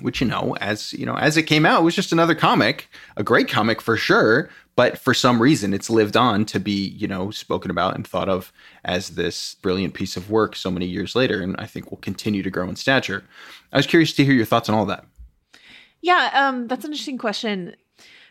which 0.00 0.20
you 0.20 0.26
know 0.26 0.56
as 0.60 0.92
you 0.92 1.04
know 1.04 1.16
as 1.16 1.36
it 1.36 1.42
came 1.42 1.66
out 1.66 1.80
it 1.80 1.84
was 1.84 1.96
just 1.96 2.12
another 2.12 2.34
comic 2.34 2.88
a 3.16 3.24
great 3.24 3.48
comic 3.48 3.82
for 3.82 3.96
sure 3.96 4.48
but 4.76 4.96
for 4.96 5.12
some 5.12 5.42
reason 5.42 5.74
it's 5.74 5.90
lived 5.90 6.16
on 6.16 6.44
to 6.44 6.60
be 6.60 6.88
you 6.90 7.08
know 7.08 7.30
spoken 7.30 7.70
about 7.70 7.96
and 7.96 8.06
thought 8.06 8.28
of 8.28 8.52
as 8.84 9.10
this 9.10 9.56
brilliant 9.56 9.92
piece 9.92 10.16
of 10.16 10.30
work 10.30 10.54
so 10.54 10.70
many 10.70 10.86
years 10.86 11.16
later 11.16 11.42
and 11.42 11.56
i 11.58 11.66
think 11.66 11.90
will 11.90 11.98
continue 11.98 12.42
to 12.42 12.50
grow 12.50 12.68
in 12.68 12.76
stature 12.76 13.24
i 13.72 13.76
was 13.76 13.86
curious 13.86 14.12
to 14.12 14.24
hear 14.24 14.34
your 14.34 14.46
thoughts 14.46 14.68
on 14.68 14.74
all 14.74 14.86
that 14.86 15.04
Yeah, 16.02 16.30
um, 16.32 16.66
that's 16.66 16.84
an 16.84 16.92
interesting 16.92 17.18
question. 17.18 17.76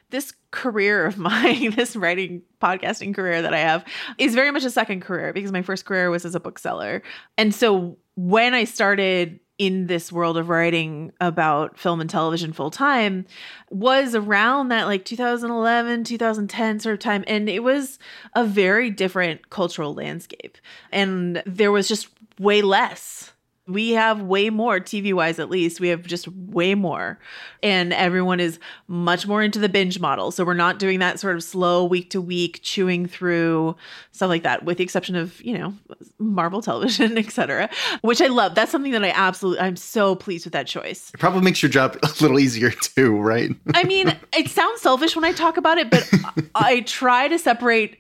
This 0.10 0.34
career 0.52 1.06
of 1.06 1.18
mine, 1.18 1.72
this 1.76 1.96
writing 1.96 2.42
podcasting 2.62 3.14
career 3.14 3.42
that 3.42 3.54
I 3.54 3.60
have, 3.60 3.86
is 4.18 4.36
very 4.36 4.52
much 4.52 4.64
a 4.64 4.70
second 4.70 5.02
career 5.02 5.34
because 5.34 5.52
my 5.52 5.62
first 5.62 5.86
career 5.86 6.10
was 6.10 6.26
as 6.26 6.36
a 6.36 6.40
bookseller. 6.40 7.02
And 7.38 7.54
so 7.54 7.98
when 8.16 8.54
I 8.54 8.64
started 8.64 9.40
in 9.60 9.88
this 9.88 10.12
world 10.12 10.38
of 10.38 10.48
writing 10.48 11.12
about 11.20 11.78
film 11.78 12.00
and 12.00 12.10
television 12.10 12.54
full 12.54 12.72
time 12.72 13.26
was 13.70 14.16
around 14.16 14.70
that 14.70 14.86
like 14.86 15.04
2011 15.04 16.06
2010 16.06 16.80
sort 16.80 16.94
of 16.94 17.00
time 17.00 17.26
and 17.28 17.50
it 17.50 17.62
was 17.62 18.00
a 18.36 18.46
very 18.46 18.90
different 18.90 19.50
cultural 19.50 19.94
landscape 19.94 20.58
and 20.94 21.44
there 21.46 21.74
was 21.74 21.90
just 21.90 22.08
way 22.40 22.62
less 22.62 23.34
we 23.70 23.92
have 23.92 24.22
way 24.22 24.50
more 24.50 24.80
TV 24.80 25.14
wise, 25.14 25.40
at 25.40 25.50
least. 25.50 25.80
We 25.80 25.90
have 25.90 26.04
just 26.04 26.28
way 26.28 26.74
more. 26.76 27.20
And 27.62 27.94
everyone 27.94 28.40
is 28.40 28.60
much 28.88 29.28
more 29.28 29.44
into 29.44 29.60
the 29.60 29.70
binge 29.70 30.00
model. 30.00 30.32
So 30.32 30.44
we're 30.44 30.54
not 30.54 30.80
doing 30.80 31.00
that 31.00 31.20
sort 31.20 31.36
of 31.36 31.44
slow 31.44 31.86
week 31.86 32.10
to 32.12 32.22
week 32.22 32.60
chewing 32.64 33.06
through 33.06 33.76
stuff 34.12 34.30
like 34.30 34.44
that, 34.44 34.66
with 34.66 34.78
the 34.78 34.84
exception 34.84 35.16
of, 35.16 35.40
you 35.42 35.58
know, 35.58 35.74
Marvel 36.18 36.62
television, 36.62 37.18
etc. 37.20 37.70
Which 38.02 38.22
I 38.22 38.28
love. 38.28 38.56
That's 38.56 38.72
something 38.72 38.92
that 38.94 39.04
I 39.04 39.12
absolutely, 39.12 39.62
I'm 39.62 39.76
so 39.76 40.16
pleased 40.16 40.46
with 40.46 40.54
that 40.54 40.68
choice. 40.68 41.12
it 41.14 41.20
probably 41.20 41.42
makes 41.42 41.62
your 41.62 41.70
job 41.70 41.98
a 42.04 42.10
little 42.22 42.40
easier 42.40 42.72
too 42.72 43.18
right 43.20 43.52
I 43.74 43.84
mean, 43.84 44.16
it 44.36 44.50
sounds 44.50 44.82
selfish 44.82 45.16
when 45.16 45.26
I 45.26 45.32
talk 45.32 45.58
about 45.58 45.78
it, 45.78 45.90
but 45.90 46.10
I 46.56 46.82
try 46.82 47.28
to 47.28 47.38
separate 47.38 47.98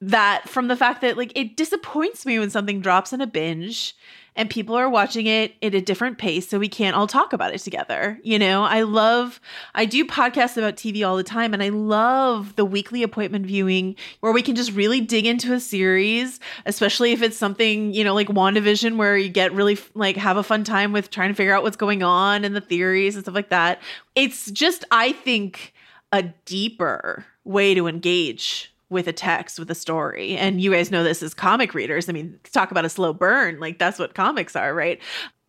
that 0.00 0.48
from 0.48 0.68
the 0.68 0.76
fact 0.76 1.00
that 1.00 1.16
like 1.16 1.32
it 1.36 1.56
disappoints 1.56 2.26
me 2.26 2.38
when 2.38 2.50
something 2.50 2.80
drops 2.80 3.12
in 3.12 3.20
a 3.20 3.26
binge 3.26 3.94
and 4.34 4.48
people 4.48 4.74
are 4.74 4.88
watching 4.88 5.26
it 5.26 5.54
at 5.62 5.74
a 5.74 5.80
different 5.80 6.18
pace 6.18 6.48
so 6.48 6.58
we 6.58 6.68
can't 6.68 6.96
all 6.96 7.06
talk 7.06 7.32
about 7.32 7.54
it 7.54 7.58
together. 7.58 8.18
You 8.22 8.38
know, 8.38 8.64
I 8.64 8.82
love 8.82 9.40
I 9.74 9.84
do 9.84 10.04
podcasts 10.04 10.56
about 10.56 10.76
TV 10.76 11.06
all 11.06 11.16
the 11.16 11.22
time 11.22 11.52
and 11.52 11.62
I 11.62 11.68
love 11.68 12.56
the 12.56 12.64
weekly 12.64 13.02
appointment 13.02 13.46
viewing 13.46 13.96
where 14.20 14.32
we 14.32 14.42
can 14.42 14.54
just 14.54 14.72
really 14.72 15.00
dig 15.00 15.26
into 15.26 15.52
a 15.52 15.60
series, 15.60 16.40
especially 16.64 17.12
if 17.12 17.22
it's 17.22 17.36
something, 17.36 17.92
you 17.92 18.04
know, 18.04 18.14
like 18.14 18.28
WandaVision 18.28 18.96
where 18.96 19.16
you 19.16 19.28
get 19.28 19.52
really 19.52 19.78
like 19.94 20.16
have 20.16 20.36
a 20.36 20.42
fun 20.42 20.64
time 20.64 20.92
with 20.92 21.10
trying 21.10 21.28
to 21.28 21.34
figure 21.34 21.54
out 21.54 21.62
what's 21.62 21.76
going 21.76 22.02
on 22.02 22.44
and 22.44 22.56
the 22.56 22.60
theories 22.60 23.14
and 23.14 23.24
stuff 23.24 23.34
like 23.34 23.50
that. 23.50 23.80
It's 24.14 24.50
just 24.50 24.84
I 24.90 25.12
think 25.12 25.74
a 26.10 26.22
deeper 26.44 27.26
way 27.44 27.74
to 27.74 27.86
engage 27.86 28.71
with 28.92 29.08
a 29.08 29.12
text 29.12 29.58
with 29.58 29.70
a 29.70 29.74
story. 29.74 30.36
And 30.36 30.60
you 30.60 30.72
guys 30.72 30.90
know 30.90 31.02
this 31.02 31.22
as 31.22 31.34
comic 31.34 31.74
readers. 31.74 32.08
I 32.08 32.12
mean 32.12 32.38
talk 32.52 32.70
about 32.70 32.84
a 32.84 32.88
slow 32.88 33.12
burn. 33.12 33.58
Like 33.58 33.78
that's 33.78 33.98
what 33.98 34.14
comics 34.14 34.54
are 34.54 34.74
right? 34.74 35.00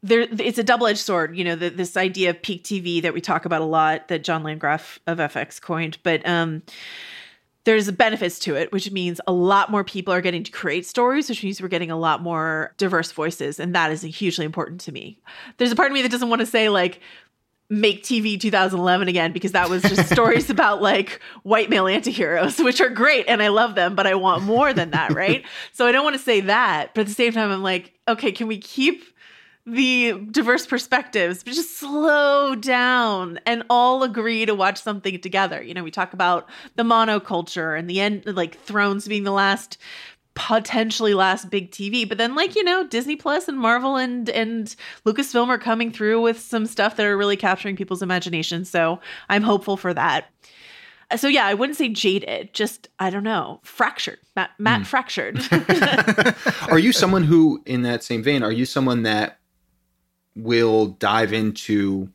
There 0.02 0.22
it's 0.22 0.58
a 0.58 0.64
double-edged 0.64 1.00
sword 1.00 1.38
you 1.38 1.46
know 1.46 1.56
the, 1.56 1.70
this 1.70 1.96
idea 1.96 2.32
of 2.32 2.42
peak 2.42 2.64
tv 2.66 3.02
that 3.02 3.14
we 3.14 3.22
talk 3.22 3.46
about 3.46 3.62
a 3.62 3.66
lot 3.66 4.10
that 4.10 4.22
john 4.22 4.44
landgraf 4.44 5.00
of 5.08 5.20
fx 5.20 5.62
coined. 5.62 5.98
But 6.04 6.28
um 6.28 6.64
there's 7.66 7.90
benefits 7.92 8.40
to 8.40 8.56
it, 8.56 8.72
which 8.72 8.92
means 8.92 9.22
a 9.26 9.32
lot 9.32 9.72
more 9.72 9.84
people 9.84 10.14
are 10.14 10.22
getting 10.22 10.44
to 10.44 10.52
create 10.52 10.86
stories, 10.86 11.30
which 11.30 11.44
means 11.44 11.62
we're 11.62 11.70
getting 11.70 11.92
a 11.92 11.98
lot 11.98 12.22
more 12.22 12.74
diverse 12.78 13.12
voices. 13.12 13.60
And 13.60 13.74
that 13.74 13.92
is 13.92 14.02
hugely 14.02 14.44
important 14.44 14.82
to 14.82 14.92
me. 14.92 15.18
There's 15.58 15.72
a 15.72 15.76
part 15.76 15.90
of 15.90 15.94
me 15.94 16.02
that 16.02 16.12
doesn't 16.12 16.30
want 16.30 16.42
to 16.42 16.46
say, 16.46 16.68
like, 16.68 17.00
make 17.70 18.04
TV 18.04 18.40
2011 18.40 19.08
again 19.08 19.32
because 19.32 19.54
that 19.54 19.70
was 19.70 19.82
just 19.84 20.10
stories 20.12 20.50
about 20.52 20.82
like 20.82 21.20
white 21.44 21.70
male 21.70 21.86
antiheroes, 21.86 22.64
which 22.64 22.82
are 22.82 22.90
great 22.90 23.26
and 23.28 23.42
I 23.42 23.48
love 23.48 23.76
them, 23.76 23.96
but 23.96 24.06
I 24.06 24.16
want 24.16 24.44
more 24.44 24.74
than 24.74 24.92
that, 24.92 25.14
right? 25.14 25.44
so 25.74 25.88
I 25.88 25.92
don't 25.92 26.04
want 26.04 26.16
to 26.16 26.22
say 26.22 26.42
that, 26.42 26.94
but 26.94 27.02
at 27.02 27.08
the 27.08 27.14
same 27.14 27.34
time, 27.34 27.52
I'm 27.52 27.64
like, 27.64 27.94
okay, 28.08 28.32
can 28.32 28.48
we 28.48 28.58
keep 28.58 29.06
the 29.66 30.14
diverse 30.30 30.68
perspectives, 30.68 31.42
but 31.44 31.54
just 31.54 31.78
slow 31.78 32.54
down 32.54 33.40
and 33.46 33.64
all 33.70 34.04
agree 34.04 34.46
to 34.46 34.54
watch 34.54 34.82
something 34.82 35.20
together. 35.22 35.62
You 35.62 35.74
know, 35.74 35.84
we 35.84 35.92
talk 35.92 36.14
about 36.14 36.50
the 36.76 36.84
monoculture 36.84 37.78
and 37.78 37.90
the 37.90 38.02
end, 38.02 38.24
like 38.26 38.60
Thrones 38.60 39.08
being 39.08 39.24
the 39.24 39.32
last 39.32 39.78
potentially 40.36 41.14
last 41.14 41.50
big 41.50 41.72
TV. 41.72 42.08
But 42.08 42.18
then 42.18 42.36
like, 42.36 42.56
you 42.56 42.64
know, 42.64 42.88
Disney 42.88 43.16
Plus 43.16 43.48
and 43.48 43.58
Marvel 43.58 43.98
and 43.98 44.30
and 44.30 44.76
Lucasfilm 45.06 45.48
are 45.50 45.58
coming 45.58 45.92
through 45.92 46.22
with 46.22 46.40
some 46.40 46.66
stuff 46.66 46.96
that 46.96 47.06
are 47.06 47.18
really 47.18 47.38
capturing 47.38 47.76
people's 47.76 48.02
imagination. 48.02 48.66
So 48.66 49.00
I'm 49.30 49.44
hopeful 49.44 49.78
for 49.78 49.94
that. 49.94 50.26
So 51.16 51.28
yeah, 51.28 51.46
I 51.46 51.54
wouldn't 51.54 51.78
say 51.78 51.90
jaded, 51.90 52.54
just 52.54 52.88
I 52.98 53.10
don't 53.10 53.24
know, 53.24 53.60
fractured. 53.64 54.20
Matt, 54.36 54.52
Matt 54.58 54.82
mm. 54.82 54.86
fractured. 54.88 55.40
are 56.72 56.80
you 56.80 56.92
someone 56.92 57.24
who 57.24 57.62
in 57.66 57.84
that 57.84 58.04
same 58.04 58.24
vein, 58.24 58.42
are 58.42 58.52
you 58.52 58.66
someone 58.66 59.04
that 59.04 59.40
will 60.36 60.88
dive 60.88 61.34
into 61.34 62.10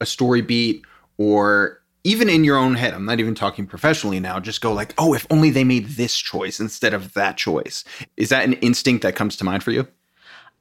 a 0.00 0.06
story 0.06 0.40
beat 0.40 0.84
or 1.18 1.80
even 2.04 2.28
in 2.28 2.44
your 2.44 2.58
own 2.58 2.74
head, 2.74 2.92
I'm 2.92 3.06
not 3.06 3.18
even 3.18 3.34
talking 3.34 3.66
professionally 3.66 4.20
now, 4.20 4.38
just 4.38 4.60
go 4.60 4.72
like, 4.72 4.94
oh, 4.98 5.14
if 5.14 5.26
only 5.30 5.50
they 5.50 5.64
made 5.64 5.88
this 5.88 6.16
choice 6.16 6.60
instead 6.60 6.92
of 6.92 7.14
that 7.14 7.38
choice. 7.38 7.82
Is 8.18 8.28
that 8.28 8.44
an 8.44 8.52
instinct 8.54 9.02
that 9.02 9.16
comes 9.16 9.36
to 9.36 9.44
mind 9.44 9.62
for 9.62 9.70
you? 9.70 9.88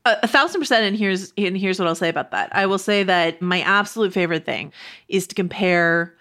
A, 0.06 0.18
a 0.24 0.28
thousand 0.28 0.62
percent. 0.62 0.86
And 0.86 0.96
here's 0.96 1.34
and 1.38 1.58
here's 1.58 1.80
what 1.80 1.88
I'll 1.88 1.96
say 1.96 2.10
about 2.10 2.32
that. 2.32 2.50
I 2.56 2.66
will 2.66 2.78
say 2.78 3.04
that 3.04 3.42
my 3.42 3.62
absolute 3.62 4.14
favorite 4.14 4.46
thing 4.46 4.72
is 5.10 5.28
to 5.28 5.36
compare 5.36 6.16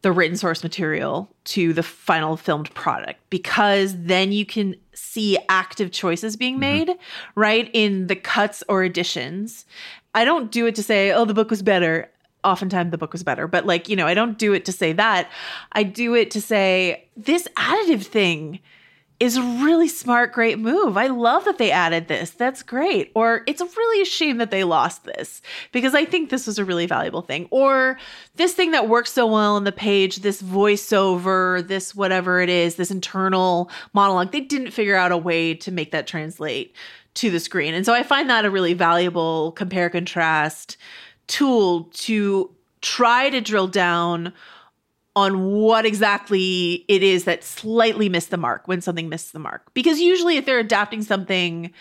the 0.00 0.12
written 0.12 0.36
source 0.36 0.62
material 0.62 1.30
to 1.44 1.72
the 1.72 1.82
final 1.82 2.36
filmed 2.36 2.72
product 2.74 3.20
because 3.30 3.94
then 3.98 4.32
you 4.32 4.44
can 4.44 4.76
see 4.94 5.38
active 5.48 5.92
choices 5.92 6.36
being 6.36 6.54
mm-hmm. 6.54 6.60
made 6.60 6.88
mm-hmm. 6.88 7.40
right 7.40 7.70
in 7.72 8.06
the 8.06 8.16
cuts 8.16 8.62
or 8.68 8.82
additions 8.82 9.64
I 10.14 10.24
don't 10.24 10.52
do 10.52 10.66
it 10.66 10.76
to 10.76 10.82
say, 10.82 11.10
oh, 11.10 11.24
the 11.24 11.34
book 11.34 11.50
was 11.50 11.62
better 11.62 12.08
oftentimes 12.44 12.90
the 12.90 12.98
book 12.98 13.12
was 13.12 13.22
better. 13.22 13.48
But 13.48 13.66
like, 13.66 13.88
you 13.88 13.96
know, 13.96 14.06
I 14.06 14.14
don't 14.14 14.38
do 14.38 14.52
it 14.52 14.64
to 14.66 14.72
say 14.72 14.92
that. 14.92 15.30
I 15.72 15.82
do 15.82 16.14
it 16.14 16.30
to 16.32 16.40
say 16.40 17.08
this 17.16 17.48
additive 17.56 18.04
thing 18.04 18.60
is 19.20 19.36
a 19.36 19.42
really 19.42 19.86
smart, 19.86 20.32
great 20.32 20.58
move. 20.58 20.96
I 20.96 21.06
love 21.06 21.44
that 21.44 21.58
they 21.58 21.70
added 21.70 22.08
this. 22.08 22.30
That's 22.30 22.62
great. 22.62 23.12
Or 23.14 23.42
it's 23.46 23.62
really 23.62 24.02
a 24.02 24.04
shame 24.04 24.38
that 24.38 24.50
they 24.50 24.64
lost 24.64 25.04
this 25.04 25.40
because 25.70 25.94
I 25.94 26.04
think 26.04 26.30
this 26.30 26.46
was 26.46 26.58
a 26.58 26.64
really 26.64 26.86
valuable 26.86 27.22
thing. 27.22 27.46
Or 27.50 27.96
this 28.34 28.54
thing 28.54 28.72
that 28.72 28.88
works 28.88 29.12
so 29.12 29.26
well 29.26 29.54
on 29.54 29.64
the 29.64 29.72
page, 29.72 30.16
this 30.16 30.42
voiceover, 30.42 31.66
this 31.66 31.94
whatever 31.94 32.40
it 32.40 32.48
is, 32.48 32.74
this 32.74 32.90
internal 32.90 33.70
monologue, 33.92 34.32
they 34.32 34.40
didn't 34.40 34.72
figure 34.72 34.96
out 34.96 35.12
a 35.12 35.16
way 35.16 35.54
to 35.54 35.70
make 35.70 35.92
that 35.92 36.08
translate 36.08 36.74
to 37.14 37.30
the 37.30 37.40
screen. 37.40 37.72
And 37.72 37.86
so 37.86 37.94
I 37.94 38.02
find 38.02 38.28
that 38.28 38.44
a 38.44 38.50
really 38.50 38.74
valuable 38.74 39.52
compare 39.52 39.88
contrast 39.88 40.76
tool 41.26 41.84
to 41.94 42.50
try 42.80 43.30
to 43.30 43.40
drill 43.40 43.68
down 43.68 44.32
on 45.16 45.44
what 45.44 45.86
exactly 45.86 46.84
it 46.88 47.02
is 47.02 47.24
that 47.24 47.44
slightly 47.44 48.08
missed 48.08 48.30
the 48.30 48.36
mark 48.36 48.66
when 48.66 48.80
something 48.80 49.08
missed 49.08 49.32
the 49.32 49.38
mark. 49.38 49.72
Because 49.72 50.00
usually, 50.00 50.36
if 50.36 50.44
they're 50.44 50.58
adapting 50.58 51.02
something, 51.02 51.72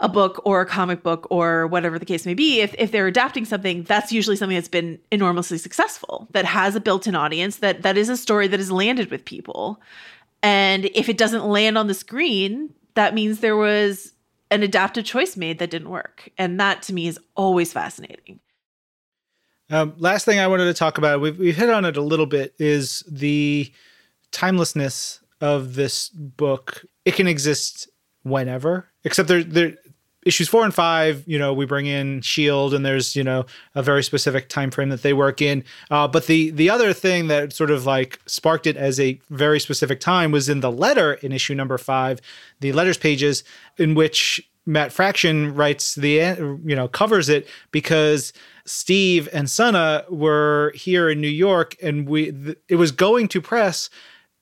a 0.00 0.08
book 0.08 0.40
or 0.44 0.60
a 0.60 0.66
comic 0.66 1.02
book 1.02 1.26
or 1.30 1.66
whatever 1.66 1.98
the 1.98 2.06
case 2.06 2.24
may 2.24 2.34
be, 2.34 2.60
if, 2.60 2.74
if 2.78 2.92
they're 2.92 3.06
adapting 3.06 3.44
something, 3.44 3.82
that's 3.82 4.12
usually 4.12 4.36
something 4.36 4.56
that's 4.56 4.68
been 4.68 4.98
enormously 5.10 5.58
successful, 5.58 6.28
that 6.30 6.44
has 6.44 6.76
a 6.76 6.80
built 6.80 7.06
in 7.06 7.14
audience, 7.14 7.56
that 7.56 7.82
that 7.82 7.98
is 7.98 8.08
a 8.08 8.16
story 8.16 8.46
that 8.46 8.60
has 8.60 8.70
landed 8.70 9.10
with 9.10 9.24
people. 9.24 9.80
And 10.42 10.86
if 10.94 11.08
it 11.08 11.18
doesn't 11.18 11.46
land 11.46 11.76
on 11.76 11.88
the 11.88 11.94
screen, 11.94 12.72
that 12.94 13.12
means 13.12 13.40
there 13.40 13.56
was 13.56 14.12
an 14.50 14.62
adaptive 14.62 15.04
choice 15.04 15.36
made 15.36 15.58
that 15.58 15.70
didn't 15.70 15.90
work. 15.90 16.30
And 16.38 16.58
that 16.60 16.82
to 16.82 16.94
me 16.94 17.08
is 17.08 17.18
always 17.34 17.72
fascinating. 17.72 18.40
Um, 19.70 19.94
last 19.98 20.24
thing 20.24 20.38
I 20.38 20.46
wanted 20.46 20.64
to 20.64 20.74
talk 20.74 20.98
about, 20.98 21.20
we've, 21.20 21.38
we've 21.38 21.56
hit 21.56 21.70
on 21.70 21.84
it 21.84 21.96
a 21.96 22.02
little 22.02 22.26
bit, 22.26 22.54
is 22.58 23.02
the 23.08 23.70
timelessness 24.32 25.20
of 25.40 25.74
this 25.74 26.08
book. 26.08 26.84
It 27.04 27.14
can 27.14 27.26
exist 27.26 27.88
whenever, 28.22 28.88
except 29.04 29.28
there, 29.28 29.42
there 29.42 29.74
issues 30.24 30.48
four 30.48 30.64
and 30.64 30.74
five. 30.74 31.24
You 31.26 31.38
know, 31.38 31.52
we 31.52 31.66
bring 31.66 31.86
in 31.86 32.20
Shield, 32.20 32.74
and 32.74 32.84
there's 32.84 33.16
you 33.16 33.24
know 33.24 33.46
a 33.74 33.82
very 33.82 34.02
specific 34.02 34.48
time 34.48 34.70
frame 34.70 34.90
that 34.90 35.02
they 35.02 35.12
work 35.12 35.40
in. 35.40 35.64
Uh, 35.90 36.08
but 36.08 36.26
the 36.26 36.50
the 36.50 36.70
other 36.70 36.92
thing 36.92 37.28
that 37.28 37.52
sort 37.52 37.70
of 37.70 37.86
like 37.86 38.20
sparked 38.26 38.66
it 38.66 38.76
as 38.76 39.00
a 39.00 39.20
very 39.30 39.60
specific 39.60 40.00
time 40.00 40.30
was 40.30 40.48
in 40.48 40.60
the 40.60 40.70
letter 40.70 41.14
in 41.14 41.32
issue 41.32 41.54
number 41.54 41.78
five, 41.78 42.20
the 42.60 42.72
letters 42.72 42.98
pages 42.98 43.44
in 43.78 43.94
which 43.94 44.40
Matt 44.68 44.92
Fraction 44.92 45.54
writes 45.54 45.94
the 45.94 46.60
you 46.64 46.76
know 46.76 46.88
covers 46.88 47.30
it 47.30 47.48
because 47.70 48.34
Steve 48.66 49.26
and 49.32 49.48
Sana 49.48 50.04
were 50.10 50.72
here 50.74 51.08
in 51.08 51.22
New 51.22 51.26
York, 51.26 51.74
and 51.82 52.06
we 52.06 52.32
th- 52.32 52.58
it 52.68 52.76
was 52.76 52.92
going 52.92 53.28
to 53.28 53.40
press 53.40 53.88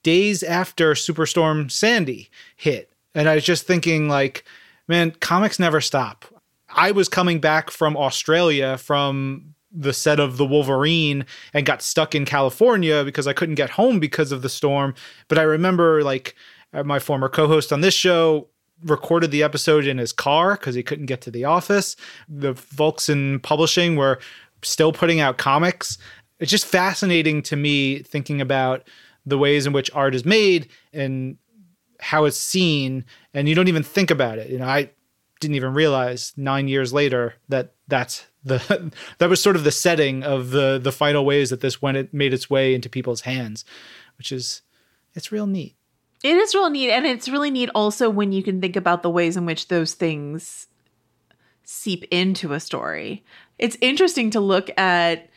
days 0.03 0.43
after 0.43 0.95
Superstorm 0.95 1.71
Sandy 1.71 2.29
hit, 2.57 2.93
and 3.15 3.29
I 3.29 3.37
was 3.37 3.45
just 3.45 3.69
thinking 3.69 4.09
like, 4.09 4.45
man, 4.89 5.13
comics 5.13 5.61
never 5.61 5.81
stop. 5.81 6.25
I 6.71 6.91
was 6.91 7.09
coming 7.09 7.39
back 7.39 7.71
from 7.71 7.97
Australia 7.97 8.79
from 8.79 9.55
the 9.71 9.93
set 9.93 10.19
of 10.19 10.39
the 10.39 10.47
Wolverine 10.47 11.25
and 11.55 11.65
got 11.65 11.83
stuck 11.83 12.17
in 12.17 12.25
California 12.25 13.05
because 13.05 13.29
I 13.29 13.33
couldn't 13.33 13.55
get 13.55 13.71
home 13.71 14.01
because 14.01 14.33
of 14.33 14.43
the 14.43 14.49
storm. 14.49 14.95
But 15.29 15.39
I 15.39 15.43
remember 15.43 16.03
like 16.03 16.35
my 16.85 16.99
former 16.99 17.29
co-host 17.29 17.73
on 17.73 17.81
this 17.81 17.95
show 17.95 18.49
recorded 18.85 19.31
the 19.31 19.43
episode 19.43 19.87
in 19.87 19.99
his 19.99 20.13
car 20.13 20.55
because 20.55 20.75
he 20.75 20.83
couldn't 20.83 21.07
get 21.07 21.21
to 21.23 21.31
the 21.31 21.45
office. 21.45 21.97
The 22.29 22.55
folks 22.55 23.09
in 23.09 23.41
publishing 23.41 23.97
were 23.97 24.19
still 24.63 24.93
putting 24.93 25.21
out 25.21 25.39
comics. 25.39 25.99
It's 26.39 26.51
just 26.51 26.67
fascinating 26.67 27.43
to 27.43 27.57
me 27.57 28.01
thinking 28.01 28.41
about 28.41 28.87
the 29.25 29.39
ways 29.39 29.67
in 29.67 29.73
which 29.73 29.91
art 29.95 30.15
is 30.15 30.25
made 30.25 30.69
and 30.93 31.37
how 32.01 32.25
it's 32.25 32.37
seen. 32.37 33.05
And 33.35 33.49
you 33.49 33.55
don't 33.55 33.69
even 33.69 33.83
think 33.83 34.11
about 34.11 34.39
it. 34.39 34.51
You 34.51 34.59
know, 34.59 34.67
I 34.67 34.91
didn't 35.41 35.57
even 35.57 35.75
realize 35.75 36.33
nine 36.37 36.69
years 36.69 36.93
later 36.93 37.35
that 37.49 37.75
that's 37.89 38.27
the 38.45 38.93
that 39.19 39.29
was 39.29 39.43
sort 39.43 39.57
of 39.57 39.65
the 39.65 39.71
setting 39.71 40.23
of 40.23 40.51
the 40.51 40.79
the 40.83 40.93
final 40.93 41.25
ways 41.25 41.51
that 41.51 41.61
this 41.61 41.83
went 41.83 41.97
it 41.97 42.15
made 42.15 42.33
its 42.33 42.49
way 42.49 42.75
into 42.75 42.89
people's 42.89 43.23
hands, 43.23 43.65
which 44.19 44.33
is 44.33 44.63
it's 45.15 45.33
real 45.33 45.47
neat. 45.47 45.76
It 46.27 46.37
is 46.39 46.57
real 46.57 46.71
neat. 46.71 46.91
And 46.91 47.07
it's 47.07 47.29
really 47.29 47.53
neat 47.53 47.71
also 47.73 48.11
when 48.11 48.33
you 48.33 48.43
can 48.43 48.61
think 48.61 48.75
about 48.75 49.05
the 49.05 49.11
ways 49.11 49.37
in 49.37 49.47
which 49.47 49.69
those 49.69 49.95
things 49.95 50.67
seep 51.63 52.05
into 52.11 52.53
a 52.53 52.59
story. 52.59 53.25
It's 53.61 53.77
interesting 53.81 54.31
to 54.33 54.41
look 54.41 54.77
at, 54.77 55.31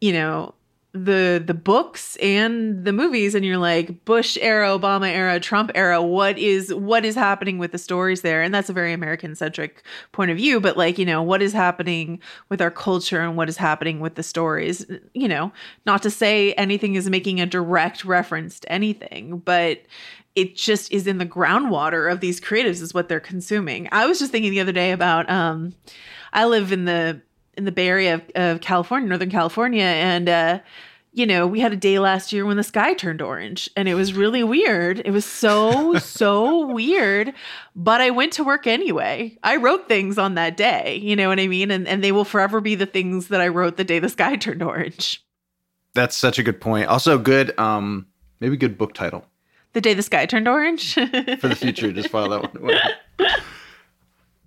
you 0.00 0.12
know, 0.12 0.54
the 0.94 1.42
the 1.44 1.54
books 1.54 2.16
and 2.16 2.84
the 2.84 2.92
movies 2.92 3.34
and 3.34 3.46
you're 3.46 3.56
like 3.56 4.04
Bush 4.04 4.36
era, 4.40 4.68
Obama 4.68 5.08
era, 5.08 5.40
Trump 5.40 5.70
era, 5.74 6.02
what 6.02 6.38
is 6.38 6.74
what 6.74 7.04
is 7.04 7.14
happening 7.14 7.56
with 7.56 7.72
the 7.72 7.78
stories 7.78 8.20
there? 8.20 8.42
And 8.42 8.52
that's 8.52 8.68
a 8.68 8.74
very 8.74 8.92
American 8.92 9.34
centric 9.34 9.84
point 10.10 10.30
of 10.30 10.36
view, 10.36 10.60
but 10.60 10.76
like, 10.76 10.98
you 10.98 11.06
know, 11.06 11.22
what 11.22 11.40
is 11.40 11.54
happening 11.54 12.20
with 12.50 12.60
our 12.60 12.70
culture 12.70 13.20
and 13.20 13.38
what 13.38 13.48
is 13.48 13.56
happening 13.56 14.00
with 14.00 14.16
the 14.16 14.22
stories? 14.22 14.84
You 15.14 15.28
know, 15.28 15.50
not 15.86 16.02
to 16.02 16.10
say 16.10 16.52
anything 16.54 16.94
is 16.94 17.08
making 17.08 17.40
a 17.40 17.46
direct 17.46 18.04
reference 18.04 18.60
to 18.60 18.70
anything, 18.70 19.38
but 19.38 19.80
it 20.34 20.56
just 20.56 20.92
is 20.92 21.06
in 21.06 21.18
the 21.18 21.26
groundwater 21.26 22.10
of 22.10 22.20
these 22.20 22.40
creatives 22.40 22.80
is 22.80 22.94
what 22.94 23.08
they're 23.08 23.20
consuming. 23.20 23.88
I 23.92 24.06
was 24.06 24.18
just 24.18 24.32
thinking 24.32 24.50
the 24.50 24.60
other 24.60 24.72
day 24.72 24.92
about 24.92 25.28
um 25.30 25.74
I 26.32 26.46
live 26.46 26.72
in 26.72 26.84
the 26.84 27.20
in 27.56 27.64
the 27.64 27.72
Bay 27.72 27.88
Area 27.88 28.14
of, 28.14 28.22
of 28.34 28.60
California, 28.60 29.08
Northern 29.08 29.30
California, 29.30 29.84
and 29.84 30.28
uh 30.28 30.58
you 31.14 31.26
know, 31.26 31.46
we 31.46 31.60
had 31.60 31.72
a 31.72 31.76
day 31.76 31.98
last 31.98 32.32
year 32.32 32.46
when 32.46 32.56
the 32.56 32.62
sky 32.62 32.94
turned 32.94 33.20
orange 33.20 33.68
and 33.76 33.86
it 33.86 33.94
was 33.94 34.14
really 34.14 34.42
weird. 34.42 35.02
It 35.04 35.10
was 35.10 35.26
so, 35.26 35.94
so 35.98 36.66
weird. 36.66 37.34
But 37.76 38.00
I 38.00 38.10
went 38.10 38.32
to 38.34 38.44
work 38.44 38.66
anyway. 38.66 39.36
I 39.42 39.56
wrote 39.56 39.88
things 39.88 40.16
on 40.16 40.36
that 40.36 40.56
day, 40.56 40.96
you 40.96 41.14
know 41.14 41.28
what 41.28 41.38
I 41.38 41.48
mean? 41.48 41.70
And 41.70 41.86
and 41.86 42.02
they 42.02 42.12
will 42.12 42.24
forever 42.24 42.60
be 42.60 42.74
the 42.74 42.86
things 42.86 43.28
that 43.28 43.40
I 43.40 43.48
wrote 43.48 43.76
the 43.76 43.84
day 43.84 43.98
the 43.98 44.08
sky 44.08 44.36
turned 44.36 44.62
orange. 44.62 45.22
That's 45.94 46.16
such 46.16 46.38
a 46.38 46.42
good 46.42 46.60
point. 46.60 46.88
Also 46.88 47.18
good 47.18 47.58
um 47.58 48.06
maybe 48.40 48.56
good 48.56 48.78
book 48.78 48.94
title. 48.94 49.26
The 49.72 49.80
day 49.80 49.94
the 49.94 50.02
sky 50.02 50.26
turned 50.26 50.48
orange. 50.48 50.94
For 50.94 51.48
the 51.48 51.56
future, 51.56 51.92
just 51.92 52.08
file 52.08 52.28
that 52.28 52.54
one. 52.54 52.62
away. 52.62 52.80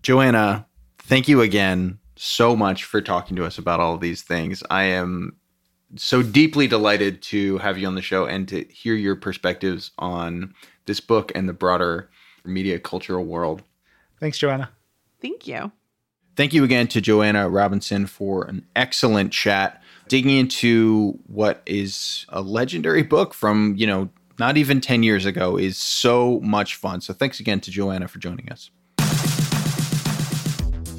Joanna, 0.03 0.67
thank 0.99 1.27
you 1.27 1.41
again 1.41 1.99
so 2.15 2.55
much 2.55 2.83
for 2.83 3.01
talking 3.01 3.35
to 3.35 3.43
us 3.43 3.57
about 3.57 3.79
all 3.79 3.95
of 3.95 4.01
these 4.01 4.21
things. 4.21 4.63
I 4.69 4.83
am 4.83 5.35
so 5.95 6.21
deeply 6.21 6.67
delighted 6.67 7.21
to 7.23 7.57
have 7.57 7.77
you 7.77 7.87
on 7.87 7.95
the 7.95 8.01
show 8.01 8.25
and 8.25 8.47
to 8.49 8.63
hear 8.65 8.93
your 8.93 9.15
perspectives 9.15 9.91
on 9.97 10.53
this 10.85 10.99
book 10.99 11.31
and 11.35 11.49
the 11.49 11.53
broader 11.53 12.09
media 12.43 12.79
cultural 12.79 13.25
world. 13.25 13.63
Thanks, 14.19 14.37
Joanna. 14.37 14.69
Thank 15.21 15.47
you. 15.47 15.71
Thank 16.35 16.53
you 16.53 16.63
again 16.63 16.87
to 16.89 17.01
Joanna 17.01 17.49
Robinson 17.49 18.05
for 18.05 18.45
an 18.45 18.65
excellent 18.75 19.31
chat 19.31 19.81
digging 20.07 20.37
into 20.37 21.17
what 21.27 21.61
is 21.65 22.25
a 22.29 22.41
legendary 22.41 23.03
book 23.03 23.33
from, 23.33 23.73
you 23.77 23.87
know, 23.87 24.09
not 24.37 24.57
even 24.57 24.81
10 24.81 25.03
years 25.03 25.25
ago 25.25 25.57
is 25.57 25.77
so 25.77 26.39
much 26.41 26.75
fun. 26.75 27.01
So 27.01 27.13
thanks 27.13 27.39
again 27.39 27.59
to 27.61 27.71
Joanna 27.71 28.07
for 28.07 28.19
joining 28.19 28.49
us. 28.51 28.69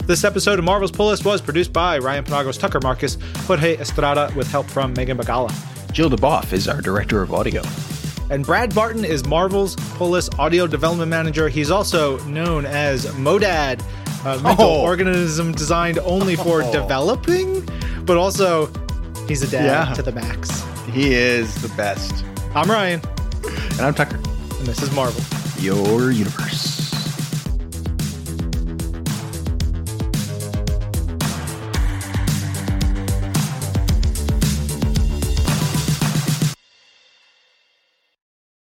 This 0.06 0.22
episode 0.22 0.58
of 0.60 0.64
Marvel's 0.64 0.92
Pull 0.92 1.06
List 1.08 1.24
was 1.24 1.40
produced 1.42 1.72
by 1.72 1.98
Ryan 1.98 2.24
Penagos, 2.24 2.58
Tucker 2.58 2.78
Markus, 2.80 3.18
Jorge 3.38 3.76
Estrada, 3.78 4.32
with 4.36 4.48
help 4.48 4.66
from 4.70 4.92
Megan 4.94 5.18
Bagala. 5.18 5.52
Jill 5.92 6.08
DeBoff 6.08 6.52
is 6.52 6.68
our 6.68 6.80
director 6.80 7.22
of 7.22 7.34
audio. 7.34 7.62
And 8.30 8.44
Brad 8.44 8.72
Barton 8.74 9.04
is 9.04 9.24
Marvel's 9.26 9.74
Pull 9.96 10.10
List 10.10 10.38
audio 10.38 10.66
development 10.68 11.10
manager. 11.10 11.48
He's 11.48 11.70
also 11.72 12.18
known 12.24 12.66
as 12.66 13.06
Modad, 13.14 13.82
a 14.24 14.40
mental 14.42 14.66
Oh. 14.66 14.80
organism 14.82 15.52
designed 15.52 15.98
only 16.00 16.36
for 16.36 16.62
Oh. 16.62 16.72
developing, 16.82 17.68
but 18.04 18.16
also 18.16 18.66
he's 19.26 19.42
a 19.42 19.48
dad 19.48 19.64
Yeah. 19.88 19.94
to 19.94 20.02
the 20.02 20.12
max. 20.12 20.64
He 20.92 21.14
is 21.14 21.52
the 21.62 21.68
best. 21.76 22.24
I'm 22.54 22.70
Ryan, 22.70 23.00
And 23.48 23.80
I'm 23.82 23.94
Tucker. 23.94 24.16
and 24.16 24.66
this 24.66 24.82
is 24.82 24.90
Marvel. 24.92 25.22
Your 25.62 26.10
universe. 26.10 26.85